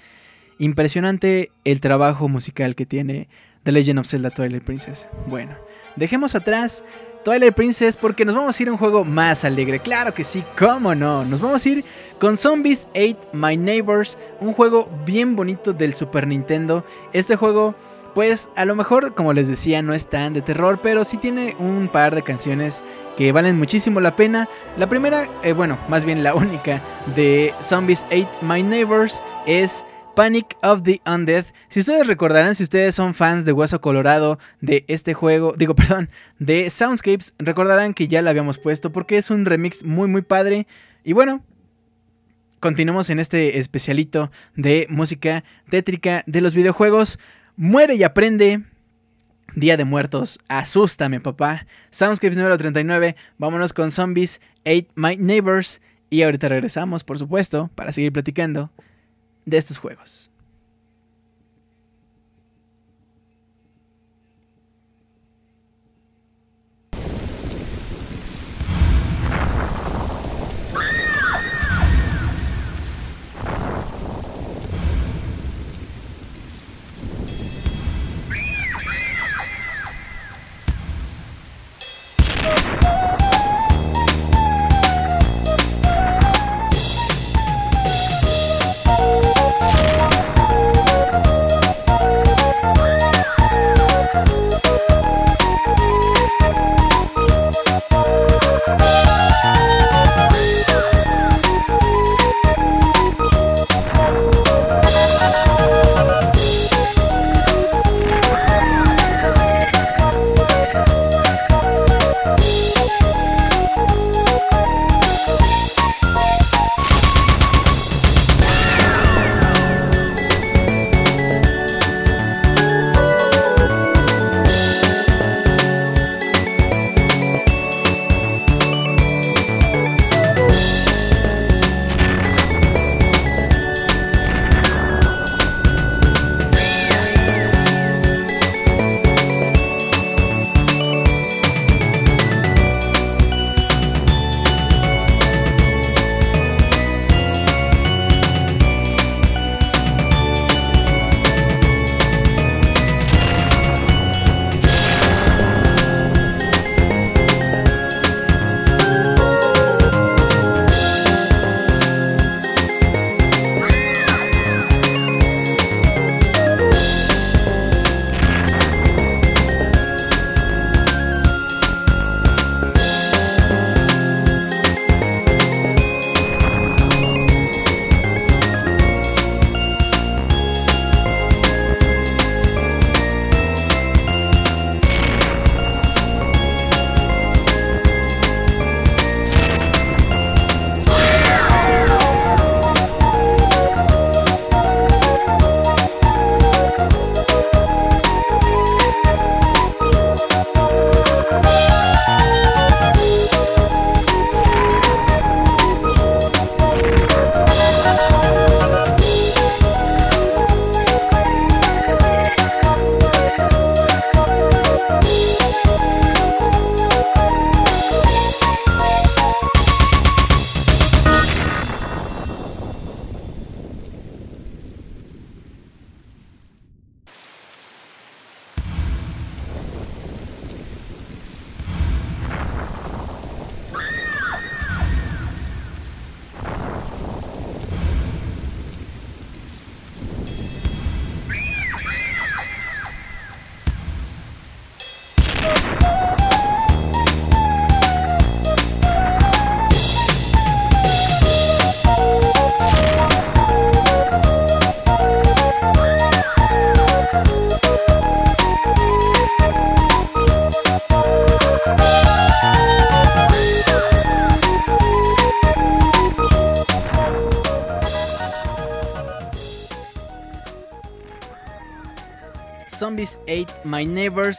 impresionante 0.57 1.51
el 1.63 1.81
trabajo 1.81 2.27
musical 2.27 2.75
que 2.75 2.85
tiene 2.85 3.27
The 3.63 3.71
Legend 3.71 3.99
of 3.99 4.07
Zelda 4.07 4.29
Twilight 4.29 4.63
Princess. 4.63 5.07
Bueno, 5.27 5.55
dejemos 5.95 6.35
atrás 6.35 6.83
Twilight 7.25 7.55
Princess 7.55 7.97
porque 7.97 8.23
nos 8.23 8.35
vamos 8.35 8.59
a 8.59 8.63
ir 8.63 8.69
a 8.69 8.71
un 8.71 8.77
juego 8.77 9.03
más 9.03 9.43
alegre. 9.45 9.79
Claro 9.79 10.13
que 10.13 10.23
sí, 10.23 10.43
cómo 10.57 10.93
no. 10.93 11.25
Nos 11.25 11.41
vamos 11.41 11.65
a 11.65 11.69
ir 11.69 11.83
con 12.19 12.37
Zombies 12.37 12.87
8 12.95 13.29
My 13.33 13.57
Neighbors, 13.57 14.17
un 14.39 14.53
juego 14.53 14.87
bien 15.05 15.35
bonito 15.35 15.73
del 15.73 15.95
Super 15.95 16.27
Nintendo. 16.27 16.85
Este 17.13 17.35
juego, 17.35 17.73
pues 18.15 18.49
a 18.55 18.63
lo 18.63 18.75
mejor, 18.75 19.13
como 19.13 19.33
les 19.33 19.49
decía, 19.49 19.81
no 19.81 19.93
es 19.93 20.09
tan 20.09 20.33
de 20.33 20.41
terror, 20.41 20.79
pero 20.81 21.03
sí 21.03 21.17
tiene 21.17 21.53
un 21.59 21.89
par 21.89 22.15
de 22.15 22.23
canciones 22.23 22.81
que 23.17 23.33
valen 23.33 23.57
muchísimo 23.57 23.99
la 23.99 24.15
pena. 24.15 24.47
La 24.77 24.87
primera, 24.87 25.29
eh, 25.43 25.51
bueno, 25.51 25.77
más 25.89 26.05
bien 26.05 26.23
la 26.23 26.33
única 26.33 26.81
de 27.15 27.53
Zombies 27.61 28.07
8 28.11 28.39
My 28.41 28.63
Neighbors 28.63 29.21
es 29.45 29.83
Panic 30.15 30.55
of 30.63 30.83
the 30.83 31.01
Undead. 31.05 31.45
Si 31.67 31.81
ustedes 31.81 32.07
recordarán, 32.07 32.55
si 32.55 32.63
ustedes 32.63 32.95
son 32.95 33.13
fans 33.13 33.43
de 33.43 33.51
Hueso 33.51 33.81
Colorado 33.81 34.39
de 34.61 34.85
este 34.87 35.13
juego, 35.13 35.53
digo, 35.57 35.75
perdón, 35.75 36.09
de 36.39 36.69
Soundscapes, 36.69 37.35
recordarán 37.37 37.93
que 37.93 38.07
ya 38.07 38.21
lo 38.21 38.29
habíamos 38.29 38.57
puesto 38.57 38.93
porque 38.93 39.17
es 39.17 39.29
un 39.29 39.43
remix 39.43 39.83
muy 39.83 40.07
muy 40.07 40.21
padre. 40.21 40.67
Y 41.03 41.11
bueno, 41.11 41.43
continuamos 42.61 43.09
en 43.09 43.19
este 43.19 43.59
especialito 43.59 44.31
de 44.55 44.87
música 44.89 45.43
tétrica 45.69 46.23
de 46.27 46.39
los 46.39 46.55
videojuegos. 46.55 47.19
Muere 47.57 47.95
y 47.95 48.03
aprende. 48.03 48.63
Día 49.55 49.77
de 49.77 49.85
Muertos, 49.85 50.39
asústame 50.49 51.21
papá. 51.21 51.65
Soundscapes 51.89 52.37
número 52.37 52.57
39, 52.57 53.15
vámonos 53.37 53.71
con 53.71 53.91
Zombies 53.91 54.41
8 54.65 54.89
My 54.95 55.15
Neighbors. 55.15 55.79
Y 56.09 56.23
ahorita 56.23 56.49
regresamos, 56.49 57.05
por 57.05 57.17
supuesto, 57.17 57.69
para 57.73 57.93
seguir 57.93 58.11
platicando 58.11 58.71
de 59.45 59.57
estos 59.57 59.77
juegos. 59.77 60.29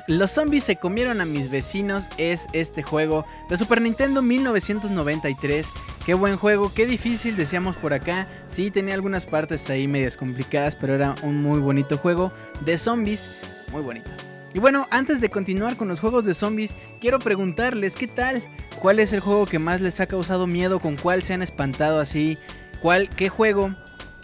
Los 0.08 0.30
zombies 0.30 0.62
se 0.62 0.76
comieron 0.76 1.20
a 1.20 1.24
mis 1.24 1.50
vecinos. 1.50 2.08
Es 2.16 2.46
este 2.52 2.84
juego 2.84 3.26
de 3.48 3.56
Super 3.56 3.82
Nintendo 3.82 4.22
1993. 4.22 5.72
Qué 6.04 6.14
buen 6.14 6.36
juego, 6.36 6.72
qué 6.72 6.86
difícil, 6.86 7.36
decíamos 7.36 7.74
por 7.74 7.92
acá. 7.92 8.28
Sí, 8.46 8.70
tenía 8.70 8.94
algunas 8.94 9.26
partes 9.26 9.68
ahí 9.68 9.88
medias 9.88 10.16
complicadas, 10.16 10.76
pero 10.76 10.94
era 10.94 11.16
un 11.22 11.42
muy 11.42 11.58
bonito 11.58 11.98
juego 11.98 12.30
de 12.60 12.78
zombies. 12.78 13.32
Muy 13.72 13.82
bonito. 13.82 14.10
Y 14.54 14.60
bueno, 14.60 14.86
antes 14.90 15.20
de 15.20 15.28
continuar 15.28 15.76
con 15.76 15.88
los 15.88 15.98
juegos 15.98 16.24
de 16.24 16.34
zombies, 16.34 16.76
quiero 17.00 17.18
preguntarles 17.18 17.96
qué 17.96 18.06
tal. 18.06 18.42
¿Cuál 18.80 19.00
es 19.00 19.12
el 19.12 19.18
juego 19.20 19.46
que 19.46 19.58
más 19.58 19.80
les 19.80 20.00
ha 20.00 20.06
causado 20.06 20.46
miedo? 20.46 20.78
¿Con 20.78 20.96
cuál 20.96 21.22
se 21.22 21.34
han 21.34 21.42
espantado 21.42 21.98
así? 21.98 22.38
¿Cuál, 22.80 23.08
qué 23.08 23.28
juego 23.28 23.74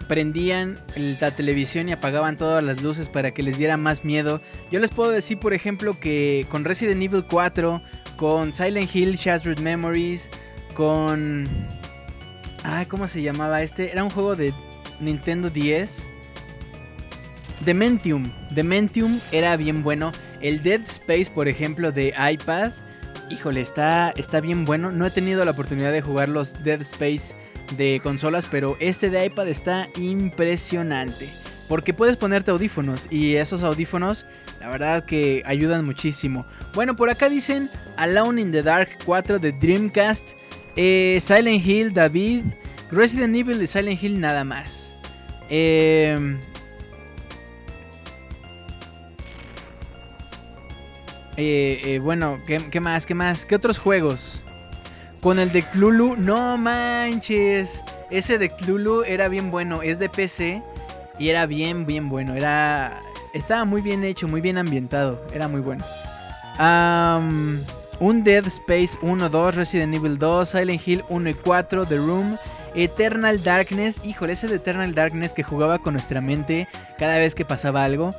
prendían 0.03 0.79
la 0.97 1.31
televisión 1.31 1.89
y 1.89 1.93
apagaban 1.93 2.37
todas 2.37 2.62
las 2.62 2.83
luces 2.83 3.09
para 3.09 3.33
que 3.33 3.43
les 3.43 3.59
diera 3.59 3.77
más 3.77 4.05
miedo. 4.05 4.41
Yo 4.70 4.81
les 4.81 4.91
puedo 4.91 5.11
decir, 5.11 5.39
por 5.39 5.55
ejemplo, 5.55 5.99
que 5.99 6.47
con 6.51 6.65
Resident 6.65 7.03
Evil 7.03 7.24
4, 7.29 7.83
con 8.16 8.55
Silent 8.55 8.95
Hill 8.95 9.16
Shattered 9.16 9.59
Memories, 9.59 10.31
con... 10.74 11.49
Ay, 12.65 12.87
¿cómo 12.87 13.09
se 13.09 13.23
llamaba 13.23 13.62
este? 13.62 13.91
Era 13.91 14.05
un 14.05 14.11
juego 14.11 14.37
de 14.37 14.53
Nintendo 15.01 15.51
10. 15.51 16.09
Dementium. 17.65 18.31
Dementium 18.51 19.20
era 19.31 19.57
bien 19.57 19.83
bueno. 19.83 20.12
El 20.41 20.62
Dead 20.62 20.81
Space, 20.83 21.31
por 21.33 21.49
ejemplo, 21.49 21.93
de 21.93 22.15
iPad. 22.33 22.73
Híjole, 23.31 23.61
está, 23.61 24.11
está 24.16 24.41
bien 24.41 24.65
bueno. 24.65 24.93
No 24.93 25.07
he 25.07 25.11
tenido 25.11 25.45
la 25.45 25.53
oportunidad 25.53 25.93
de 25.93 26.03
jugar 26.03 26.29
los 26.29 26.62
Dead 26.65 26.81
Space 26.81 27.35
de 27.77 28.01
consolas, 28.03 28.47
pero 28.51 28.77
este 28.81 29.11
de 29.11 29.27
iPad 29.27 29.49
está 29.49 29.89
impresionante. 29.97 31.31
Porque 31.69 31.94
puedes 31.94 32.16
ponerte 32.16 32.51
audífonos 32.51 33.09
y 33.11 33.36
esos 33.36 33.62
audífonos, 33.62 34.27
la 34.61 34.69
verdad 34.69 35.05
que 35.05 35.43
ayudan 35.47 35.85
muchísimo. 35.85 36.44
Bueno, 36.74 36.97
por 36.97 37.09
acá 37.09 37.28
dicen 37.28 37.70
Alone 37.97 38.43
in 38.43 38.53
the 38.53 38.62
Dark 38.62 38.90
4 39.05 39.39
de 39.39 39.53
Dreamcast, 39.53 40.32
eh, 40.77 41.19
Silent 41.20 41.65
Hill, 41.66 41.94
David, 41.94 42.44
Resident 42.90 43.35
Evil 43.35 43.59
de 43.59 43.66
Silent 43.66 44.03
Hill 44.03 44.20
nada 44.20 44.44
más. 44.44 44.94
Eh, 45.49 46.36
eh, 51.36 51.81
eh, 51.85 51.99
bueno, 51.99 52.40
¿qué, 52.47 52.59
¿qué 52.70 52.81
más? 52.81 53.07
¿Qué 53.07 53.15
más? 53.15 53.47
¿Qué 53.47 53.55
otros 53.55 53.78
juegos? 53.78 54.43
Con 55.23 55.39
el 55.39 55.53
de 55.53 55.62
Cthulhu, 55.62 56.16
no 56.16 56.59
manches. 56.59 57.85
Ese 58.11 58.39
de 58.39 58.51
Cthulhu 58.51 59.05
era 59.05 59.28
bien 59.28 59.53
bueno. 59.53 59.81
Es 59.81 60.01
de 60.01 60.09
PC 60.09 60.61
y 61.16 61.28
era 61.28 61.47
bien, 61.47 61.86
bien 61.86 62.09
bueno. 62.09 62.35
Era. 62.35 63.01
Estaba 63.32 63.65
muy 63.65 63.82
bien 63.82 64.03
hecho, 64.03 64.27
muy 64.27 64.40
bien 64.40 64.59
ambientado. 64.59 65.24
Era 65.32 65.47
muy 65.47 65.61
bueno. 65.61 65.85
Un 68.01 68.24
Dead 68.24 68.44
Space 68.49 68.99
1, 69.01 69.28
2, 69.28 69.55
Resident 69.55 69.94
Evil 69.94 70.19
2, 70.19 70.49
Silent 70.49 70.89
Hill 70.89 71.05
1 71.09 71.31
y 71.31 71.35
4, 71.35 71.86
The 71.86 71.97
Room, 71.99 72.36
Eternal 72.74 73.44
Darkness. 73.44 74.01
Híjole, 74.03 74.32
ese 74.32 74.49
de 74.49 74.57
Eternal 74.57 74.93
Darkness 74.93 75.35
que 75.35 75.44
jugaba 75.44 75.78
con 75.78 75.94
nuestra 75.94 76.20
mente 76.20 76.66
cada 76.99 77.19
vez 77.19 77.36
que 77.36 77.44
pasaba 77.44 77.85
algo. 77.85 78.12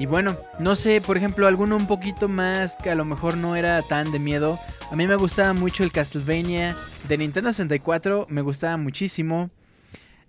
Y 0.00 0.06
bueno, 0.06 0.38
no 0.58 0.76
sé, 0.76 1.02
por 1.02 1.18
ejemplo, 1.18 1.46
alguno 1.46 1.76
un 1.76 1.86
poquito 1.86 2.26
más 2.26 2.74
que 2.74 2.88
a 2.88 2.94
lo 2.94 3.04
mejor 3.04 3.36
no 3.36 3.54
era 3.54 3.82
tan 3.82 4.10
de 4.12 4.18
miedo. 4.18 4.58
A 4.90 4.96
mí 4.96 5.06
me 5.06 5.14
gustaba 5.14 5.52
mucho 5.52 5.84
el 5.84 5.92
Castlevania 5.92 6.74
de 7.06 7.18
Nintendo 7.18 7.52
64, 7.52 8.26
me 8.30 8.40
gustaba 8.40 8.78
muchísimo. 8.78 9.50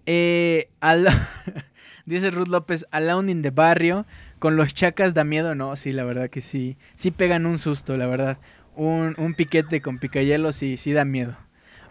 Eh, 0.06 0.68
al- 0.82 1.08
dice 2.06 2.32
Ruth 2.32 2.50
López, 2.50 2.86
Alone 2.92 3.32
in 3.32 3.42
the 3.44 3.52
Barrio, 3.52 4.06
con 4.40 4.58
los 4.58 4.74
chacas 4.74 5.14
da 5.14 5.24
miedo, 5.24 5.56
no, 5.56 5.74
sí, 5.78 5.94
la 5.94 6.04
verdad 6.04 6.30
que 6.30 6.42
sí. 6.42 6.78
Sí 6.96 7.12
pegan 7.12 7.46
un 7.46 7.58
susto, 7.58 7.96
la 7.96 8.08
verdad. 8.08 8.40
Un, 8.76 9.16
un 9.18 9.36
piquete 9.36 9.80
con 9.82 10.00
picayelos 10.00 10.58
sí, 10.58 10.76
sí 10.76 10.92
da 10.92 11.06
miedo. 11.06 11.38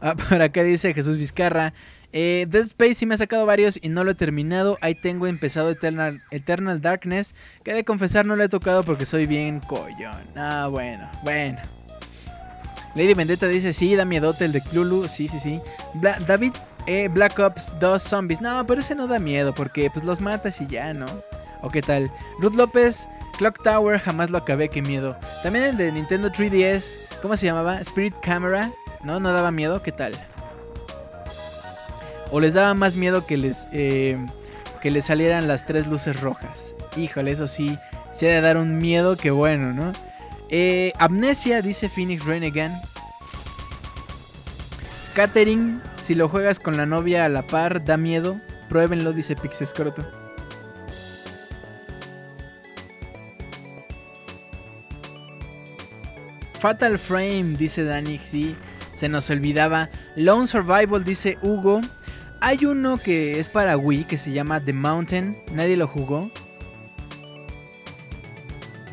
Ah, 0.02 0.16
por 0.28 0.42
acá 0.42 0.64
dice 0.64 0.92
Jesús 0.92 1.16
Vizcarra. 1.16 1.72
Eh, 2.12 2.46
Dead 2.48 2.64
Space 2.64 2.94
sí 2.94 3.06
me 3.06 3.14
ha 3.14 3.18
sacado 3.18 3.46
varios 3.46 3.78
y 3.80 3.88
no 3.88 4.04
lo 4.04 4.10
he 4.10 4.14
terminado. 4.14 4.78
Ahí 4.80 4.94
tengo 4.94 5.26
empezado 5.26 5.70
Eternal, 5.70 6.22
Eternal 6.30 6.80
Darkness. 6.80 7.34
Que 7.62 7.74
de 7.74 7.84
confesar 7.84 8.26
no 8.26 8.36
lo 8.36 8.44
he 8.44 8.48
tocado 8.48 8.84
porque 8.84 9.06
soy 9.06 9.26
bien 9.26 9.60
collón. 9.60 10.24
Ah, 10.36 10.68
bueno, 10.70 11.08
bueno. 11.22 11.58
Lady 12.94 13.14
Vendetta 13.14 13.46
dice, 13.46 13.72
sí, 13.72 13.94
da 13.94 14.04
miedote 14.04 14.44
el 14.44 14.52
de 14.52 14.60
Cthulhu. 14.60 15.08
Sí, 15.08 15.28
sí, 15.28 15.38
sí. 15.38 15.60
David, 16.26 16.52
eh, 16.86 17.08
Black 17.08 17.38
Ops 17.38 17.72
2 17.78 18.02
Zombies. 18.02 18.40
No, 18.40 18.66
pero 18.66 18.80
ese 18.80 18.94
no 18.94 19.06
da 19.06 19.18
miedo 19.18 19.54
porque 19.54 19.90
pues 19.90 20.04
los 20.04 20.20
matas 20.20 20.60
y 20.60 20.66
ya, 20.66 20.92
¿no? 20.92 21.06
¿O 21.62 21.68
qué 21.68 21.82
tal? 21.82 22.10
Ruth 22.40 22.54
López, 22.54 23.08
Clock 23.38 23.62
Tower, 23.62 24.00
jamás 24.00 24.30
lo 24.30 24.38
acabé, 24.38 24.68
qué 24.68 24.82
miedo. 24.82 25.16
También 25.42 25.66
el 25.66 25.76
de 25.76 25.92
Nintendo 25.92 26.30
3DS, 26.30 26.98
¿cómo 27.22 27.36
se 27.36 27.46
llamaba? 27.46 27.80
Spirit 27.80 28.14
Camera. 28.20 28.72
¿No? 29.02 29.18
¿No 29.18 29.32
daba 29.32 29.50
miedo? 29.50 29.82
¿Qué 29.82 29.92
tal? 29.92 30.12
¿O 32.30 32.40
les 32.40 32.54
daba 32.54 32.74
más 32.74 32.96
miedo 32.96 33.26
que 33.26 33.36
les, 33.36 33.66
eh, 33.72 34.16
que 34.80 34.90
les 34.90 35.06
salieran 35.06 35.48
las 35.48 35.66
tres 35.66 35.86
luces 35.86 36.20
rojas? 36.20 36.74
Híjole, 36.96 37.32
eso 37.32 37.48
sí, 37.48 37.76
se 38.12 38.30
ha 38.30 38.34
de 38.34 38.40
dar 38.40 38.56
un 38.56 38.78
miedo 38.78 39.16
que 39.16 39.30
bueno, 39.30 39.72
¿no? 39.72 39.92
Eh, 40.48 40.92
Amnesia, 40.98 41.62
dice 41.62 41.88
Phoenix 41.88 42.24
Renegan. 42.24 42.80
Catering, 45.14 45.82
si 46.00 46.14
lo 46.14 46.28
juegas 46.28 46.58
con 46.58 46.76
la 46.76 46.86
novia 46.86 47.24
a 47.24 47.28
la 47.28 47.42
par, 47.42 47.84
da 47.84 47.96
miedo. 47.96 48.40
Pruébenlo, 48.68 49.12
dice 49.12 49.34
Pixescroto. 49.34 50.04
Fatal 56.60 56.98
Frame, 56.98 57.56
dice 57.56 57.84
Dani, 57.84 58.18
sí, 58.18 58.54
se 58.92 59.08
nos 59.08 59.30
olvidaba. 59.30 59.88
Lone 60.14 60.46
Survival, 60.46 61.02
dice 61.04 61.38
Hugo. 61.42 61.80
Hay 62.42 62.64
uno 62.64 62.96
que 62.96 63.38
es 63.38 63.48
para 63.48 63.76
Wii 63.76 64.04
que 64.04 64.16
se 64.16 64.32
llama 64.32 64.64
The 64.64 64.72
Mountain. 64.72 65.36
Nadie 65.52 65.76
lo 65.76 65.86
jugó. 65.86 66.30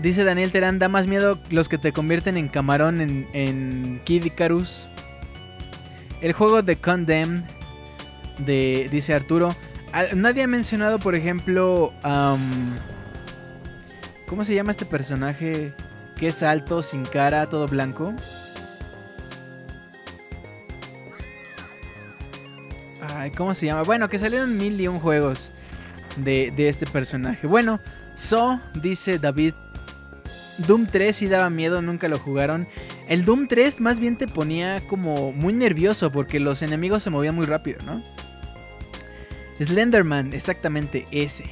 Dice 0.01 0.23
Daniel 0.23 0.51
Terán, 0.51 0.79
da 0.79 0.89
más 0.89 1.07
miedo 1.07 1.39
los 1.49 1.69
que 1.69 1.77
te 1.77 1.91
convierten 1.91 2.37
en 2.37 2.49
camarón 2.49 3.01
en, 3.01 3.27
en 3.33 4.01
Kid 4.03 4.25
Icarus. 4.25 4.87
El 6.21 6.33
juego 6.33 6.61
de 6.61 6.75
Condemned, 6.75 7.43
de, 8.39 8.89
dice 8.91 9.13
Arturo. 9.13 9.55
Nadie 10.13 10.43
ha 10.43 10.47
mencionado, 10.47 10.99
por 10.99 11.15
ejemplo, 11.15 11.93
¿cómo 14.27 14.43
se 14.43 14.53
llama 14.53 14.71
este 14.71 14.85
personaje 14.85 15.73
que 16.17 16.27
es 16.27 16.43
alto, 16.43 16.83
sin 16.83 17.03
cara, 17.05 17.47
todo 17.47 17.67
blanco? 17.67 18.13
¿Cómo 23.31 23.55
se 23.55 23.65
llama? 23.65 23.83
Bueno, 23.83 24.09
que 24.09 24.19
salieron 24.19 24.57
mil 24.57 24.79
y 24.79 24.87
un 24.87 24.99
juegos 24.99 25.51
de, 26.17 26.53
este 26.57 26.85
personaje. 26.85 27.47
Bueno, 27.47 27.79
So, 28.15 28.59
dice 28.73 29.19
David. 29.19 29.53
Doom 30.57 30.87
3 30.87 31.15
sí 31.15 31.27
daba 31.27 31.51
miedo, 31.51 31.83
nunca 31.83 32.07
lo 32.07 32.17
jugaron. 32.17 32.67
El 33.07 33.25
Doom 33.25 33.47
3 33.47 33.79
más 33.79 33.99
bien 33.99 34.17
te 34.17 34.27
ponía 34.27 34.81
como 34.87 35.31
muy 35.31 35.53
nervioso 35.53 36.11
porque 36.11 36.39
los 36.39 36.63
enemigos 36.63 37.03
se 37.03 37.11
movían 37.11 37.35
muy 37.35 37.45
rápido, 37.45 37.77
¿no? 37.85 38.01
Slenderman, 39.61 40.33
exactamente 40.33 41.05
ese. 41.11 41.43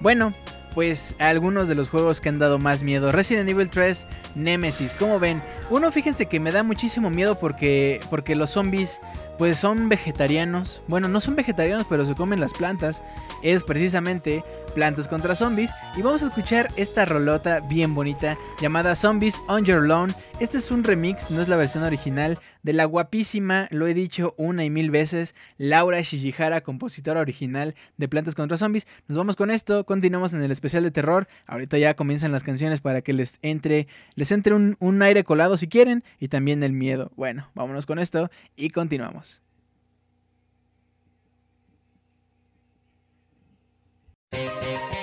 Bueno, 0.00 0.34
pues 0.74 1.14
algunos 1.18 1.68
de 1.68 1.74
los 1.74 1.88
juegos 1.88 2.20
que 2.20 2.28
han 2.28 2.38
dado 2.38 2.58
más 2.58 2.82
miedo. 2.82 3.12
Resident 3.12 3.48
Evil 3.48 3.70
3, 3.70 4.06
Nemesis, 4.34 4.94
¿cómo 4.94 5.20
ven? 5.20 5.42
Uno, 5.70 5.92
fíjense 5.92 6.26
que 6.26 6.40
me 6.40 6.50
da 6.50 6.62
muchísimo 6.62 7.10
miedo 7.10 7.38
porque, 7.38 8.00
porque 8.10 8.34
los 8.34 8.50
zombies 8.50 9.00
pues 9.42 9.58
son 9.58 9.88
vegetarianos. 9.88 10.82
Bueno, 10.86 11.08
no 11.08 11.20
son 11.20 11.34
vegetarianos, 11.34 11.84
pero 11.90 12.06
se 12.06 12.14
comen 12.14 12.38
las 12.38 12.52
plantas. 12.52 13.02
Es 13.42 13.64
precisamente 13.64 14.44
Plantas 14.74 15.08
contra 15.08 15.34
Zombies. 15.34 15.70
Y 15.96 16.02
vamos 16.02 16.22
a 16.22 16.26
escuchar 16.26 16.68
esta 16.76 17.04
rolota 17.04 17.60
bien 17.60 17.94
bonita 17.94 18.38
llamada 18.60 18.96
Zombies 18.96 19.42
on 19.48 19.64
Your 19.64 19.86
Lawn. 19.86 20.14
Este 20.40 20.58
es 20.58 20.70
un 20.70 20.84
remix, 20.84 21.30
no 21.30 21.40
es 21.40 21.48
la 21.48 21.56
versión 21.56 21.84
original, 21.84 22.38
de 22.62 22.72
la 22.72 22.84
guapísima, 22.84 23.68
lo 23.70 23.86
he 23.86 23.94
dicho 23.94 24.34
una 24.36 24.64
y 24.64 24.70
mil 24.70 24.90
veces, 24.90 25.34
Laura 25.58 26.00
Shijihara, 26.00 26.62
compositora 26.62 27.20
original 27.20 27.74
de 27.96 28.08
Plantas 28.08 28.34
contra 28.34 28.56
Zombies. 28.56 28.86
Nos 29.08 29.18
vamos 29.18 29.36
con 29.36 29.50
esto, 29.50 29.84
continuamos 29.84 30.34
en 30.34 30.42
el 30.42 30.50
especial 30.50 30.82
de 30.82 30.90
terror. 30.90 31.28
Ahorita 31.46 31.78
ya 31.78 31.94
comienzan 31.94 32.32
las 32.32 32.44
canciones 32.44 32.80
para 32.80 33.02
que 33.02 33.12
les 33.12 33.38
entre, 33.42 33.88
les 34.14 34.32
entre 34.32 34.54
un 34.54 35.02
aire 35.02 35.24
colado 35.24 35.56
si 35.56 35.68
quieren 35.68 36.04
y 36.18 36.28
también 36.28 36.62
el 36.62 36.72
miedo. 36.72 37.12
Bueno, 37.16 37.50
vámonos 37.54 37.86
con 37.86 37.98
esto 37.98 38.30
y 38.56 38.70
continuamos. 38.70 39.42
Música 44.32 45.01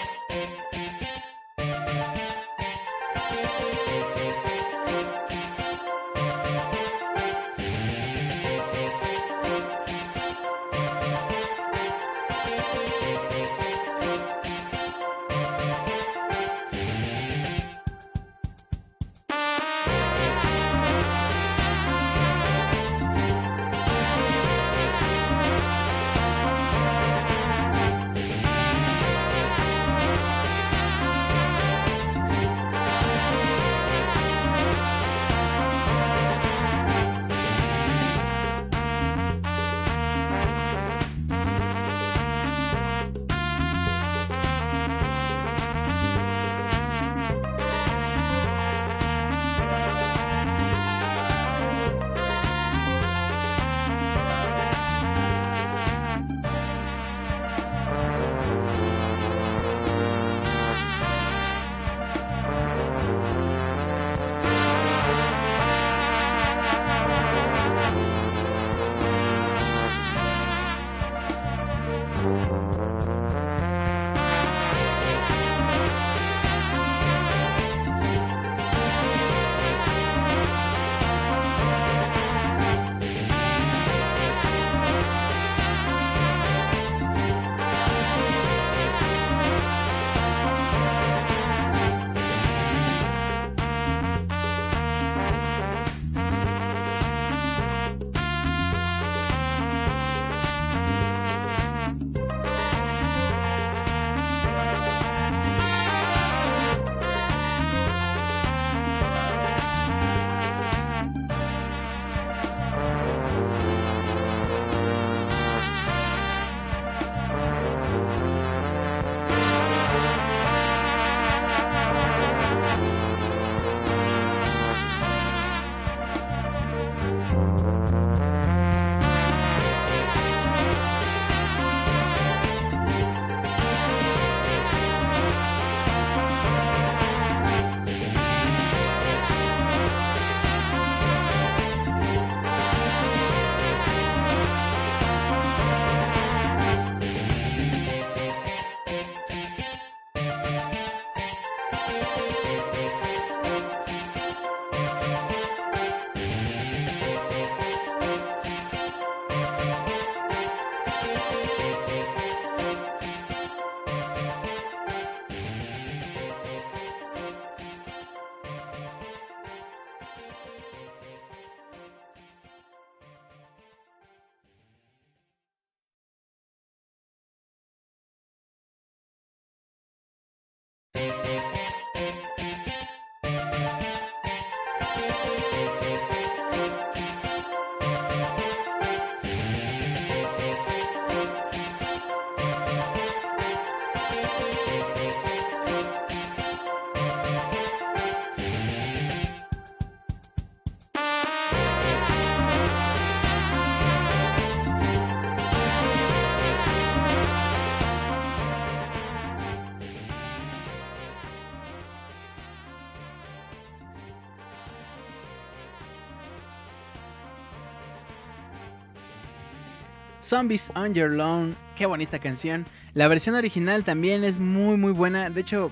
Zombies 220.29 220.71
on 220.75 220.93
Your 220.93 221.09
Lawn, 221.09 221.55
qué 221.75 221.87
bonita 221.87 222.19
canción. 222.19 222.67
La 222.93 223.07
versión 223.07 223.33
original 223.33 223.83
también 223.83 224.23
es 224.23 224.37
muy 224.37 224.77
muy 224.77 224.91
buena. 224.91 225.31
De 225.31 225.41
hecho, 225.41 225.71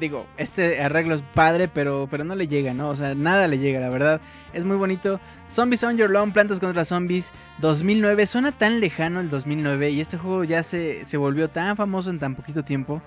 digo, 0.00 0.26
este 0.38 0.82
arreglo 0.82 1.14
es 1.14 1.22
padre, 1.22 1.68
pero, 1.68 2.08
pero 2.10 2.24
no 2.24 2.34
le 2.34 2.48
llega, 2.48 2.74
¿no? 2.74 2.88
O 2.88 2.96
sea, 2.96 3.14
nada 3.14 3.46
le 3.46 3.58
llega, 3.58 3.78
la 3.78 3.90
verdad. 3.90 4.20
Es 4.52 4.64
muy 4.64 4.76
bonito. 4.76 5.20
Zombies 5.48 5.84
on 5.84 5.96
Your 5.96 6.10
Lawn, 6.10 6.32
Plantas 6.32 6.58
contra 6.58 6.84
Zombies, 6.84 7.32
2009. 7.60 8.26
Suena 8.26 8.50
tan 8.50 8.80
lejano 8.80 9.20
el 9.20 9.30
2009 9.30 9.90
y 9.90 10.00
este 10.00 10.18
juego 10.18 10.42
ya 10.42 10.64
se, 10.64 11.06
se 11.06 11.16
volvió 11.16 11.46
tan 11.48 11.76
famoso 11.76 12.10
en 12.10 12.18
tan 12.18 12.34
poquito 12.34 12.64
tiempo. 12.64 13.00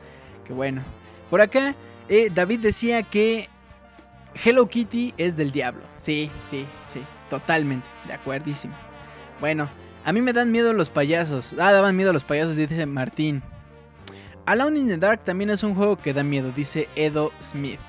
Que 0.45 0.53
bueno. 0.53 0.81
Por 1.29 1.41
acá, 1.41 1.75
eh, 2.07 2.31
David 2.33 2.61
decía 2.61 3.03
que 3.03 3.49
Hello 4.45 4.69
Kitty 4.69 5.13
es 5.17 5.35
del 5.35 5.51
diablo. 5.51 5.83
Sí, 5.97 6.31
sí, 6.49 6.65
sí, 6.87 7.03
totalmente, 7.29 7.89
de 8.05 8.13
acuerdísimo. 8.13 8.75
Bueno, 9.41 9.67
a 10.07 10.13
mí 10.13 10.21
me 10.21 10.31
dan 10.31 10.53
miedo 10.53 10.71
los 10.71 10.89
payasos. 10.89 11.51
Ah, 11.59 11.73
daban 11.73 11.93
miedo 11.97 12.13
los 12.13 12.23
payasos, 12.23 12.55
dice 12.55 12.85
Martín. 12.85 13.43
Alone 14.45 14.79
in 14.79 14.87
the 14.87 14.95
Dark 14.95 15.25
también 15.25 15.49
es 15.49 15.63
un 15.63 15.75
juego 15.75 15.97
que 15.97 16.13
da 16.13 16.23
miedo, 16.23 16.53
dice 16.55 16.87
Edo 16.95 17.33
Smith. 17.41 17.81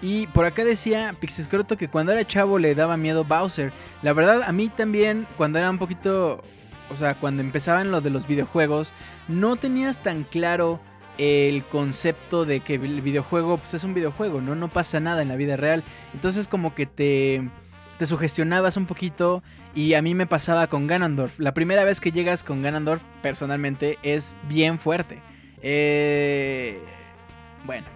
Y 0.00 0.28
por 0.28 0.44
acá 0.44 0.62
decía 0.62 1.16
Pixescroto 1.18 1.76
que 1.76 1.88
cuando 1.88 2.12
era 2.12 2.24
chavo 2.24 2.60
le 2.60 2.76
daba 2.76 2.96
miedo 2.96 3.24
Bowser. 3.24 3.72
La 4.02 4.12
verdad, 4.12 4.44
a 4.44 4.52
mí 4.52 4.68
también, 4.68 5.26
cuando 5.36 5.58
era 5.58 5.68
un 5.68 5.78
poquito. 5.78 6.44
O 6.88 6.94
sea, 6.94 7.16
cuando 7.16 7.42
empezaban 7.42 7.90
lo 7.90 8.00
de 8.00 8.10
los 8.10 8.28
videojuegos, 8.28 8.92
no 9.26 9.56
tenías 9.56 10.00
tan 10.00 10.22
claro 10.22 10.78
el 11.18 11.64
concepto 11.64 12.44
de 12.44 12.60
que 12.60 12.74
el 12.74 13.00
videojuego 13.00 13.58
pues, 13.58 13.74
es 13.74 13.82
un 13.82 13.92
videojuego, 13.92 14.40
¿no? 14.40 14.54
No 14.54 14.68
pasa 14.68 15.00
nada 15.00 15.20
en 15.20 15.26
la 15.26 15.34
vida 15.34 15.56
real. 15.56 15.82
Entonces, 16.14 16.46
como 16.46 16.76
que 16.76 16.86
te, 16.86 17.50
te 17.98 18.06
sugestionabas 18.06 18.76
un 18.76 18.86
poquito. 18.86 19.42
Y 19.76 19.92
a 19.92 20.00
mí 20.00 20.14
me 20.14 20.26
pasaba 20.26 20.68
con 20.68 20.86
Ganondorf. 20.86 21.38
La 21.38 21.52
primera 21.52 21.84
vez 21.84 22.00
que 22.00 22.10
llegas 22.10 22.42
con 22.42 22.62
Ganondorf, 22.62 23.02
personalmente, 23.20 23.98
es 24.02 24.34
bien 24.48 24.78
fuerte. 24.78 25.20
Eh, 25.60 26.80
bueno. 27.66 27.86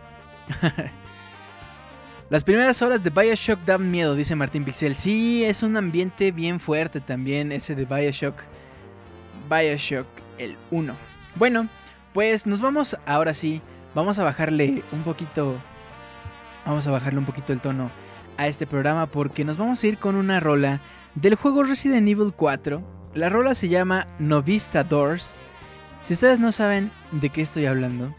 Las 2.28 2.44
primeras 2.44 2.82
horas 2.82 3.02
de 3.02 3.08
Bioshock 3.08 3.60
dan 3.64 3.90
miedo, 3.90 4.14
dice 4.14 4.36
Martín 4.36 4.62
Pixel. 4.64 4.94
Sí, 4.94 5.42
es 5.42 5.62
un 5.62 5.74
ambiente 5.78 6.32
bien 6.32 6.60
fuerte 6.60 7.00
también 7.00 7.50
ese 7.50 7.74
de 7.74 7.86
Bioshock. 7.86 8.42
Bioshock, 9.48 10.06
el 10.36 10.58
1. 10.70 10.94
Bueno, 11.36 11.66
pues 12.12 12.46
nos 12.46 12.60
vamos 12.60 12.98
ahora 13.06 13.32
sí. 13.32 13.62
Vamos 13.94 14.18
a 14.18 14.24
bajarle 14.24 14.82
un 14.92 15.02
poquito. 15.02 15.58
Vamos 16.66 16.86
a 16.86 16.90
bajarle 16.90 17.20
un 17.20 17.24
poquito 17.24 17.54
el 17.54 17.62
tono 17.62 17.90
a 18.36 18.48
este 18.48 18.66
programa 18.66 19.06
porque 19.06 19.46
nos 19.46 19.56
vamos 19.56 19.82
a 19.82 19.86
ir 19.86 19.96
con 19.96 20.14
una 20.14 20.40
rola 20.40 20.80
del 21.14 21.34
juego 21.34 21.64
Resident 21.64 22.08
Evil 22.08 22.32
4. 22.34 22.82
La 23.14 23.28
rola 23.28 23.54
se 23.54 23.68
llama 23.68 24.06
Novista 24.18 24.84
Doors. 24.84 25.40
Si 26.02 26.14
ustedes 26.14 26.40
no 26.40 26.52
saben 26.52 26.90
de 27.12 27.30
qué 27.30 27.42
estoy 27.42 27.66
hablando, 27.66 28.14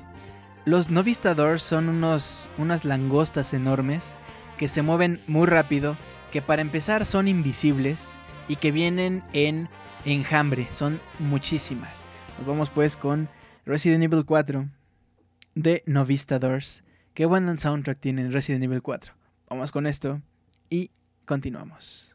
los 0.65 0.89
Novistadors 0.89 1.63
son 1.63 1.89
unos, 1.89 2.49
unas 2.57 2.85
langostas 2.85 3.53
enormes 3.53 4.15
que 4.57 4.67
se 4.67 4.81
mueven 4.81 5.21
muy 5.27 5.47
rápido, 5.47 5.97
que 6.31 6.41
para 6.41 6.61
empezar 6.61 7.05
son 7.05 7.27
invisibles 7.27 8.17
y 8.47 8.57
que 8.57 8.71
vienen 8.71 9.23
en 9.33 9.69
enjambre, 10.05 10.67
son 10.71 10.99
muchísimas. 11.19 12.05
Nos 12.37 12.47
vamos 12.47 12.69
pues 12.69 12.95
con 12.95 13.29
Resident 13.65 14.03
Evil 14.03 14.25
4 14.25 14.67
de 15.55 15.83
Novistadors. 15.85 16.83
Qué 17.13 17.25
buen 17.25 17.57
soundtrack 17.57 17.99
tiene 17.99 18.29
Resident 18.29 18.63
Evil 18.63 18.81
4. 18.81 19.13
Vamos 19.49 19.71
con 19.71 19.87
esto 19.87 20.21
y 20.69 20.91
continuamos. 21.25 22.10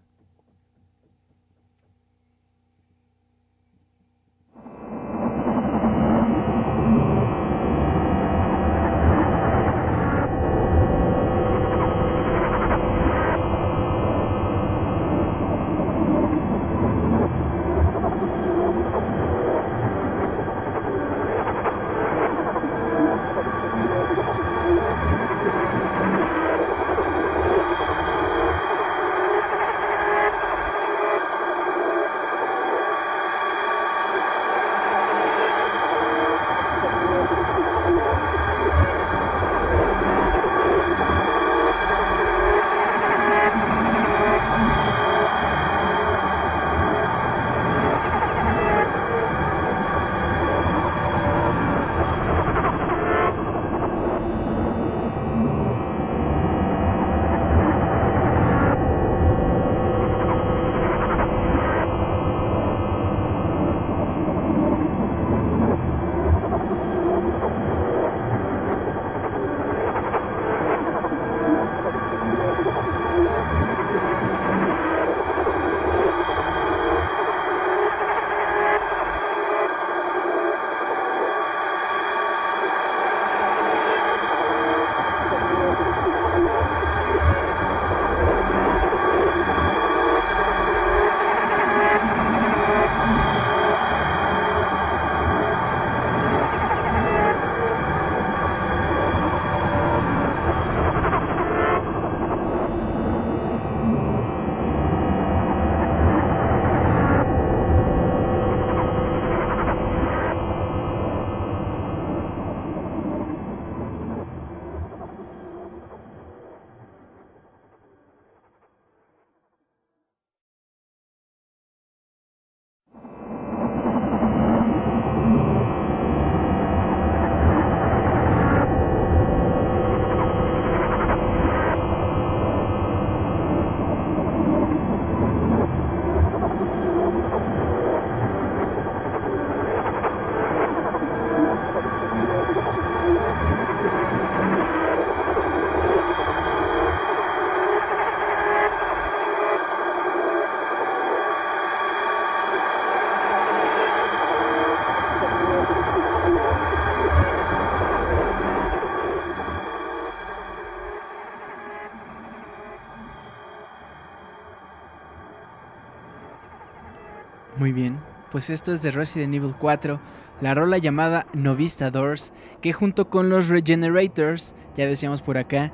Pues 168.37 168.51
esto 168.51 168.75
es 168.75 168.83
de 168.83 168.91
Resident 168.91 169.33
Evil 169.33 169.55
4, 169.59 169.99
la 170.43 170.53
rola 170.53 170.77
llamada 170.77 171.27
Novista 171.33 171.91
Doors, 171.91 172.35
que 172.61 172.75
junto 172.75 173.09
con 173.09 173.31
los 173.31 173.49
Regenerators, 173.49 174.55
ya 174.77 174.87
decíamos 174.87 175.23
por 175.23 175.39
acá, 175.39 175.73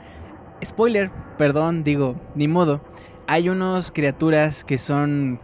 spoiler, 0.65 1.11
perdón, 1.39 1.83
digo, 1.83 2.15
ni 2.37 2.47
modo, 2.47 2.81
hay 3.27 3.49
unos 3.49 3.91
criaturas 3.91 4.63
que 4.63 4.79
son 4.79 5.41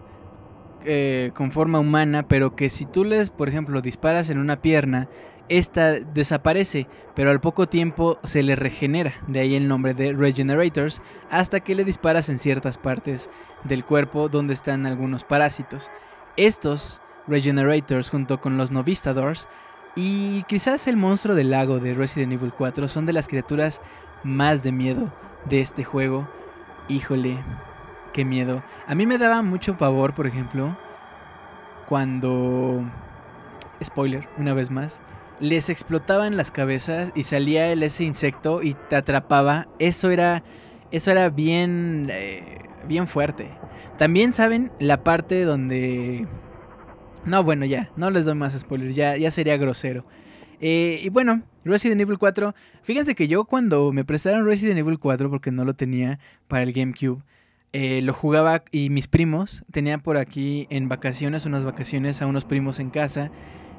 eh, 0.85 1.32
con 1.35 1.51
forma 1.51 1.81
humana, 1.81 2.28
pero 2.28 2.55
que 2.55 2.70
si 2.70 2.86
tú 2.86 3.03
les, 3.03 3.31
por 3.31 3.49
ejemplo, 3.49 3.82
disparas 3.82 4.31
en 4.31 4.39
una 4.39 4.62
pierna, 4.62 5.09
esta 5.49 5.95
desaparece, 5.95 6.86
pero 7.16 7.32
al 7.32 7.40
poco 7.40 7.69
tiempo 7.69 8.20
se 8.23 8.45
le 8.45 8.55
regenera, 8.55 9.12
de 9.27 9.40
ahí 9.40 9.57
el 9.57 9.66
nombre 9.66 9.93
de 9.93 10.12
Regenerators, 10.12 11.03
hasta 11.32 11.59
que 11.59 11.74
le 11.74 11.82
disparas 11.82 12.28
en 12.28 12.39
ciertas 12.39 12.78
partes 12.78 13.28
del 13.65 13.85
cuerpo 13.85 14.28
donde 14.28 14.55
están 14.55 14.86
algunos 14.86 15.24
parásitos. 15.24 15.90
Estos 16.36 17.03
Regenerators 17.29 18.11
junto 18.11 18.41
con 18.41 18.57
los 18.57 18.71
Novistadors 18.71 19.49
y 19.95 20.45
quizás 20.45 20.87
el 20.87 20.97
monstruo 20.97 21.35
del 21.35 21.51
lago 21.51 21.79
de 21.79 21.95
Resident 21.95 22.33
Evil 22.33 22.53
4 22.57 22.89
son 22.89 23.07
de 23.07 23.13
las 23.13 23.29
criaturas 23.29 23.81
más 24.23 24.63
de 24.63 24.73
miedo 24.73 25.13
de 25.49 25.61
este 25.61 25.85
juego. 25.85 26.29
Híjole, 26.89 27.39
qué 28.13 28.25
miedo. 28.25 28.63
A 28.87 28.95
mí 28.95 29.07
me 29.07 29.19
daba 29.19 29.43
mucho 29.43 29.77
pavor, 29.77 30.15
por 30.15 30.27
ejemplo, 30.27 30.77
cuando... 31.89 32.83
Spoiler, 33.83 34.29
una 34.39 34.55
vez 34.55 34.71
más. 34.71 35.01
Les 35.41 35.71
explotaban 35.71 36.37
las 36.37 36.51
cabezas 36.51 37.13
y 37.15 37.25
salía 37.25 37.71
el 37.71 37.83
ese 37.83 38.05
insecto 38.05 38.63
y 38.63 38.75
te 38.75 38.97
atrapaba. 38.97 39.69
Eso 39.79 40.11
era... 40.11 40.43
Eso 40.91 41.11
era 41.11 41.29
bien... 41.29 42.09
eh, 42.11 42.59
bien 42.87 43.07
fuerte. 43.09 43.49
También 43.97 44.33
saben 44.33 44.71
la 44.79 45.03
parte 45.05 45.45
donde... 45.45 46.27
No, 47.29 47.45
bueno, 47.45 47.67
ya, 47.67 47.91
no 47.97 48.11
les 48.11 48.25
doy 48.25 48.35
más 48.35 48.59
spoilers, 48.59 48.95
ya, 48.95 49.17
ya 49.17 49.31
sería 49.31 49.57
grosero. 49.59 50.07
Eh, 50.61 51.01
y 51.05 51.09
bueno, 51.11 51.43
Resident 51.65 52.01
Evil 52.01 52.19
4, 52.19 52.55
fíjense 52.83 53.15
que 53.15 53.29
yo 53.29 53.45
cuando 53.45 53.93
me 53.93 54.05
prestaron 54.05 54.47
Resident 54.47 54.79
Evil 54.79 54.99
4, 54.99 55.29
porque 55.31 55.53
no 55.53 55.65
lo 55.65 55.75
tenía 55.75 56.19
para 56.49 56.63
el 56.63 56.73
GameCube, 56.73 57.23
eh, 57.75 58.01
lo 58.01 58.15
jugaba 58.15 58.65
y 58.73 58.89
mis 58.89 59.09
primos, 59.09 59.63
tenía 59.71 59.99
por 59.99 60.17
aquí 60.17 60.67
en 60.71 60.89
vacaciones, 60.89 61.45
unas 61.45 61.65
vacaciones 61.65 62.23
a 62.23 62.27
unos 62.27 62.47
primos 62.47 62.81
en 62.81 62.89
casa, 62.89 63.31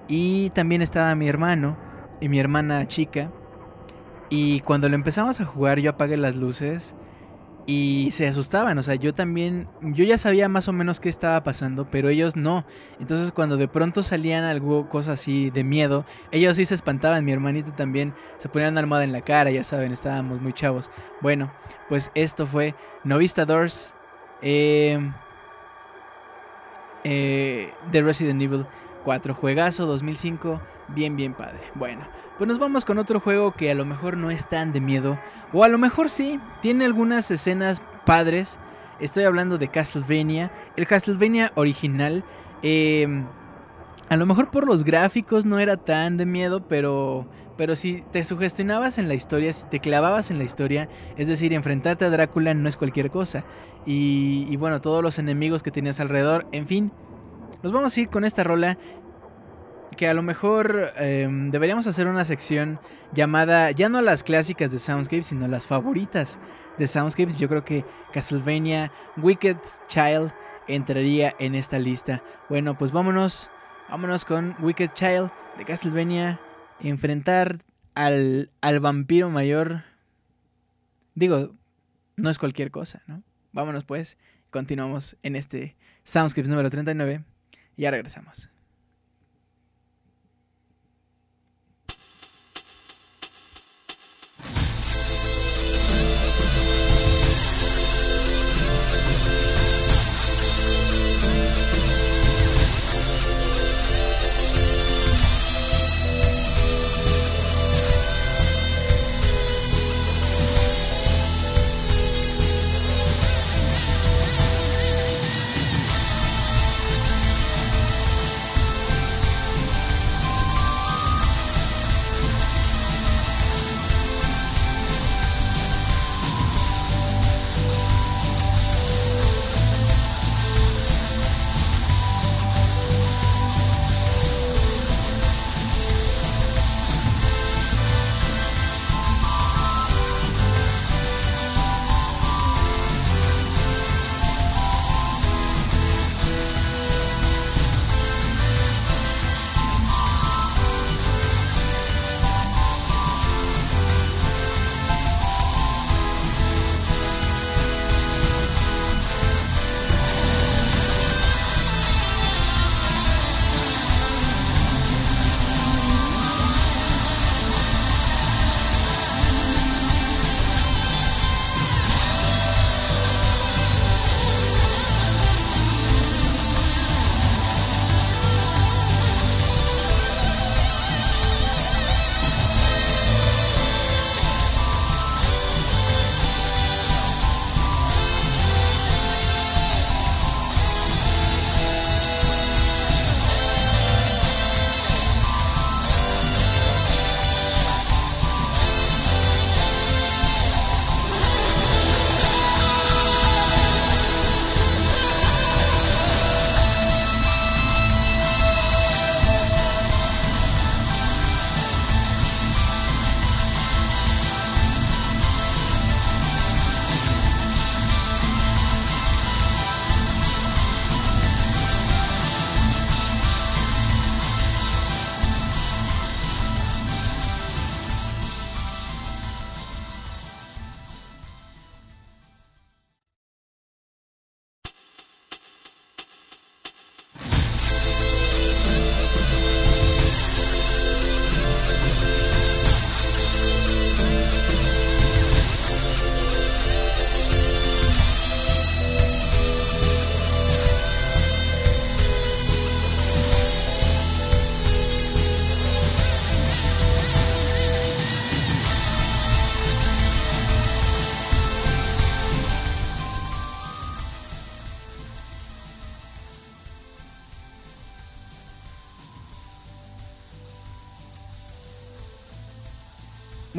y 0.07 0.51
también 0.51 0.83
estaba 0.83 1.15
mi 1.15 1.27
hermano 1.27 1.75
y 2.21 2.29
mi 2.29 2.39
hermana 2.39 2.87
chica, 2.87 3.31
y 4.29 4.59
cuando 4.59 4.87
lo 4.89 4.95
empezamos 4.95 5.41
a 5.41 5.45
jugar 5.45 5.79
yo 5.79 5.89
apagué 5.89 6.15
las 6.15 6.35
luces 6.35 6.95
y 7.71 8.09
se 8.09 8.27
asustaban, 8.27 8.79
o 8.79 8.81
sea, 8.81 8.95
yo 8.95 9.13
también, 9.13 9.67
yo 9.79 10.03
ya 10.03 10.17
sabía 10.17 10.49
más 10.49 10.67
o 10.67 10.73
menos 10.73 10.99
qué 10.99 11.07
estaba 11.07 11.43
pasando, 11.43 11.85
pero 11.91 12.09
ellos 12.09 12.35
no. 12.35 12.65
Entonces 12.99 13.31
cuando 13.31 13.57
de 13.57 13.67
pronto 13.67 14.01
salían 14.01 14.43
algo, 14.43 14.89
cosas 14.89 15.19
así 15.19 15.51
de 15.51 15.63
miedo, 15.63 16.03
ellos 16.31 16.55
sí 16.55 16.65
se 16.65 16.73
espantaban, 16.73 17.23
mi 17.23 17.31
hermanita 17.31 17.75
también 17.75 18.15
se 18.39 18.49
ponía 18.49 18.69
una 18.69 18.79
almohada 18.79 19.03
en 19.03 19.11
la 19.11 19.21
cara, 19.21 19.51
ya 19.51 19.63
saben, 19.63 19.91
estábamos 19.91 20.41
muy 20.41 20.51
chavos. 20.51 20.89
Bueno, 21.21 21.51
pues 21.89 22.09
esto 22.15 22.47
fue 22.47 22.73
Novistadors 23.03 23.93
eh, 24.41 24.99
eh, 27.03 27.71
de 27.91 28.01
Resident 28.01 28.41
Evil 28.41 28.65
4, 29.05 29.35
juegazo 29.35 29.85
2005, 29.85 30.59
bien, 30.93 31.15
bien 31.15 31.33
padre. 31.33 31.59
Bueno, 31.75 32.01
pues 32.37 32.47
nos 32.47 32.59
vamos 32.59 32.85
con 32.85 32.97
otro 32.97 33.19
juego 33.19 33.53
que 33.53 33.71
a 33.71 33.75
lo 33.75 33.85
mejor 33.85 34.17
no 34.17 34.31
es 34.31 34.47
tan 34.47 34.73
de 34.73 34.81
miedo, 34.81 35.19
o 35.53 35.63
a 35.63 35.67
lo 35.69 35.77
mejor 35.77 36.09
sí, 36.09 36.39
tiene 36.61 36.85
algunas 36.85 37.29
escenas 37.31 37.81
padres. 38.05 38.59
Estoy 38.99 39.23
hablando 39.23 39.57
de 39.57 39.69
Castlevania, 39.69 40.51
el 40.75 40.87
Castlevania 40.87 41.51
original. 41.55 42.23
eh, 42.61 43.23
a 44.09 44.17
lo 44.17 44.25
mejor 44.25 44.49
por 44.49 44.65
los 44.65 44.83
gráficos 44.83 45.45
no 45.45 45.59
era 45.59 45.77
tan 45.77 46.17
de 46.17 46.25
miedo, 46.25 46.67
pero, 46.67 47.27
pero 47.57 47.75
si 47.75 48.01
te 48.11 48.23
sugestionabas 48.23 48.97
en 48.97 49.07
la 49.07 49.13
historia, 49.13 49.53
si 49.53 49.67
te 49.67 49.79
clavabas 49.79 50.31
en 50.31 50.39
la 50.39 50.45
historia, 50.45 50.89
es 51.15 51.27
decir, 51.27 51.53
enfrentarte 51.53 52.05
a 52.05 52.09
Drácula 52.09 52.55
no 52.55 52.67
es 52.67 52.75
cualquier 52.75 53.11
cosa. 53.11 53.43
Y, 53.85 54.47
y 54.49 54.55
bueno, 54.57 54.81
todos 54.81 55.03
los 55.03 55.19
enemigos 55.19 55.61
que 55.61 55.69
tenías 55.69 55.99
alrededor, 55.99 56.47
en 56.51 56.65
fin. 56.65 56.91
Nos 57.61 57.71
vamos 57.71 57.95
a 57.95 57.99
ir 57.99 58.09
con 58.09 58.25
esta 58.25 58.43
rola 58.43 58.79
que 59.97 60.07
a 60.07 60.13
lo 60.13 60.21
mejor 60.21 60.93
eh, 60.97 61.27
deberíamos 61.51 61.87
hacer 61.87 62.07
una 62.07 62.25
sección 62.25 62.79
llamada 63.13 63.71
ya 63.71 63.89
no 63.89 64.01
las 64.01 64.23
clásicas 64.23 64.71
de 64.71 64.79
Soundscapes, 64.79 65.27
sino 65.27 65.47
las 65.47 65.67
favoritas 65.67 66.39
de 66.77 66.87
Soundscapes. 66.87 67.37
Yo 67.37 67.49
creo 67.49 67.65
que 67.65 67.85
Castlevania 68.13 68.91
Wicked 69.17 69.57
Child 69.87 70.31
entraría 70.67 71.35
en 71.39 71.55
esta 71.55 71.79
lista. 71.79 72.23
Bueno, 72.47 72.77
pues 72.77 72.91
vámonos, 72.91 73.49
vámonos 73.89 74.25
con 74.25 74.55
Wicked 74.59 74.91
Child 74.93 75.31
de 75.57 75.65
Castlevania. 75.65 76.39
Enfrentar 76.81 77.59
al, 77.95 78.51
al 78.61 78.79
vampiro 78.79 79.29
mayor. 79.29 79.83
Digo, 81.15 81.55
no 82.15 82.29
es 82.29 82.37
cualquier 82.37 82.71
cosa, 82.71 83.01
¿no? 83.07 83.23
Vámonos 83.51 83.83
pues, 83.83 84.17
continuamos 84.51 85.17
en 85.23 85.35
este 85.35 85.75
Soundscapes 86.03 86.49
número 86.49 86.69
39. 86.69 87.23
Y 87.75 87.81
ya 87.81 87.91
regresamos. 87.91 88.48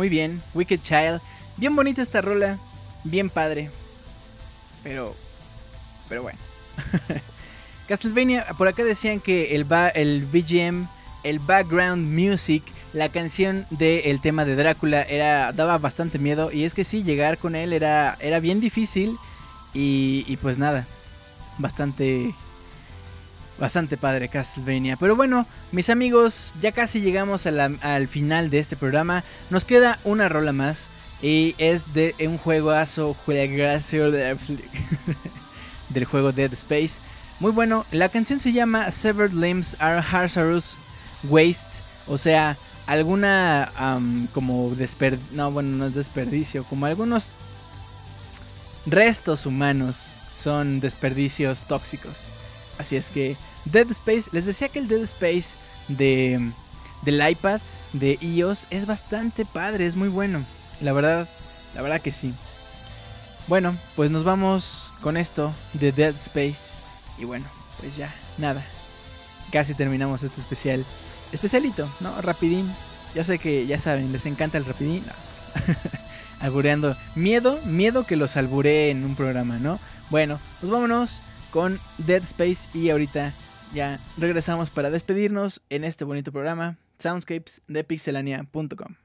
Muy 0.01 0.09
bien, 0.09 0.43
Wicked 0.55 0.81
Child. 0.81 1.21
Bien 1.59 1.77
bonita 1.77 2.01
esta 2.01 2.23
rola, 2.23 2.59
bien 3.05 3.29
padre. 3.29 3.69
Pero, 4.83 5.15
pero 6.09 6.23
bueno. 6.23 6.39
Castlevania, 7.87 8.47
por 8.57 8.67
acá 8.67 8.83
decían 8.83 9.21
que 9.21 9.55
el, 9.55 9.65
ba- 9.65 9.91
el 9.91 10.25
BGM, 10.25 10.89
el 11.23 11.39
background 11.39 12.09
music, 12.09 12.63
la 12.95 13.11
canción 13.11 13.67
del 13.69 14.23
tema 14.23 14.47
de 14.47 14.57
Drácula 14.57 15.03
era 15.03 15.53
daba 15.53 15.77
bastante 15.77 16.19
miedo. 16.19 16.51
Y 16.51 16.65
es 16.65 16.73
que 16.73 16.85
sí, 16.85 17.03
llegar 17.03 17.37
con 17.37 17.55
él 17.55 17.75
era, 17.75 18.17
era 18.23 18.41
bien 18.41 18.59
difícil. 18.59 19.19
Y, 19.75 20.25
y 20.27 20.39
pues 20.39 20.57
nada, 20.57 20.87
bastante, 21.59 22.35
bastante 23.61 23.97
padre 23.97 24.29
Castlevania. 24.29 24.97
Pero 24.97 25.15
bueno, 25.15 25.47
mis 25.71 25.91
amigos, 25.91 26.55
ya 26.61 26.73
casi 26.73 27.01
llegamos 27.01 27.47
a 27.47 27.71
al 27.83 28.09
final 28.09 28.51
de 28.51 28.59
este 28.59 28.75
programa. 28.77 29.23
Nos 29.51 29.65
queda 29.65 29.99
una 30.03 30.29
rola 30.29 30.53
más. 30.53 30.91
Y 31.23 31.55
es 31.59 31.93
de 31.93 32.15
un 32.21 32.39
juegazo, 32.39 33.13
juegazo 33.27 34.11
de- 34.11 34.39
del 35.91 36.05
juego 36.07 36.33
Dead 36.33 36.51
Space. 36.55 37.01
Muy 37.41 37.53
bueno, 37.53 37.85
la 37.91 38.09
canción 38.09 38.41
se 38.41 38.53
llama 38.53 38.91
Severed 38.91 39.33
Limbs 39.35 39.77
are 39.79 39.99
Hazardous 40.01 40.77
Waste. 41.25 41.83
O 42.07 42.17
sea, 42.17 42.57
alguna 42.87 43.71
como 44.33 44.71
desperdicio. 44.75 45.27
No, 45.33 45.51
bueno, 45.51 45.77
no 45.77 45.87
es 45.87 45.95
desperdicio. 45.95 46.65
Como 46.65 46.87
algunos 46.87 47.35
restos 48.87 49.47
humanos 49.47 50.19
son 50.33 50.81
desperdicios 50.81 51.67
tóxicos. 51.67 52.31
Así 52.79 52.97
es 52.97 53.11
que 53.11 53.37
Dead 53.65 53.91
Space, 53.91 54.31
les 54.33 54.47
decía 54.47 54.69
que 54.69 54.79
el 54.79 54.89
Dead 54.89 55.03
Space 55.03 55.57
de, 55.89 56.53
del 57.03 57.29
iPad 57.31 57.61
de 57.93 58.19
iOS 58.21 58.67
es 58.71 58.87
bastante 58.87 59.45
padre, 59.45 59.87
es 59.87 59.97
muy 59.97 60.09
bueno. 60.09 60.45
La 60.81 60.93
verdad, 60.93 61.29
la 61.75 61.83
verdad 61.83 62.01
que 62.01 62.13
sí. 62.13 62.35
Bueno, 63.47 63.77
pues 63.97 64.11
nos 64.11 64.25
vamos 64.25 64.93
con 65.01 65.17
esto 65.17 65.53
de 65.75 65.93
Dead 65.93 66.15
Space. 66.17 66.77
Y 67.19 67.25
bueno, 67.25 67.47
pues 67.81 67.97
ya, 67.97 68.15
nada. 68.39 68.65
Casi 69.51 69.75
terminamos 69.75 70.23
este 70.23 70.41
especial. 70.41 70.85
Especialito, 71.33 71.91
¿no? 72.01 72.21
Rapidín. 72.23 72.73
Yo 73.15 73.25
sé 73.25 73.39
que 73.39 73.67
ya 73.67 73.81
saben, 73.81 74.13
les 74.13 74.27
encanta 74.27 74.59
el 74.59 74.65
rapidín. 74.65 75.05
No. 75.07 75.75
Albureando. 76.41 76.97
Miedo, 77.15 77.61
miedo 77.65 78.07
que 78.07 78.17
los 78.17 78.37
alburee 78.37 78.91
en 78.91 79.05
un 79.05 79.17
programa, 79.17 79.59
¿no? 79.59 79.81
Bueno, 80.11 80.41
pues 80.61 80.71
vámonos 80.71 81.23
con 81.51 81.81
Dead 81.99 82.23
Space 82.23 82.69
y 82.73 82.91
ahorita 82.91 83.33
ya 83.73 84.01
regresamos 84.19 84.71
para 84.71 84.91
despedirnos 84.91 85.63
en 85.71 85.85
este 85.85 86.05
bonito 86.05 86.33
programa 86.33 86.79
Soundscapes 86.99 87.63
de 87.67 87.85
pixelania.com. 87.85 88.97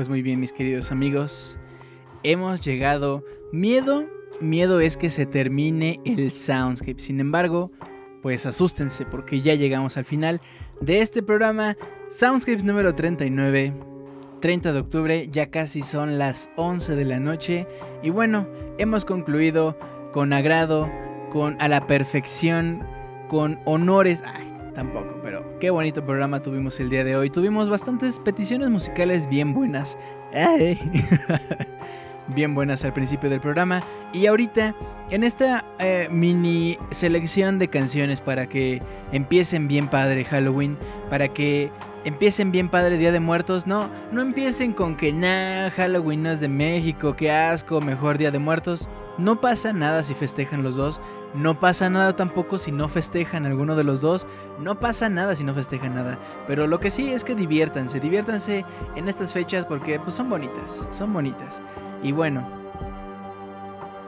Pues 0.00 0.08
muy 0.08 0.22
bien, 0.22 0.40
mis 0.40 0.54
queridos 0.54 0.92
amigos. 0.92 1.58
Hemos 2.22 2.62
llegado. 2.62 3.22
Miedo, 3.52 4.06
miedo 4.40 4.80
es 4.80 4.96
que 4.96 5.10
se 5.10 5.26
termine 5.26 6.00
el 6.06 6.32
Soundscape. 6.32 6.98
Sin 6.98 7.20
embargo, 7.20 7.70
pues 8.22 8.46
asústense 8.46 9.04
porque 9.04 9.42
ya 9.42 9.54
llegamos 9.56 9.98
al 9.98 10.06
final 10.06 10.40
de 10.80 11.02
este 11.02 11.22
programa. 11.22 11.76
Soundscapes 12.08 12.64
número 12.64 12.94
39. 12.94 13.74
30 14.40 14.72
de 14.72 14.80
octubre, 14.80 15.28
ya 15.30 15.50
casi 15.50 15.82
son 15.82 16.16
las 16.16 16.50
11 16.56 16.96
de 16.96 17.04
la 17.04 17.20
noche. 17.20 17.66
Y 18.02 18.08
bueno, 18.08 18.48
hemos 18.78 19.04
concluido 19.04 19.78
con 20.14 20.32
agrado, 20.32 20.90
con 21.28 21.60
a 21.60 21.68
la 21.68 21.86
perfección, 21.86 22.86
con 23.28 23.60
honores. 23.66 24.24
Ay, 24.24 24.50
tampoco, 24.74 25.19
qué 25.60 25.68
bonito 25.68 26.02
programa 26.02 26.40
tuvimos 26.40 26.80
el 26.80 26.88
día 26.88 27.04
de 27.04 27.14
hoy. 27.16 27.28
Tuvimos 27.28 27.68
bastantes 27.68 28.18
peticiones 28.18 28.70
musicales 28.70 29.28
bien 29.28 29.52
buenas. 29.52 29.98
Ay. 30.32 30.80
bien 32.28 32.54
buenas 32.54 32.82
al 32.84 32.94
principio 32.94 33.28
del 33.28 33.40
programa. 33.40 33.82
Y 34.14 34.26
ahorita, 34.26 34.74
en 35.10 35.22
esta 35.22 35.66
eh, 35.78 36.08
mini 36.10 36.78
selección 36.90 37.58
de 37.58 37.68
canciones 37.68 38.22
para 38.22 38.48
que 38.48 38.80
empiecen 39.12 39.68
bien 39.68 39.88
padre 39.88 40.24
Halloween, 40.24 40.78
para 41.10 41.28
que 41.28 41.70
empiecen 42.04 42.52
bien 42.52 42.68
padre 42.68 42.98
Día 42.98 43.12
de 43.12 43.20
Muertos, 43.20 43.66
no, 43.66 43.90
no 44.12 44.20
empiecen 44.20 44.72
con 44.72 44.96
que 44.96 45.12
nah, 45.12 45.70
Halloween 45.70 46.22
no 46.22 46.30
es 46.30 46.40
de 46.40 46.48
México, 46.48 47.14
qué 47.16 47.30
asco, 47.30 47.80
mejor 47.80 48.18
Día 48.18 48.30
de 48.30 48.38
Muertos. 48.38 48.88
No 49.18 49.40
pasa 49.40 49.72
nada 49.72 50.02
si 50.02 50.14
festejan 50.14 50.62
los 50.62 50.76
dos, 50.76 51.00
no 51.34 51.60
pasa 51.60 51.90
nada 51.90 52.16
tampoco 52.16 52.56
si 52.56 52.72
no 52.72 52.88
festejan 52.88 53.44
alguno 53.44 53.76
de 53.76 53.84
los 53.84 54.00
dos, 54.00 54.26
no 54.58 54.80
pasa 54.80 55.10
nada 55.10 55.36
si 55.36 55.44
no 55.44 55.52
festejan 55.52 55.94
nada. 55.94 56.18
Pero 56.46 56.66
lo 56.66 56.80
que 56.80 56.90
sí 56.90 57.10
es 57.10 57.22
que 57.22 57.34
diviértanse, 57.34 58.00
diviértanse 58.00 58.64
en 58.96 59.08
estas 59.08 59.32
fechas 59.32 59.66
porque 59.66 60.00
pues, 60.00 60.14
son 60.14 60.30
bonitas, 60.30 60.88
son 60.90 61.12
bonitas. 61.12 61.62
Y 62.02 62.12
bueno, 62.12 62.48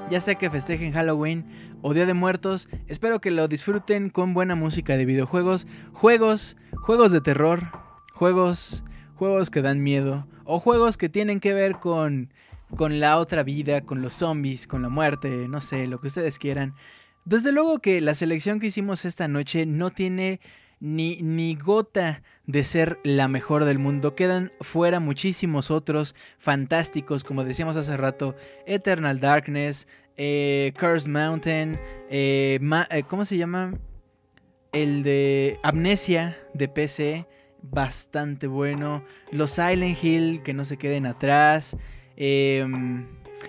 ya 0.08 0.20
sea 0.20 0.34
que 0.34 0.50
festejen 0.50 0.92
Halloween 0.92 1.44
o 1.82 1.94
Día 1.94 2.06
de 2.06 2.14
Muertos, 2.14 2.68
espero 2.86 3.20
que 3.20 3.30
lo 3.30 3.48
disfruten 3.48 4.08
con 4.08 4.34
buena 4.34 4.54
música 4.54 4.96
de 4.96 5.04
videojuegos, 5.04 5.66
juegos, 5.92 6.56
juegos 6.80 7.12
de 7.12 7.20
terror, 7.20 7.70
juegos, 8.12 8.84
juegos 9.14 9.50
que 9.50 9.62
dan 9.62 9.82
miedo 9.82 10.26
o 10.44 10.58
juegos 10.58 10.96
que 10.96 11.08
tienen 11.08 11.40
que 11.40 11.52
ver 11.52 11.78
con 11.78 12.30
con 12.76 13.00
la 13.00 13.18
otra 13.18 13.42
vida, 13.42 13.82
con 13.82 14.00
los 14.00 14.14
zombies, 14.14 14.66
con 14.66 14.82
la 14.82 14.88
muerte, 14.88 15.46
no 15.48 15.60
sé, 15.60 15.86
lo 15.86 16.00
que 16.00 16.06
ustedes 16.06 16.38
quieran. 16.38 16.74
Desde 17.24 17.52
luego 17.52 17.78
que 17.80 18.00
la 18.00 18.14
selección 18.14 18.60
que 18.60 18.68
hicimos 18.68 19.04
esta 19.04 19.28
noche 19.28 19.66
no 19.66 19.90
tiene 19.90 20.40
ni, 20.80 21.22
ni 21.22 21.54
gota 21.54 22.22
de 22.46 22.64
ser 22.64 22.98
la 23.04 23.28
mejor 23.28 23.64
del 23.64 23.78
mundo. 23.78 24.16
Quedan 24.16 24.52
fuera 24.60 24.98
muchísimos 24.98 25.70
otros 25.70 26.16
fantásticos, 26.38 27.22
como 27.22 27.44
decíamos 27.44 27.76
hace 27.76 27.96
rato, 27.96 28.34
Eternal 28.66 29.20
Darkness, 29.20 29.86
eh, 30.16 30.72
Curse 30.78 31.08
Mountain, 31.08 31.78
eh, 32.10 32.58
eh, 32.90 33.02
¿cómo 33.08 33.24
se 33.24 33.36
llama? 33.36 33.74
El 34.72 35.02
de 35.02 35.58
Amnesia 35.62 36.36
de 36.54 36.68
PC, 36.68 37.26
bastante 37.62 38.46
bueno. 38.46 39.04
Los 39.30 39.52
Silent 39.52 40.02
Hill, 40.02 40.42
que 40.42 40.54
no 40.54 40.64
se 40.64 40.76
queden 40.76 41.06
atrás. 41.06 41.76
Em, 42.16 43.06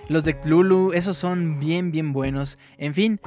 los 0.09 0.23
de 0.23 0.39
Cthulhu, 0.39 0.93
esos 0.93 1.17
son 1.17 1.59
bien, 1.59 1.91
bien 1.91 2.13
buenos. 2.13 2.57
En 2.77 2.93
fin, 2.93 3.19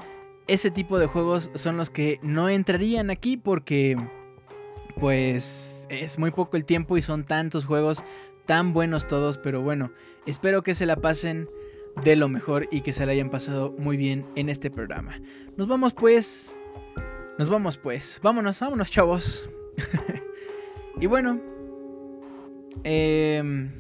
ese 0.47 0.71
tipo 0.71 0.99
de 0.99 1.07
juegos 1.07 1.51
son 1.55 1.77
los 1.77 1.91
que 1.91 2.19
no 2.23 2.49
entrarían 2.49 3.11
aquí 3.11 3.37
porque, 3.37 3.97
pues, 4.99 5.87
es 5.89 6.19
muy 6.19 6.31
poco 6.31 6.57
el 6.57 6.65
tiempo 6.65 6.97
y 6.97 7.03
son 7.03 7.25
tantos 7.25 7.65
juegos 7.65 8.05
tan 8.45 8.73
buenos 8.73 9.07
todos. 9.07 9.39
Pero 9.39 9.63
bueno, 9.63 9.91
espero 10.27 10.63
que 10.63 10.75
se 10.75 10.87
la 10.87 10.97
pasen 10.97 11.49
de 12.05 12.17
lo 12.17 12.29
mejor 12.29 12.69
y 12.71 12.83
que 12.83 12.93
se 12.93 13.07
la 13.07 13.13
hayan 13.13 13.31
pasado 13.31 13.75
muy 13.79 13.97
bien 13.97 14.27
en 14.35 14.49
este 14.49 14.71
programa. 14.71 15.21
Nos 15.57 15.69
vamos 15.69 15.95
pues. 15.95 16.59
Nos 17.39 17.49
vamos 17.49 17.79
pues. 17.79 18.21
Vámonos, 18.23 18.61
vámonos, 18.61 18.91
chavos. 18.91 19.49
y 21.01 21.07
bueno. 21.07 21.41
em, 22.85 23.71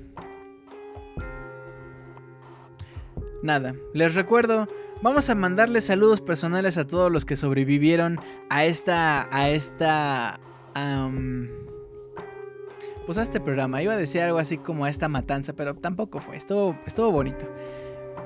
nada, 3.42 3.74
les 3.92 4.14
recuerdo. 4.14 4.66
Vamos 5.02 5.28
a 5.28 5.34
mandarles 5.34 5.84
saludos 5.84 6.22
personales 6.22 6.78
a 6.78 6.86
todos 6.86 7.12
los 7.12 7.26
que 7.26 7.36
sobrevivieron 7.36 8.18
a 8.48 8.64
esta. 8.64 9.28
a 9.30 9.50
esta. 9.50 10.40
pues 13.04 13.18
a 13.18 13.22
este 13.22 13.40
programa. 13.40 13.82
Iba 13.82 13.92
a 13.92 13.98
decir 13.98 14.22
algo 14.22 14.38
así 14.38 14.56
como 14.56 14.86
a 14.86 14.90
esta 14.90 15.08
matanza, 15.08 15.52
pero 15.52 15.74
tampoco 15.74 16.20
fue. 16.20 16.36
Estuvo, 16.36 16.78
estuvo 16.86 17.12
bonito. 17.12 17.46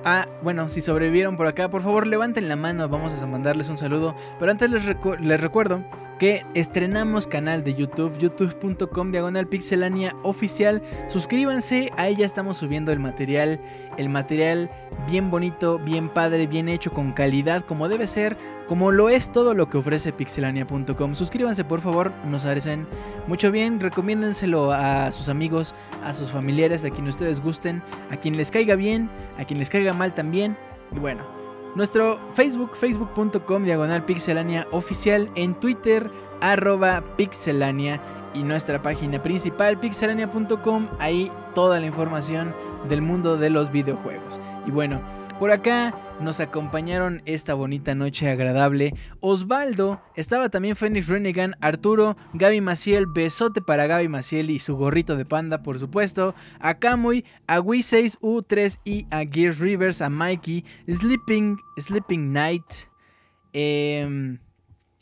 Ah, 0.03 0.25
bueno, 0.41 0.67
si 0.69 0.81
sobrevivieron 0.81 1.37
por 1.37 1.45
acá, 1.45 1.69
por 1.69 1.83
favor 1.83 2.07
levanten 2.07 2.49
la 2.49 2.55
mano, 2.55 2.89
vamos 2.89 3.13
a 3.21 3.25
mandarles 3.27 3.69
un 3.69 3.77
saludo. 3.77 4.15
Pero 4.39 4.51
antes 4.51 4.69
les, 4.69 4.83
les 5.19 5.41
recuerdo 5.41 5.83
que 6.21 6.45
estrenamos 6.53 7.25
canal 7.25 7.63
de 7.63 7.73
YouTube, 7.73 8.15
youtube.com 8.19 9.09
diagonal 9.09 9.47
pixelania 9.47 10.15
oficial. 10.21 10.79
Suscríbanse, 11.07 11.91
ahí 11.97 12.15
ya 12.15 12.27
estamos 12.27 12.57
subiendo 12.57 12.91
el 12.91 12.99
material, 12.99 13.59
el 13.97 14.07
material 14.07 14.69
bien 15.07 15.31
bonito, 15.31 15.79
bien 15.79 16.09
padre, 16.09 16.45
bien 16.45 16.69
hecho, 16.69 16.93
con 16.93 17.11
calidad, 17.13 17.65
como 17.65 17.89
debe 17.89 18.05
ser, 18.05 18.37
como 18.67 18.91
lo 18.91 19.09
es 19.09 19.31
todo 19.31 19.55
lo 19.55 19.67
que 19.67 19.79
ofrece 19.79 20.13
pixelania.com. 20.13 21.15
Suscríbanse 21.15 21.63
por 21.63 21.81
favor, 21.81 22.13
nos 22.27 22.45
hacen 22.45 22.85
mucho 23.25 23.51
bien, 23.51 23.79
recomiéndenselo 23.79 24.71
a 24.73 25.11
sus 25.11 25.27
amigos, 25.27 25.73
a 26.03 26.13
sus 26.13 26.29
familiares, 26.29 26.85
a 26.85 26.91
quien 26.91 27.07
ustedes 27.07 27.41
gusten, 27.41 27.81
a 28.11 28.17
quien 28.17 28.37
les 28.37 28.51
caiga 28.51 28.75
bien, 28.75 29.09
a 29.39 29.45
quien 29.45 29.57
les 29.57 29.71
caiga 29.71 29.93
mal 29.93 30.13
también. 30.13 30.55
Y 30.95 30.99
bueno, 30.99 31.40
nuestro 31.75 32.19
Facebook, 32.33 32.75
facebook.com 32.75 33.63
diagonal 33.63 34.05
pixelania 34.05 34.67
oficial, 34.71 35.29
en 35.35 35.55
Twitter, 35.55 36.09
arroba 36.41 37.03
pixelania 37.17 38.01
y 38.33 38.43
nuestra 38.43 38.81
página 38.81 39.21
principal, 39.21 39.79
pixelania.com, 39.79 40.87
ahí 40.99 41.31
toda 41.53 41.79
la 41.79 41.85
información 41.85 42.53
del 42.87 43.01
mundo 43.01 43.37
de 43.37 43.49
los 43.49 43.71
videojuegos. 43.71 44.39
Y 44.65 44.71
bueno, 44.71 45.01
por 45.41 45.49
acá 45.49 45.95
nos 46.19 46.39
acompañaron 46.39 47.23
esta 47.25 47.55
bonita 47.55 47.95
noche 47.95 48.29
agradable. 48.29 48.93
Osvaldo, 49.21 49.99
estaba 50.15 50.49
también 50.49 50.75
Phoenix 50.75 51.07
Renegan, 51.07 51.55
Arturo, 51.61 52.15
Gaby 52.35 52.61
Maciel, 52.61 53.07
besote 53.07 53.59
para 53.59 53.87
Gaby 53.87 54.07
Maciel 54.07 54.51
y 54.51 54.59
su 54.59 54.77
gorrito 54.77 55.17
de 55.17 55.25
panda, 55.25 55.63
por 55.63 55.79
supuesto. 55.79 56.35
A 56.59 56.75
Kamui, 56.75 57.25
a 57.47 57.59
Wii6U3 57.59 59.07
a 59.09 59.25
Gears 59.25 59.57
Rivers, 59.57 60.03
a 60.03 60.11
Mikey, 60.11 60.63
Sleeping, 60.87 61.57
Sleeping 61.75 62.31
Night. 62.31 62.87
em, 63.51 64.37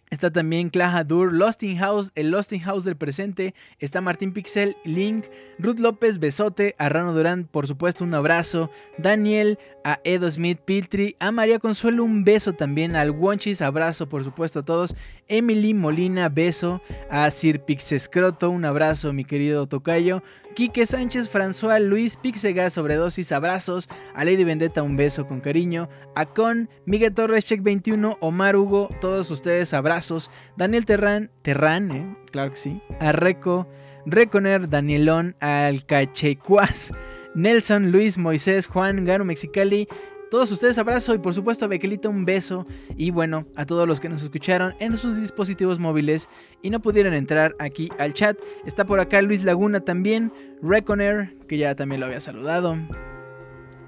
Está 0.10 0.31
también 0.31 0.69
Clajadur, 0.69 1.31
Lost 1.31 1.61
in 1.61 1.77
House, 1.77 2.11
el 2.15 2.31
Lost 2.31 2.52
in 2.52 2.61
House 2.61 2.84
del 2.84 2.98
presente. 2.98 3.53
Está 3.77 4.02
Martín 4.02 4.34
Pixel, 4.34 4.76
Link, 4.84 5.26
Ruth 5.60 5.77
López, 5.77 6.18
Besote, 6.18 6.73
a 6.80 6.90
Rano 6.90 7.14
Durán, 7.14 7.44
por 7.45 7.68
supuesto, 7.68 8.03
un 8.03 8.15
abrazo. 8.15 8.72
Daniel, 8.98 9.60
a 9.84 9.99
Edo 10.03 10.30
Smith 10.31 10.60
Piltry, 10.65 11.15
a 11.19 11.31
María 11.31 11.60
Consuelo, 11.60 12.03
un 12.03 12.23
beso 12.23 12.53
también. 12.53 12.95
Al 12.95 13.11
Wonchis, 13.11 13.61
abrazo, 13.61 14.10
por 14.10 14.23
supuesto, 14.23 14.60
a 14.60 14.65
todos. 14.65 14.95
Emily 15.27 15.76
Molina, 15.76 16.27
beso. 16.27 16.81
A 17.11 17.30
Sir 17.30 17.61
Pixescroto, 17.61 18.49
un 18.49 18.65
abrazo, 18.65 19.14
mi 19.14 19.26
querido 19.26 19.68
Tocayo. 19.68 20.23
Quique 20.55 20.85
Sánchez, 20.85 21.30
François, 21.30 21.80
Luis 21.80 22.17
Pixegas, 22.17 22.73
sobredosis, 22.73 23.31
abrazos. 23.31 23.88
A 24.13 24.26
Lady 24.26 24.43
Vendetta, 24.43 24.84
un 24.84 24.97
beso 24.97 25.27
con 25.27 25.39
cariño. 25.39 25.89
A 26.15 26.26
Con, 26.26 26.69
Miguel 26.85 27.13
Torres, 27.13 27.45
Check 27.45 27.61
21, 27.61 28.17
Omar 28.19 28.55
Hugo, 28.55 28.89
todos 28.99 29.31
ustedes, 29.31 29.73
abrazos. 29.73 30.31
Daniel 30.57 30.85
Terran, 30.85 31.31
Terran, 31.41 31.91
eh, 31.91 32.17
claro 32.31 32.51
que 32.51 32.57
sí. 32.57 32.81
A 32.99 33.11
Reco, 33.11 33.67
Reconer, 34.05 34.69
Danielón, 34.69 35.35
al 35.39 35.85
Cachecuas, 35.85 36.91
Nelson, 37.35 37.91
Luis, 37.91 38.17
Moisés, 38.17 38.67
Juan, 38.67 39.05
Gano 39.05 39.26
Mexicali. 39.26 39.88
Todos 40.30 40.51
ustedes 40.51 40.77
abrazo 40.77 41.15
y 41.15 41.18
por 41.18 41.34
supuesto 41.34 41.65
a 41.65 41.68
Bequelita 41.68 42.07
un 42.07 42.26
beso 42.26 42.68
y 42.95 43.11
bueno, 43.11 43.45
a 43.56 43.65
todos 43.65 43.88
los 43.88 43.99
que 43.99 44.10
nos 44.10 44.22
escucharon 44.22 44.76
en 44.80 44.95
sus 44.95 45.19
dispositivos 45.19 45.80
móviles 45.80 46.30
y 46.61 46.69
no 46.69 46.81
pudieron 46.81 47.14
entrar 47.14 47.56
aquí 47.60 47.89
al 47.97 48.14
chat. 48.14 48.38
Está 48.65 48.85
por 48.85 48.99
acá 48.99 49.22
Luis 49.22 49.43
Laguna 49.43 49.80
también, 49.80 50.31
Reconer, 50.61 51.35
que 51.47 51.57
ya 51.57 51.76
también 51.76 51.99
lo 52.01 52.06
había 52.06 52.22
saludado. 52.22 52.77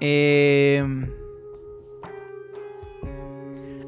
Eh... 0.00 0.84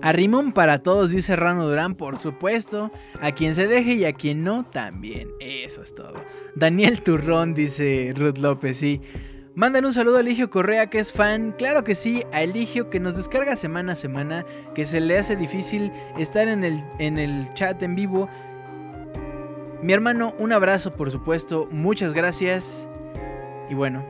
A 0.05 0.13
Rimón 0.13 0.53
para 0.53 0.83
todos, 0.83 1.13
dice 1.13 1.35
Rano 1.35 1.67
Durán, 1.67 1.95
por 1.95 2.19
supuesto. 2.19 2.91
A 3.23 3.33
quien 3.33 3.55
se 3.55 3.67
deje 3.67 3.95
y 3.95 4.05
a 4.05 4.13
quien 4.13 4.45
no, 4.45 4.63
también. 4.63 5.31
Eso 5.41 5.83
es 5.83 5.95
todo. 5.95 6.13
Daniel 6.55 7.03
Turrón, 7.03 7.55
dice 7.55 8.13
Ruth 8.15 8.37
López, 8.37 8.77
sí. 8.77 9.01
Mandan 9.57 9.85
un 9.85 9.93
saludo 9.93 10.17
a 10.17 10.21
Eligio 10.21 10.51
Correa, 10.51 10.89
que 10.89 10.99
es 10.99 11.13
fan. 11.13 11.55
Claro 11.57 11.85
que 11.85 11.95
sí, 11.95 12.25
a 12.33 12.43
Eligio, 12.43 12.91
que 12.91 12.99
nos 12.99 13.17
descarga 13.17 13.55
semana 13.55 13.93
a 13.93 13.97
semana, 13.97 14.45
que 14.75 14.85
se 14.85 15.01
le 15.01 15.17
hace 15.17 15.37
difícil 15.37 15.93
estar 16.19 16.49
en 16.49 16.65
el, 16.65 16.85
en 16.99 17.19
el 17.19 17.53
chat 17.55 17.81
en 17.85 17.95
vivo. 17.95 18.29
Mi 19.81 19.93
hermano, 19.93 20.35
un 20.41 20.53
abrazo, 20.53 20.97
por 20.97 21.13
supuesto. 21.13 21.69
Muchas 21.71 22.15
gracias. 22.15 22.89
Y 23.71 23.75
bueno. 23.75 24.05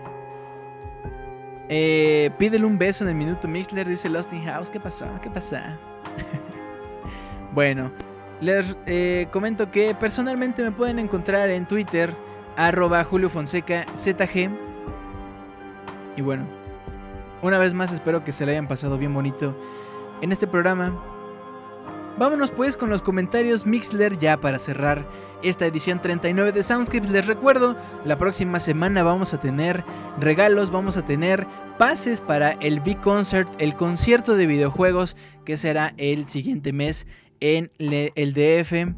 Eh, 1.68 2.30
pídele 2.38 2.64
un 2.64 2.78
beso 2.78 3.04
en 3.04 3.10
el 3.10 3.16
minuto 3.16 3.46
Mixler, 3.46 3.86
dice 3.86 4.08
Lost 4.08 4.32
in 4.32 4.46
House. 4.46 4.70
¿Qué 4.70 4.80
pasó? 4.80 5.06
¿Qué 5.20 5.28
pasa? 5.28 5.78
bueno, 7.52 7.92
les 8.40 8.78
eh, 8.86 9.28
comento 9.30 9.70
que 9.70 9.94
personalmente 9.94 10.62
me 10.62 10.72
pueden 10.72 10.98
encontrar 10.98 11.50
en 11.50 11.66
Twitter, 11.66 12.14
arroba 12.56 13.04
Julio 13.04 13.28
Fonseca 13.28 13.84
ZG. 13.94 14.63
Y 16.16 16.22
bueno, 16.22 16.46
una 17.42 17.58
vez 17.58 17.74
más 17.74 17.92
espero 17.92 18.24
que 18.24 18.32
se 18.32 18.46
le 18.46 18.52
hayan 18.52 18.68
pasado 18.68 18.98
bien 18.98 19.12
bonito 19.12 19.56
en 20.22 20.32
este 20.32 20.46
programa. 20.46 20.98
Vámonos 22.16 22.52
pues 22.52 22.76
con 22.76 22.90
los 22.90 23.02
comentarios 23.02 23.66
Mixler 23.66 24.18
ya 24.18 24.36
para 24.36 24.60
cerrar 24.60 25.04
esta 25.42 25.66
edición 25.66 26.00
39 26.00 26.52
de 26.52 26.62
Soundscapes. 26.62 27.10
Les 27.10 27.26
recuerdo, 27.26 27.76
la 28.04 28.16
próxima 28.18 28.60
semana 28.60 29.02
vamos 29.02 29.34
a 29.34 29.40
tener 29.40 29.84
regalos, 30.20 30.70
vamos 30.70 30.96
a 30.96 31.04
tener 31.04 31.44
pases 31.76 32.20
para 32.20 32.52
el 32.52 32.78
V-Concert, 32.80 33.48
el 33.58 33.74
concierto 33.74 34.36
de 34.36 34.46
videojuegos 34.46 35.16
que 35.44 35.56
será 35.56 35.92
el 35.96 36.28
siguiente 36.28 36.72
mes 36.72 37.08
en 37.40 37.72
el 37.78 38.32
DF. 38.32 38.94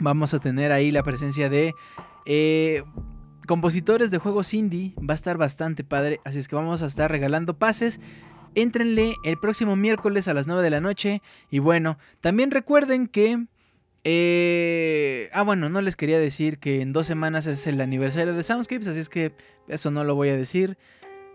Vamos 0.00 0.32
a 0.32 0.40
tener 0.40 0.72
ahí 0.72 0.90
la 0.90 1.02
presencia 1.02 1.50
de 1.50 1.74
eh, 2.24 2.82
compositores 3.46 4.10
de 4.10 4.18
juegos 4.18 4.54
indie. 4.54 4.94
Va 4.98 5.14
a 5.14 5.14
estar 5.14 5.36
bastante 5.36 5.84
padre, 5.84 6.20
así 6.24 6.38
es 6.38 6.48
que 6.48 6.56
vamos 6.56 6.82
a 6.82 6.86
estar 6.86 7.10
regalando 7.10 7.58
pases. 7.58 8.00
Éntrenle 8.54 9.14
el 9.24 9.38
próximo 9.38 9.76
miércoles 9.76 10.28
a 10.28 10.34
las 10.34 10.46
9 10.46 10.62
de 10.62 10.70
la 10.70 10.80
noche. 10.80 11.22
Y 11.50 11.58
bueno, 11.58 11.98
también 12.20 12.50
recuerden 12.50 13.06
que... 13.06 13.46
eh, 14.04 15.30
ah, 15.32 15.42
bueno, 15.42 15.68
no 15.68 15.80
les 15.80 15.96
quería 15.96 16.18
decir 16.18 16.58
que 16.58 16.80
en 16.80 16.92
dos 16.92 17.06
semanas 17.06 17.46
es 17.46 17.66
el 17.66 17.80
aniversario 17.80 18.34
de 18.34 18.42
Soundscapes, 18.42 18.86
así 18.88 19.00
es 19.00 19.08
que 19.08 19.34
eso 19.66 19.90
no 19.90 20.04
lo 20.04 20.14
voy 20.14 20.28
a 20.28 20.36
decir. 20.36 20.76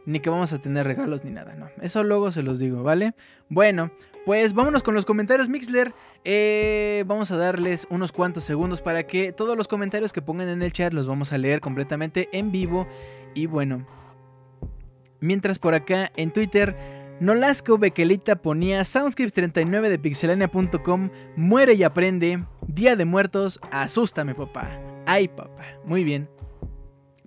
Ni 0.06 0.22
que 0.22 0.30
vamos 0.30 0.54
a 0.54 0.60
tener 0.60 0.88
regalos 0.88 1.24
ni 1.26 1.32
nada, 1.32 1.56
no. 1.56 1.70
Eso 1.82 2.04
luego 2.04 2.32
se 2.32 2.42
los 2.42 2.58
digo, 2.58 2.84
¿vale? 2.84 3.16
Bueno, 3.50 3.92
pues 4.30 4.54
vámonos 4.54 4.84
con 4.84 4.94
los 4.94 5.08
comentarios 5.08 5.50
Mixler. 5.50 5.92
Eh, 6.24 7.04
vamos 7.08 7.32
a 7.32 7.38
darles 7.38 7.88
unos 7.90 8.12
cuantos 8.12 8.44
segundos 8.44 8.80
para 8.80 9.02
que 9.08 9.34
todos 9.34 9.58
los 9.58 9.68
comentarios 9.68 10.14
que 10.14 10.22
pongan 10.22 10.50
en 10.50 10.62
el 10.62 10.72
chat 10.72 10.94
los 10.94 11.08
vamos 11.08 11.34
a 11.34 11.40
leer 11.40 11.62
completamente 11.62 12.30
en 12.32 12.52
vivo. 12.52 12.88
Y 13.34 13.48
bueno, 13.48 13.88
mientras 15.20 15.58
por 15.58 15.74
acá 15.74 16.12
en 16.16 16.32
Twitter, 16.32 16.76
Nolasco 17.20 17.80
Bequelita 17.80 18.36
ponía 18.36 18.82
Soundscapes39 18.82 19.90
de 19.90 19.98
pixelania.com, 19.98 21.10
muere 21.36 21.74
y 21.74 21.82
aprende, 21.82 22.46
Día 22.68 22.96
de 22.96 23.06
Muertos, 23.06 23.60
asústame 23.72 24.36
papá. 24.36 24.80
Ay 25.08 25.28
papá, 25.28 25.66
muy 25.86 26.04
bien. 26.04 26.30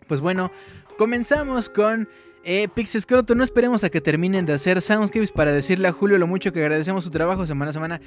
Pues 0.07 0.21
bueno, 0.21 0.53
comenzamos 0.99 1.69
con 1.69 2.09
eh, 2.45 2.69
Pixescroto. 2.69 3.35
No 3.35 3.45
esperemos 3.45 3.85
a 3.85 3.91
que 3.91 4.01
terminen 4.01 4.45
de 4.45 4.53
hacer 4.53 4.81
Soundscapes 4.81 5.33
para 5.33 5.53
decirle 5.53 5.89
a 5.89 5.93
Julio 5.93 6.19
lo 6.19 6.27
mucho 6.27 6.53
que 6.53 6.61
agradecemos 6.61 7.05
su 7.05 7.11
trabajo 7.11 7.47
semana 7.47 7.71
a 7.71 7.73
semana. 7.73 8.01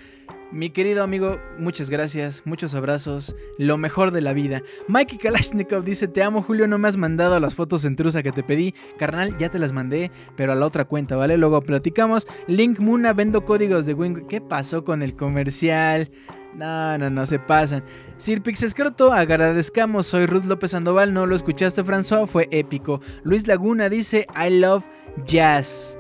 Mi 0.52 0.70
querido 0.70 1.04
amigo, 1.04 1.40
muchas 1.58 1.90
gracias, 1.90 2.44
muchos 2.46 2.76
abrazos, 2.76 3.36
lo 3.58 3.78
mejor 3.78 4.12
de 4.12 4.22
la 4.22 4.34
vida. 4.34 4.62
Mikey 4.88 5.18
Kalashnikov 5.18 5.84
dice, 5.84 6.08
te 6.08 6.24
amo 6.24 6.44
Julio, 6.44 6.68
no 6.68 6.78
me 6.78 6.88
has 6.88 6.98
mandado 6.98 7.40
las 7.40 7.56
fotos 7.56 7.84
en 7.86 7.96
trusa 7.96 8.24
que 8.24 8.32
te 8.32 8.44
pedí. 8.44 8.74
Carnal, 8.98 9.36
ya 9.38 9.50
te 9.50 9.60
las 9.60 9.72
mandé, 9.72 10.12
pero 10.36 10.52
a 10.52 10.56
la 10.56 10.66
otra 10.66 10.86
cuenta, 10.86 11.16
¿vale? 11.16 11.38
Luego 11.38 11.62
platicamos. 11.62 12.28
Link 12.48 12.80
Muna, 12.80 13.14
vendo 13.14 13.44
códigos 13.44 13.86
de 13.86 13.96
Wing. 13.96 14.28
¿Qué 14.28 14.40
pasó 14.40 14.84
con 14.84 15.02
el 15.02 15.16
comercial? 15.16 16.10
No, 16.56 16.98
no, 16.98 17.10
no, 17.10 17.26
se 17.26 17.38
pasan. 17.38 17.84
Sir 18.18 18.42
Pixescroto, 18.42 19.12
agradezcamos, 19.12 20.08
soy 20.08 20.26
Ruth 20.26 20.46
López 20.46 20.72
Sandoval, 20.72 21.14
no 21.14 21.26
lo 21.26 21.36
escuchaste 21.36 21.84
François, 21.84 22.28
fue 22.28 22.48
épico. 22.52 23.02
Luis 23.24 23.46
Laguna 23.46 23.90
dice, 23.90 24.26
I 24.36 24.50
love 24.60 24.86
jazz. 25.26 25.98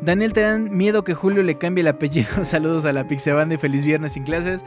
Daniel 0.00 0.32
Terán, 0.32 0.76
miedo 0.76 1.02
que 1.02 1.14
Julio 1.14 1.42
le 1.42 1.58
cambie 1.58 1.82
el 1.82 1.88
apellido. 1.88 2.28
Saludos 2.44 2.84
a 2.84 2.92
la 2.92 3.08
Pixebanda 3.08 3.56
y 3.56 3.58
feliz 3.58 3.84
viernes 3.84 4.12
sin 4.12 4.22
clases. 4.22 4.64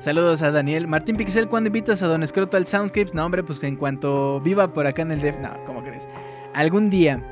Saludos 0.00 0.42
a 0.42 0.50
Daniel. 0.50 0.88
Martín 0.88 1.16
Pixel, 1.16 1.48
¿cuándo 1.48 1.68
invitas 1.68 2.02
a 2.02 2.08
Don 2.08 2.24
Escroto 2.24 2.56
al 2.56 2.66
Soundscapes? 2.66 3.14
No, 3.14 3.24
hombre, 3.24 3.44
pues 3.44 3.60
que 3.60 3.68
en 3.68 3.76
cuanto 3.76 4.40
viva 4.40 4.66
por 4.66 4.88
acá 4.88 5.02
en 5.02 5.12
el 5.12 5.20
DEF. 5.20 5.38
No, 5.38 5.50
¿cómo 5.64 5.84
crees? 5.84 6.08
Algún 6.54 6.90
día. 6.90 7.22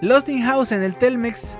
Lost 0.00 0.28
in 0.28 0.44
House 0.44 0.70
en 0.70 0.84
el 0.84 0.94
Telmex. 0.94 1.58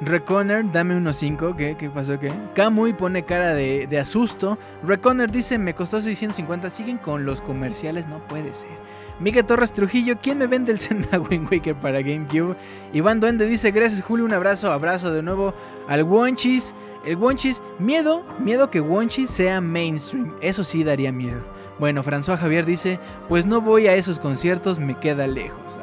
Reconner, 0.00 0.70
dame 0.70 0.94
unos 0.96 1.16
5. 1.16 1.56
¿Qué? 1.56 1.76
¿Qué 1.78 1.88
pasó? 1.88 2.18
¿Qué? 2.18 2.30
Kamui 2.54 2.92
pone 2.92 3.24
cara 3.24 3.54
de, 3.54 3.98
asusto. 3.98 4.58
Reconner 4.82 5.30
dice, 5.30 5.58
me 5.58 5.74
costó 5.74 6.00
650. 6.00 6.68
Siguen 6.70 6.98
con 6.98 7.24
los 7.24 7.40
comerciales, 7.40 8.06
no 8.06 8.18
puede 8.26 8.52
ser. 8.52 8.70
Miguel 9.18 9.46
Torres 9.46 9.72
Trujillo, 9.72 10.18
¿quién 10.20 10.36
me 10.36 10.46
vende 10.46 10.72
el 10.72 10.78
Zelda 10.78 11.18
Wind 11.18 11.50
Waker 11.50 11.74
para 11.74 12.02
GameCube? 12.02 12.54
Iván 12.92 13.18
Duende 13.18 13.46
dice, 13.46 13.70
gracias 13.70 14.02
Julio, 14.02 14.26
un 14.26 14.34
abrazo, 14.34 14.70
abrazo 14.70 15.10
de 15.10 15.22
nuevo 15.22 15.54
al 15.88 16.02
Wonchis. 16.02 16.74
El 17.06 17.16
Wonchis, 17.16 17.62
miedo, 17.78 18.26
miedo 18.38 18.70
que 18.70 18.82
Wonchis 18.82 19.30
sea 19.30 19.62
mainstream, 19.62 20.34
eso 20.42 20.62
sí 20.64 20.84
daría 20.84 21.12
miedo. 21.12 21.40
Bueno, 21.78 22.02
François 22.02 22.38
Javier 22.38 22.66
dice, 22.66 23.00
pues 23.28 23.46
no 23.46 23.62
voy 23.62 23.86
a 23.86 23.94
esos 23.94 24.18
conciertos, 24.18 24.78
me 24.78 24.98
queda 24.98 25.26
lejos. 25.26 25.78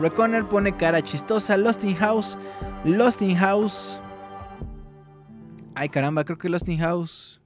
Reconner 0.00 0.44
pone 0.44 0.76
cara 0.76 1.02
chistosa, 1.02 1.56
Lost 1.56 1.82
in 1.84 1.96
House, 1.96 2.38
Lost 2.84 3.22
in 3.22 3.36
House. 3.36 4.00
Ay 5.74 5.88
caramba, 5.88 6.24
creo 6.24 6.38
que 6.38 6.48
Lost 6.48 6.68
in 6.68 6.80
House. 6.80 7.37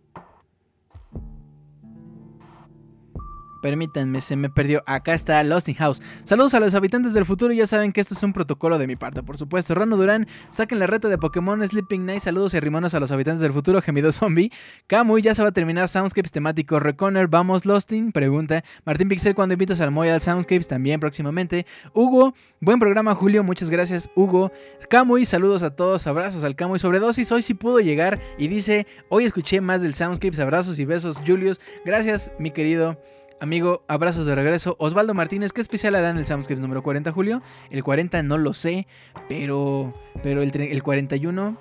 Permítanme, 3.62 4.20
se 4.20 4.34
me 4.34 4.50
perdió. 4.50 4.82
Acá 4.86 5.14
está 5.14 5.42
Lost 5.44 5.68
in 5.68 5.76
House. 5.76 6.02
Saludos 6.24 6.52
a 6.54 6.60
los 6.60 6.74
habitantes 6.74 7.14
del 7.14 7.24
futuro. 7.24 7.52
Ya 7.52 7.66
saben 7.68 7.92
que 7.92 8.00
esto 8.00 8.14
es 8.14 8.22
un 8.24 8.32
protocolo 8.32 8.76
de 8.76 8.88
mi 8.88 8.96
parte, 8.96 9.22
por 9.22 9.38
supuesto. 9.38 9.76
Rano 9.76 9.96
Durán, 9.96 10.26
saquen 10.50 10.80
la 10.80 10.88
reta 10.88 11.08
de 11.08 11.16
Pokémon 11.16 11.66
Sleeping 11.66 12.04
Night. 12.04 12.22
Saludos 12.22 12.54
y 12.54 12.60
rimonos 12.60 12.92
a 12.94 13.00
los 13.00 13.12
habitantes 13.12 13.40
del 13.40 13.52
futuro. 13.52 13.80
Gemido 13.80 14.10
Zombie. 14.10 14.50
Kamui, 14.88 15.22
ya 15.22 15.34
se 15.36 15.42
va 15.42 15.50
a 15.50 15.52
terminar 15.52 15.88
Soundscapes 15.88 16.32
temático. 16.32 16.80
Reconner, 16.80 17.28
vamos 17.28 17.64
Losting. 17.64 18.10
Pregunta. 18.10 18.64
Martín 18.84 19.08
Pixel, 19.08 19.36
cuando 19.36 19.52
invitas 19.52 19.80
al 19.80 19.92
Moy 19.92 20.08
al 20.08 20.20
Soundscapes? 20.20 20.66
También 20.66 20.98
próximamente. 20.98 21.64
Hugo, 21.94 22.34
buen 22.60 22.80
programa, 22.80 23.14
Julio. 23.14 23.44
Muchas 23.44 23.70
gracias, 23.70 24.10
Hugo. 24.16 24.50
Kamui, 24.90 25.24
saludos 25.24 25.62
a 25.62 25.76
todos. 25.76 26.04
Abrazos 26.08 26.42
al 26.42 26.56
Kamui. 26.56 26.80
Sobredosis, 26.80 27.30
hoy 27.30 27.42
sí 27.42 27.54
pudo 27.54 27.78
llegar. 27.78 28.18
Y 28.38 28.48
dice: 28.48 28.88
Hoy 29.08 29.24
escuché 29.24 29.60
más 29.60 29.82
del 29.82 29.94
Soundscapes. 29.94 30.40
Abrazos 30.40 30.80
y 30.80 30.84
besos, 30.84 31.22
Julius. 31.24 31.60
Gracias, 31.84 32.32
mi 32.40 32.50
querido. 32.50 32.98
Amigo, 33.42 33.84
abrazos 33.88 34.24
de 34.24 34.36
regreso. 34.36 34.76
Osvaldo 34.78 35.14
Martínez, 35.14 35.52
¿qué 35.52 35.60
especial 35.60 35.96
hará 35.96 36.10
en 36.10 36.16
el 36.16 36.24
Soundscapes 36.24 36.60
número 36.60 36.84
40, 36.84 37.10
Julio? 37.10 37.42
El 37.70 37.82
40 37.82 38.22
no 38.22 38.38
lo 38.38 38.54
sé, 38.54 38.86
pero, 39.28 39.92
pero 40.22 40.42
el, 40.42 40.52
el 40.54 40.82
41 40.84 41.58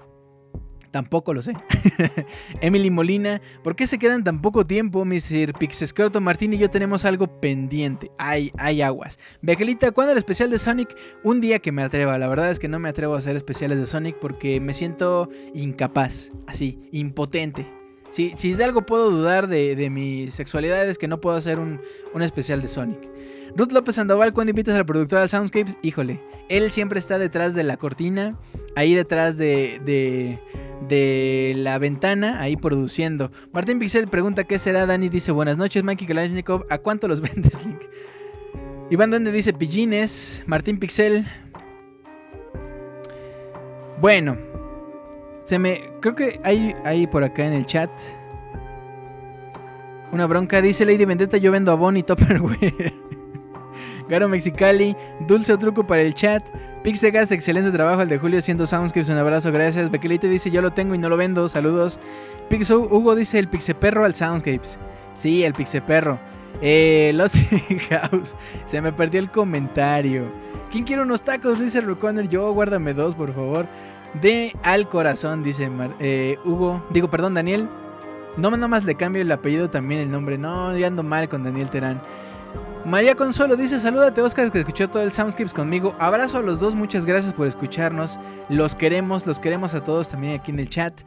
tampoco 0.91 1.33
lo 1.33 1.41
sé. 1.41 1.55
Emily 2.61 2.91
Molina, 2.91 3.41
¿por 3.63 3.75
qué 3.75 3.87
se 3.87 3.97
quedan 3.97 4.23
tan 4.23 4.43
poco 4.43 4.63
tiempo? 4.63 5.05
Mr. 5.05 5.57
Pixescroto 5.57 6.21
Martín 6.21 6.53
y 6.53 6.59
yo 6.59 6.69
tenemos 6.69 7.03
algo 7.03 7.41
pendiente. 7.41 8.11
Hay, 8.19 8.51
hay 8.59 8.83
aguas. 8.83 9.17
Bequelita, 9.41 9.89
¿cuándo 9.89 10.11
el 10.11 10.19
especial 10.19 10.51
de 10.51 10.59
Sonic? 10.59 10.95
Un 11.23 11.41
día 11.41 11.57
que 11.57 11.71
me 11.71 11.81
atreva. 11.81 12.19
La 12.19 12.27
verdad 12.27 12.51
es 12.51 12.59
que 12.59 12.67
no 12.67 12.77
me 12.77 12.89
atrevo 12.89 13.15
a 13.15 13.17
hacer 13.17 13.35
especiales 13.35 13.79
de 13.79 13.87
Sonic 13.87 14.19
porque 14.19 14.61
me 14.61 14.75
siento 14.75 15.29
incapaz, 15.55 16.31
así, 16.45 16.77
impotente. 16.91 17.80
Si, 18.11 18.33
si 18.35 18.53
de 18.53 18.63
algo 18.63 18.85
puedo 18.85 19.09
dudar 19.09 19.47
de, 19.47 19.75
de 19.75 19.89
mi 19.89 20.29
sexualidad 20.29 20.87
es 20.87 20.97
que 20.97 21.07
no 21.07 21.19
puedo 21.19 21.35
hacer 21.35 21.59
un, 21.59 21.81
un 22.13 22.21
especial 22.21 22.61
de 22.61 22.67
Sonic. 22.67 22.99
Ruth 23.55 23.71
López 23.71 23.95
Sandoval, 23.95 24.33
cuando 24.33 24.51
invitas 24.51 24.75
al 24.75 24.85
productor 24.85 25.19
al 25.19 25.29
Soundscapes, 25.29 25.77
híjole, 25.81 26.21
él 26.49 26.71
siempre 26.71 26.99
está 26.99 27.17
detrás 27.17 27.53
de 27.53 27.63
la 27.63 27.77
cortina, 27.77 28.37
ahí 28.75 28.93
detrás 28.93 29.37
de, 29.37 29.81
de, 29.83 30.39
de 30.87 31.53
la 31.57 31.77
ventana, 31.77 32.41
ahí 32.41 32.55
produciendo. 32.55 33.31
Martín 33.51 33.79
Pixel 33.79 34.07
pregunta 34.07 34.43
qué 34.43 34.57
será, 34.59 34.85
Dani 34.85 35.09
dice 35.09 35.31
buenas 35.31 35.57
noches, 35.57 35.83
Mikey 35.83 36.07
Kalashnikov, 36.07 36.65
¿a 36.69 36.77
cuánto 36.77 37.07
los 37.07 37.21
vendes, 37.21 37.63
Link? 37.65 37.81
Iván 38.89 39.09
Duende 39.09 39.31
dice 39.31 39.53
pillines, 39.53 40.43
Martín 40.47 40.77
Pixel. 40.77 41.25
Bueno, 44.01 44.37
se 45.51 45.59
me. 45.59 45.91
Creo 45.99 46.15
que 46.15 46.39
hay, 46.45 46.73
hay 46.85 47.07
por 47.07 47.25
acá 47.25 47.45
en 47.45 47.51
el 47.51 47.65
chat. 47.65 47.91
Una 50.13 50.25
bronca. 50.25 50.61
Dice 50.61 50.85
Lady 50.85 51.03
Vendetta: 51.03 51.35
Yo 51.35 51.51
vendo 51.51 51.73
Avon 51.73 51.97
y 51.97 52.03
Tupperware. 52.03 52.93
Garo 54.07 54.29
Mexicali. 54.29 54.95
Dulce 55.27 55.57
truco 55.57 55.85
para 55.85 56.03
el 56.03 56.13
chat. 56.13 56.41
Pixegas, 56.83 57.33
excelente 57.33 57.69
trabajo. 57.71 58.01
El 58.01 58.07
de 58.07 58.17
Julio 58.17 58.39
haciendo 58.39 58.65
Soundscapes. 58.65 59.09
Un 59.09 59.17
abrazo, 59.17 59.51
gracias. 59.51 59.91
Bequelite 59.91 60.29
dice: 60.29 60.51
Yo 60.51 60.61
lo 60.61 60.71
tengo 60.71 60.95
y 60.95 60.97
no 60.97 61.09
lo 61.09 61.17
vendo. 61.17 61.49
Saludos. 61.49 61.99
Pixo, 62.47 62.79
Hugo 62.79 63.15
dice: 63.15 63.37
El 63.37 63.49
Pixeperro 63.49 64.05
al 64.05 64.15
Soundscapes. 64.15 64.79
Sí, 65.13 65.43
el 65.43 65.51
Pixeperro. 65.51 66.17
Eh, 66.61 67.11
Lost 67.15 67.35
House. 67.89 68.37
Se 68.65 68.81
me 68.81 68.93
perdió 68.93 69.19
el 69.19 69.29
comentario. 69.29 70.31
¿Quién 70.71 70.85
quiere 70.85 71.01
unos 71.01 71.23
tacos? 71.23 71.59
Dice 71.59 71.81
Recorner. 71.81 72.29
Yo, 72.29 72.53
guárdame 72.53 72.93
dos, 72.93 73.15
por 73.15 73.33
favor. 73.33 73.67
De 74.19 74.55
al 74.63 74.89
corazón, 74.89 75.43
dice 75.43 75.69
eh, 75.99 76.37
Hugo. 76.43 76.85
Digo, 76.89 77.09
perdón, 77.09 77.33
Daniel. 77.33 77.69
No, 78.37 78.49
nada 78.51 78.67
más 78.67 78.83
le 78.85 78.95
cambio 78.95 79.21
el 79.21 79.31
apellido 79.31 79.69
también 79.69 80.01
el 80.01 80.11
nombre. 80.11 80.37
No, 80.37 80.75
yo 80.75 80.87
ando 80.87 81.03
mal 81.03 81.29
con 81.29 81.43
Daniel 81.43 81.69
Terán. 81.69 82.01
María 82.85 83.15
Consuelo 83.15 83.55
dice, 83.55 83.79
salúdate 83.79 84.21
Oscar 84.21 84.51
que 84.51 84.59
escuchó 84.59 84.89
todo 84.89 85.03
el 85.03 85.11
Soundscapes 85.11 85.53
conmigo. 85.53 85.95
Abrazo 85.99 86.39
a 86.39 86.41
los 86.41 86.59
dos, 86.59 86.73
muchas 86.73 87.05
gracias 87.05 87.33
por 87.33 87.47
escucharnos. 87.47 88.19
Los 88.49 88.73
queremos, 88.73 89.27
los 89.27 89.39
queremos 89.39 89.75
a 89.75 89.83
todos 89.83 90.09
también 90.09 90.39
aquí 90.39 90.51
en 90.51 90.59
el 90.59 90.69
chat. 90.69 91.01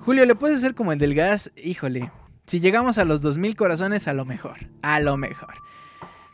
Julio, 0.00 0.24
¿le 0.24 0.34
puedes 0.34 0.58
hacer 0.58 0.74
como 0.74 0.92
el 0.92 0.98
del 0.98 1.14
gas? 1.14 1.52
Híjole, 1.62 2.10
si 2.46 2.60
llegamos 2.60 2.96
a 2.96 3.04
los 3.04 3.20
2000 3.20 3.56
corazones, 3.56 4.08
a 4.08 4.14
lo 4.14 4.24
mejor, 4.24 4.56
a 4.80 5.00
lo 5.00 5.18
mejor. 5.18 5.54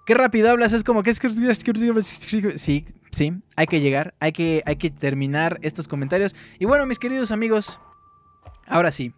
Qué 0.06 0.14
rápido 0.14 0.50
hablas, 0.50 0.72
es 0.72 0.84
como 0.84 1.02
que 1.02 1.10
es 1.10 1.18
que... 1.18 1.30
Sí, 1.30 2.84
sí, 3.10 3.32
hay 3.56 3.66
que 3.66 3.80
llegar, 3.80 4.14
hay 4.20 4.32
que, 4.32 4.62
hay 4.66 4.76
que 4.76 4.90
terminar 4.90 5.58
estos 5.62 5.88
comentarios. 5.88 6.34
Y 6.58 6.66
bueno, 6.66 6.84
mis 6.84 6.98
queridos 6.98 7.30
amigos, 7.30 7.80
ahora 8.66 8.92
sí, 8.92 9.14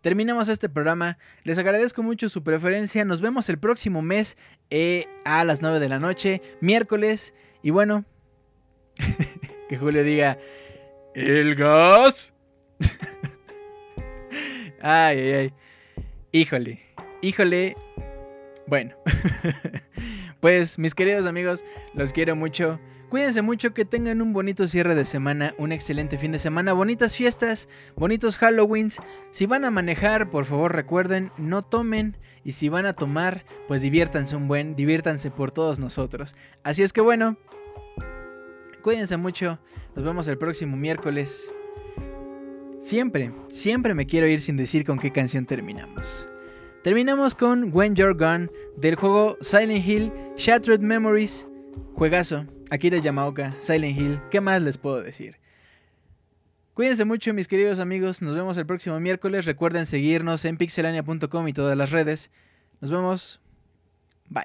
terminamos 0.00 0.48
este 0.48 0.68
programa. 0.68 1.18
Les 1.44 1.58
agradezco 1.58 2.02
mucho 2.02 2.28
su 2.28 2.42
preferencia. 2.42 3.04
Nos 3.04 3.20
vemos 3.20 3.48
el 3.48 3.58
próximo 3.58 4.02
mes 4.02 4.36
eh, 4.70 5.06
a 5.24 5.44
las 5.44 5.62
9 5.62 5.78
de 5.78 5.88
la 5.88 6.00
noche, 6.00 6.42
miércoles. 6.60 7.32
Y 7.62 7.70
bueno, 7.70 8.04
que 9.68 9.78
Julio 9.78 10.02
diga, 10.02 10.38
¿el 11.14 11.54
gas? 11.54 12.34
ay, 14.82 15.18
ay, 15.18 15.32
ay. 15.32 15.52
Híjole, 16.32 16.80
híjole. 17.22 17.76
Bueno, 18.66 18.96
pues 20.44 20.78
mis 20.78 20.94
queridos 20.94 21.24
amigos, 21.24 21.64
los 21.94 22.12
quiero 22.12 22.36
mucho. 22.36 22.78
Cuídense 23.08 23.40
mucho, 23.40 23.72
que 23.72 23.86
tengan 23.86 24.20
un 24.20 24.34
bonito 24.34 24.66
cierre 24.66 24.94
de 24.94 25.06
semana, 25.06 25.54
un 25.56 25.72
excelente 25.72 26.18
fin 26.18 26.32
de 26.32 26.38
semana, 26.38 26.74
bonitas 26.74 27.16
fiestas, 27.16 27.66
bonitos 27.96 28.36
Halloweens. 28.36 28.98
Si 29.30 29.46
van 29.46 29.64
a 29.64 29.70
manejar, 29.70 30.28
por 30.28 30.44
favor 30.44 30.74
recuerden, 30.74 31.32
no 31.38 31.62
tomen. 31.62 32.18
Y 32.44 32.52
si 32.52 32.68
van 32.68 32.84
a 32.84 32.92
tomar, 32.92 33.46
pues 33.68 33.80
diviértanse 33.80 34.36
un 34.36 34.46
buen, 34.46 34.76
diviértanse 34.76 35.30
por 35.30 35.50
todos 35.50 35.78
nosotros. 35.78 36.36
Así 36.62 36.82
es 36.82 36.92
que 36.92 37.00
bueno, 37.00 37.38
cuídense 38.82 39.16
mucho. 39.16 39.58
Nos 39.96 40.04
vemos 40.04 40.28
el 40.28 40.36
próximo 40.36 40.76
miércoles. 40.76 41.54
Siempre, 42.80 43.32
siempre 43.48 43.94
me 43.94 44.04
quiero 44.04 44.26
ir 44.26 44.42
sin 44.42 44.58
decir 44.58 44.84
con 44.84 44.98
qué 44.98 45.10
canción 45.10 45.46
terminamos. 45.46 46.28
Terminamos 46.84 47.34
con 47.34 47.74
When 47.74 47.94
You're 47.94 48.12
Gone 48.12 48.48
del 48.76 48.96
juego 48.96 49.38
Silent 49.40 49.86
Hill 49.86 50.12
Shattered 50.36 50.82
Memories. 50.82 51.48
Juegazo, 51.94 52.44
Akira 52.70 52.98
Yamaoka, 52.98 53.56
Silent 53.60 53.98
Hill, 53.98 54.20
¿qué 54.30 54.42
más 54.42 54.60
les 54.60 54.76
puedo 54.76 55.02
decir? 55.02 55.38
Cuídense 56.74 57.06
mucho 57.06 57.32
mis 57.32 57.48
queridos 57.48 57.78
amigos, 57.78 58.20
nos 58.20 58.34
vemos 58.34 58.58
el 58.58 58.66
próximo 58.66 59.00
miércoles, 59.00 59.46
recuerden 59.46 59.86
seguirnos 59.86 60.44
en 60.44 60.58
pixelania.com 60.58 61.48
y 61.48 61.54
todas 61.54 61.74
las 61.74 61.90
redes. 61.90 62.30
Nos 62.82 62.90
vemos, 62.90 63.40
bye. 64.28 64.44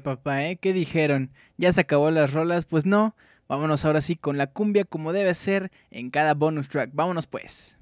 Papá, 0.00 0.44
¿eh? 0.44 0.56
¿Qué 0.56 0.72
dijeron? 0.72 1.30
¿Ya 1.56 1.72
se 1.72 1.80
acabó 1.82 2.10
las 2.10 2.32
rolas? 2.32 2.64
Pues 2.64 2.86
no. 2.86 3.14
Vámonos 3.48 3.84
ahora 3.84 4.00
sí 4.00 4.16
con 4.16 4.38
la 4.38 4.48
cumbia 4.48 4.84
como 4.84 5.12
debe 5.12 5.34
ser 5.34 5.70
en 5.90 6.10
cada 6.10 6.34
bonus 6.34 6.68
track. 6.68 6.90
Vámonos 6.92 7.26
pues. 7.26 7.78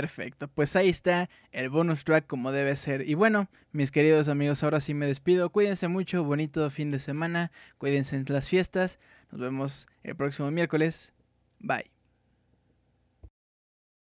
Perfecto, 0.00 0.48
pues 0.48 0.76
ahí 0.76 0.88
está 0.88 1.28
el 1.52 1.68
bonus 1.68 2.04
track 2.04 2.26
como 2.26 2.52
debe 2.52 2.74
ser. 2.74 3.06
Y 3.06 3.12
bueno, 3.12 3.50
mis 3.70 3.90
queridos 3.90 4.30
amigos, 4.30 4.62
ahora 4.62 4.80
sí 4.80 4.94
me 4.94 5.04
despido. 5.04 5.50
Cuídense 5.50 5.88
mucho, 5.88 6.24
bonito 6.24 6.70
fin 6.70 6.90
de 6.90 6.98
semana, 6.98 7.52
cuídense 7.76 8.16
en 8.16 8.24
las 8.28 8.48
fiestas. 8.48 8.98
Nos 9.30 9.42
vemos 9.42 9.88
el 10.02 10.16
próximo 10.16 10.50
miércoles. 10.50 11.12
Bye. 11.58 11.99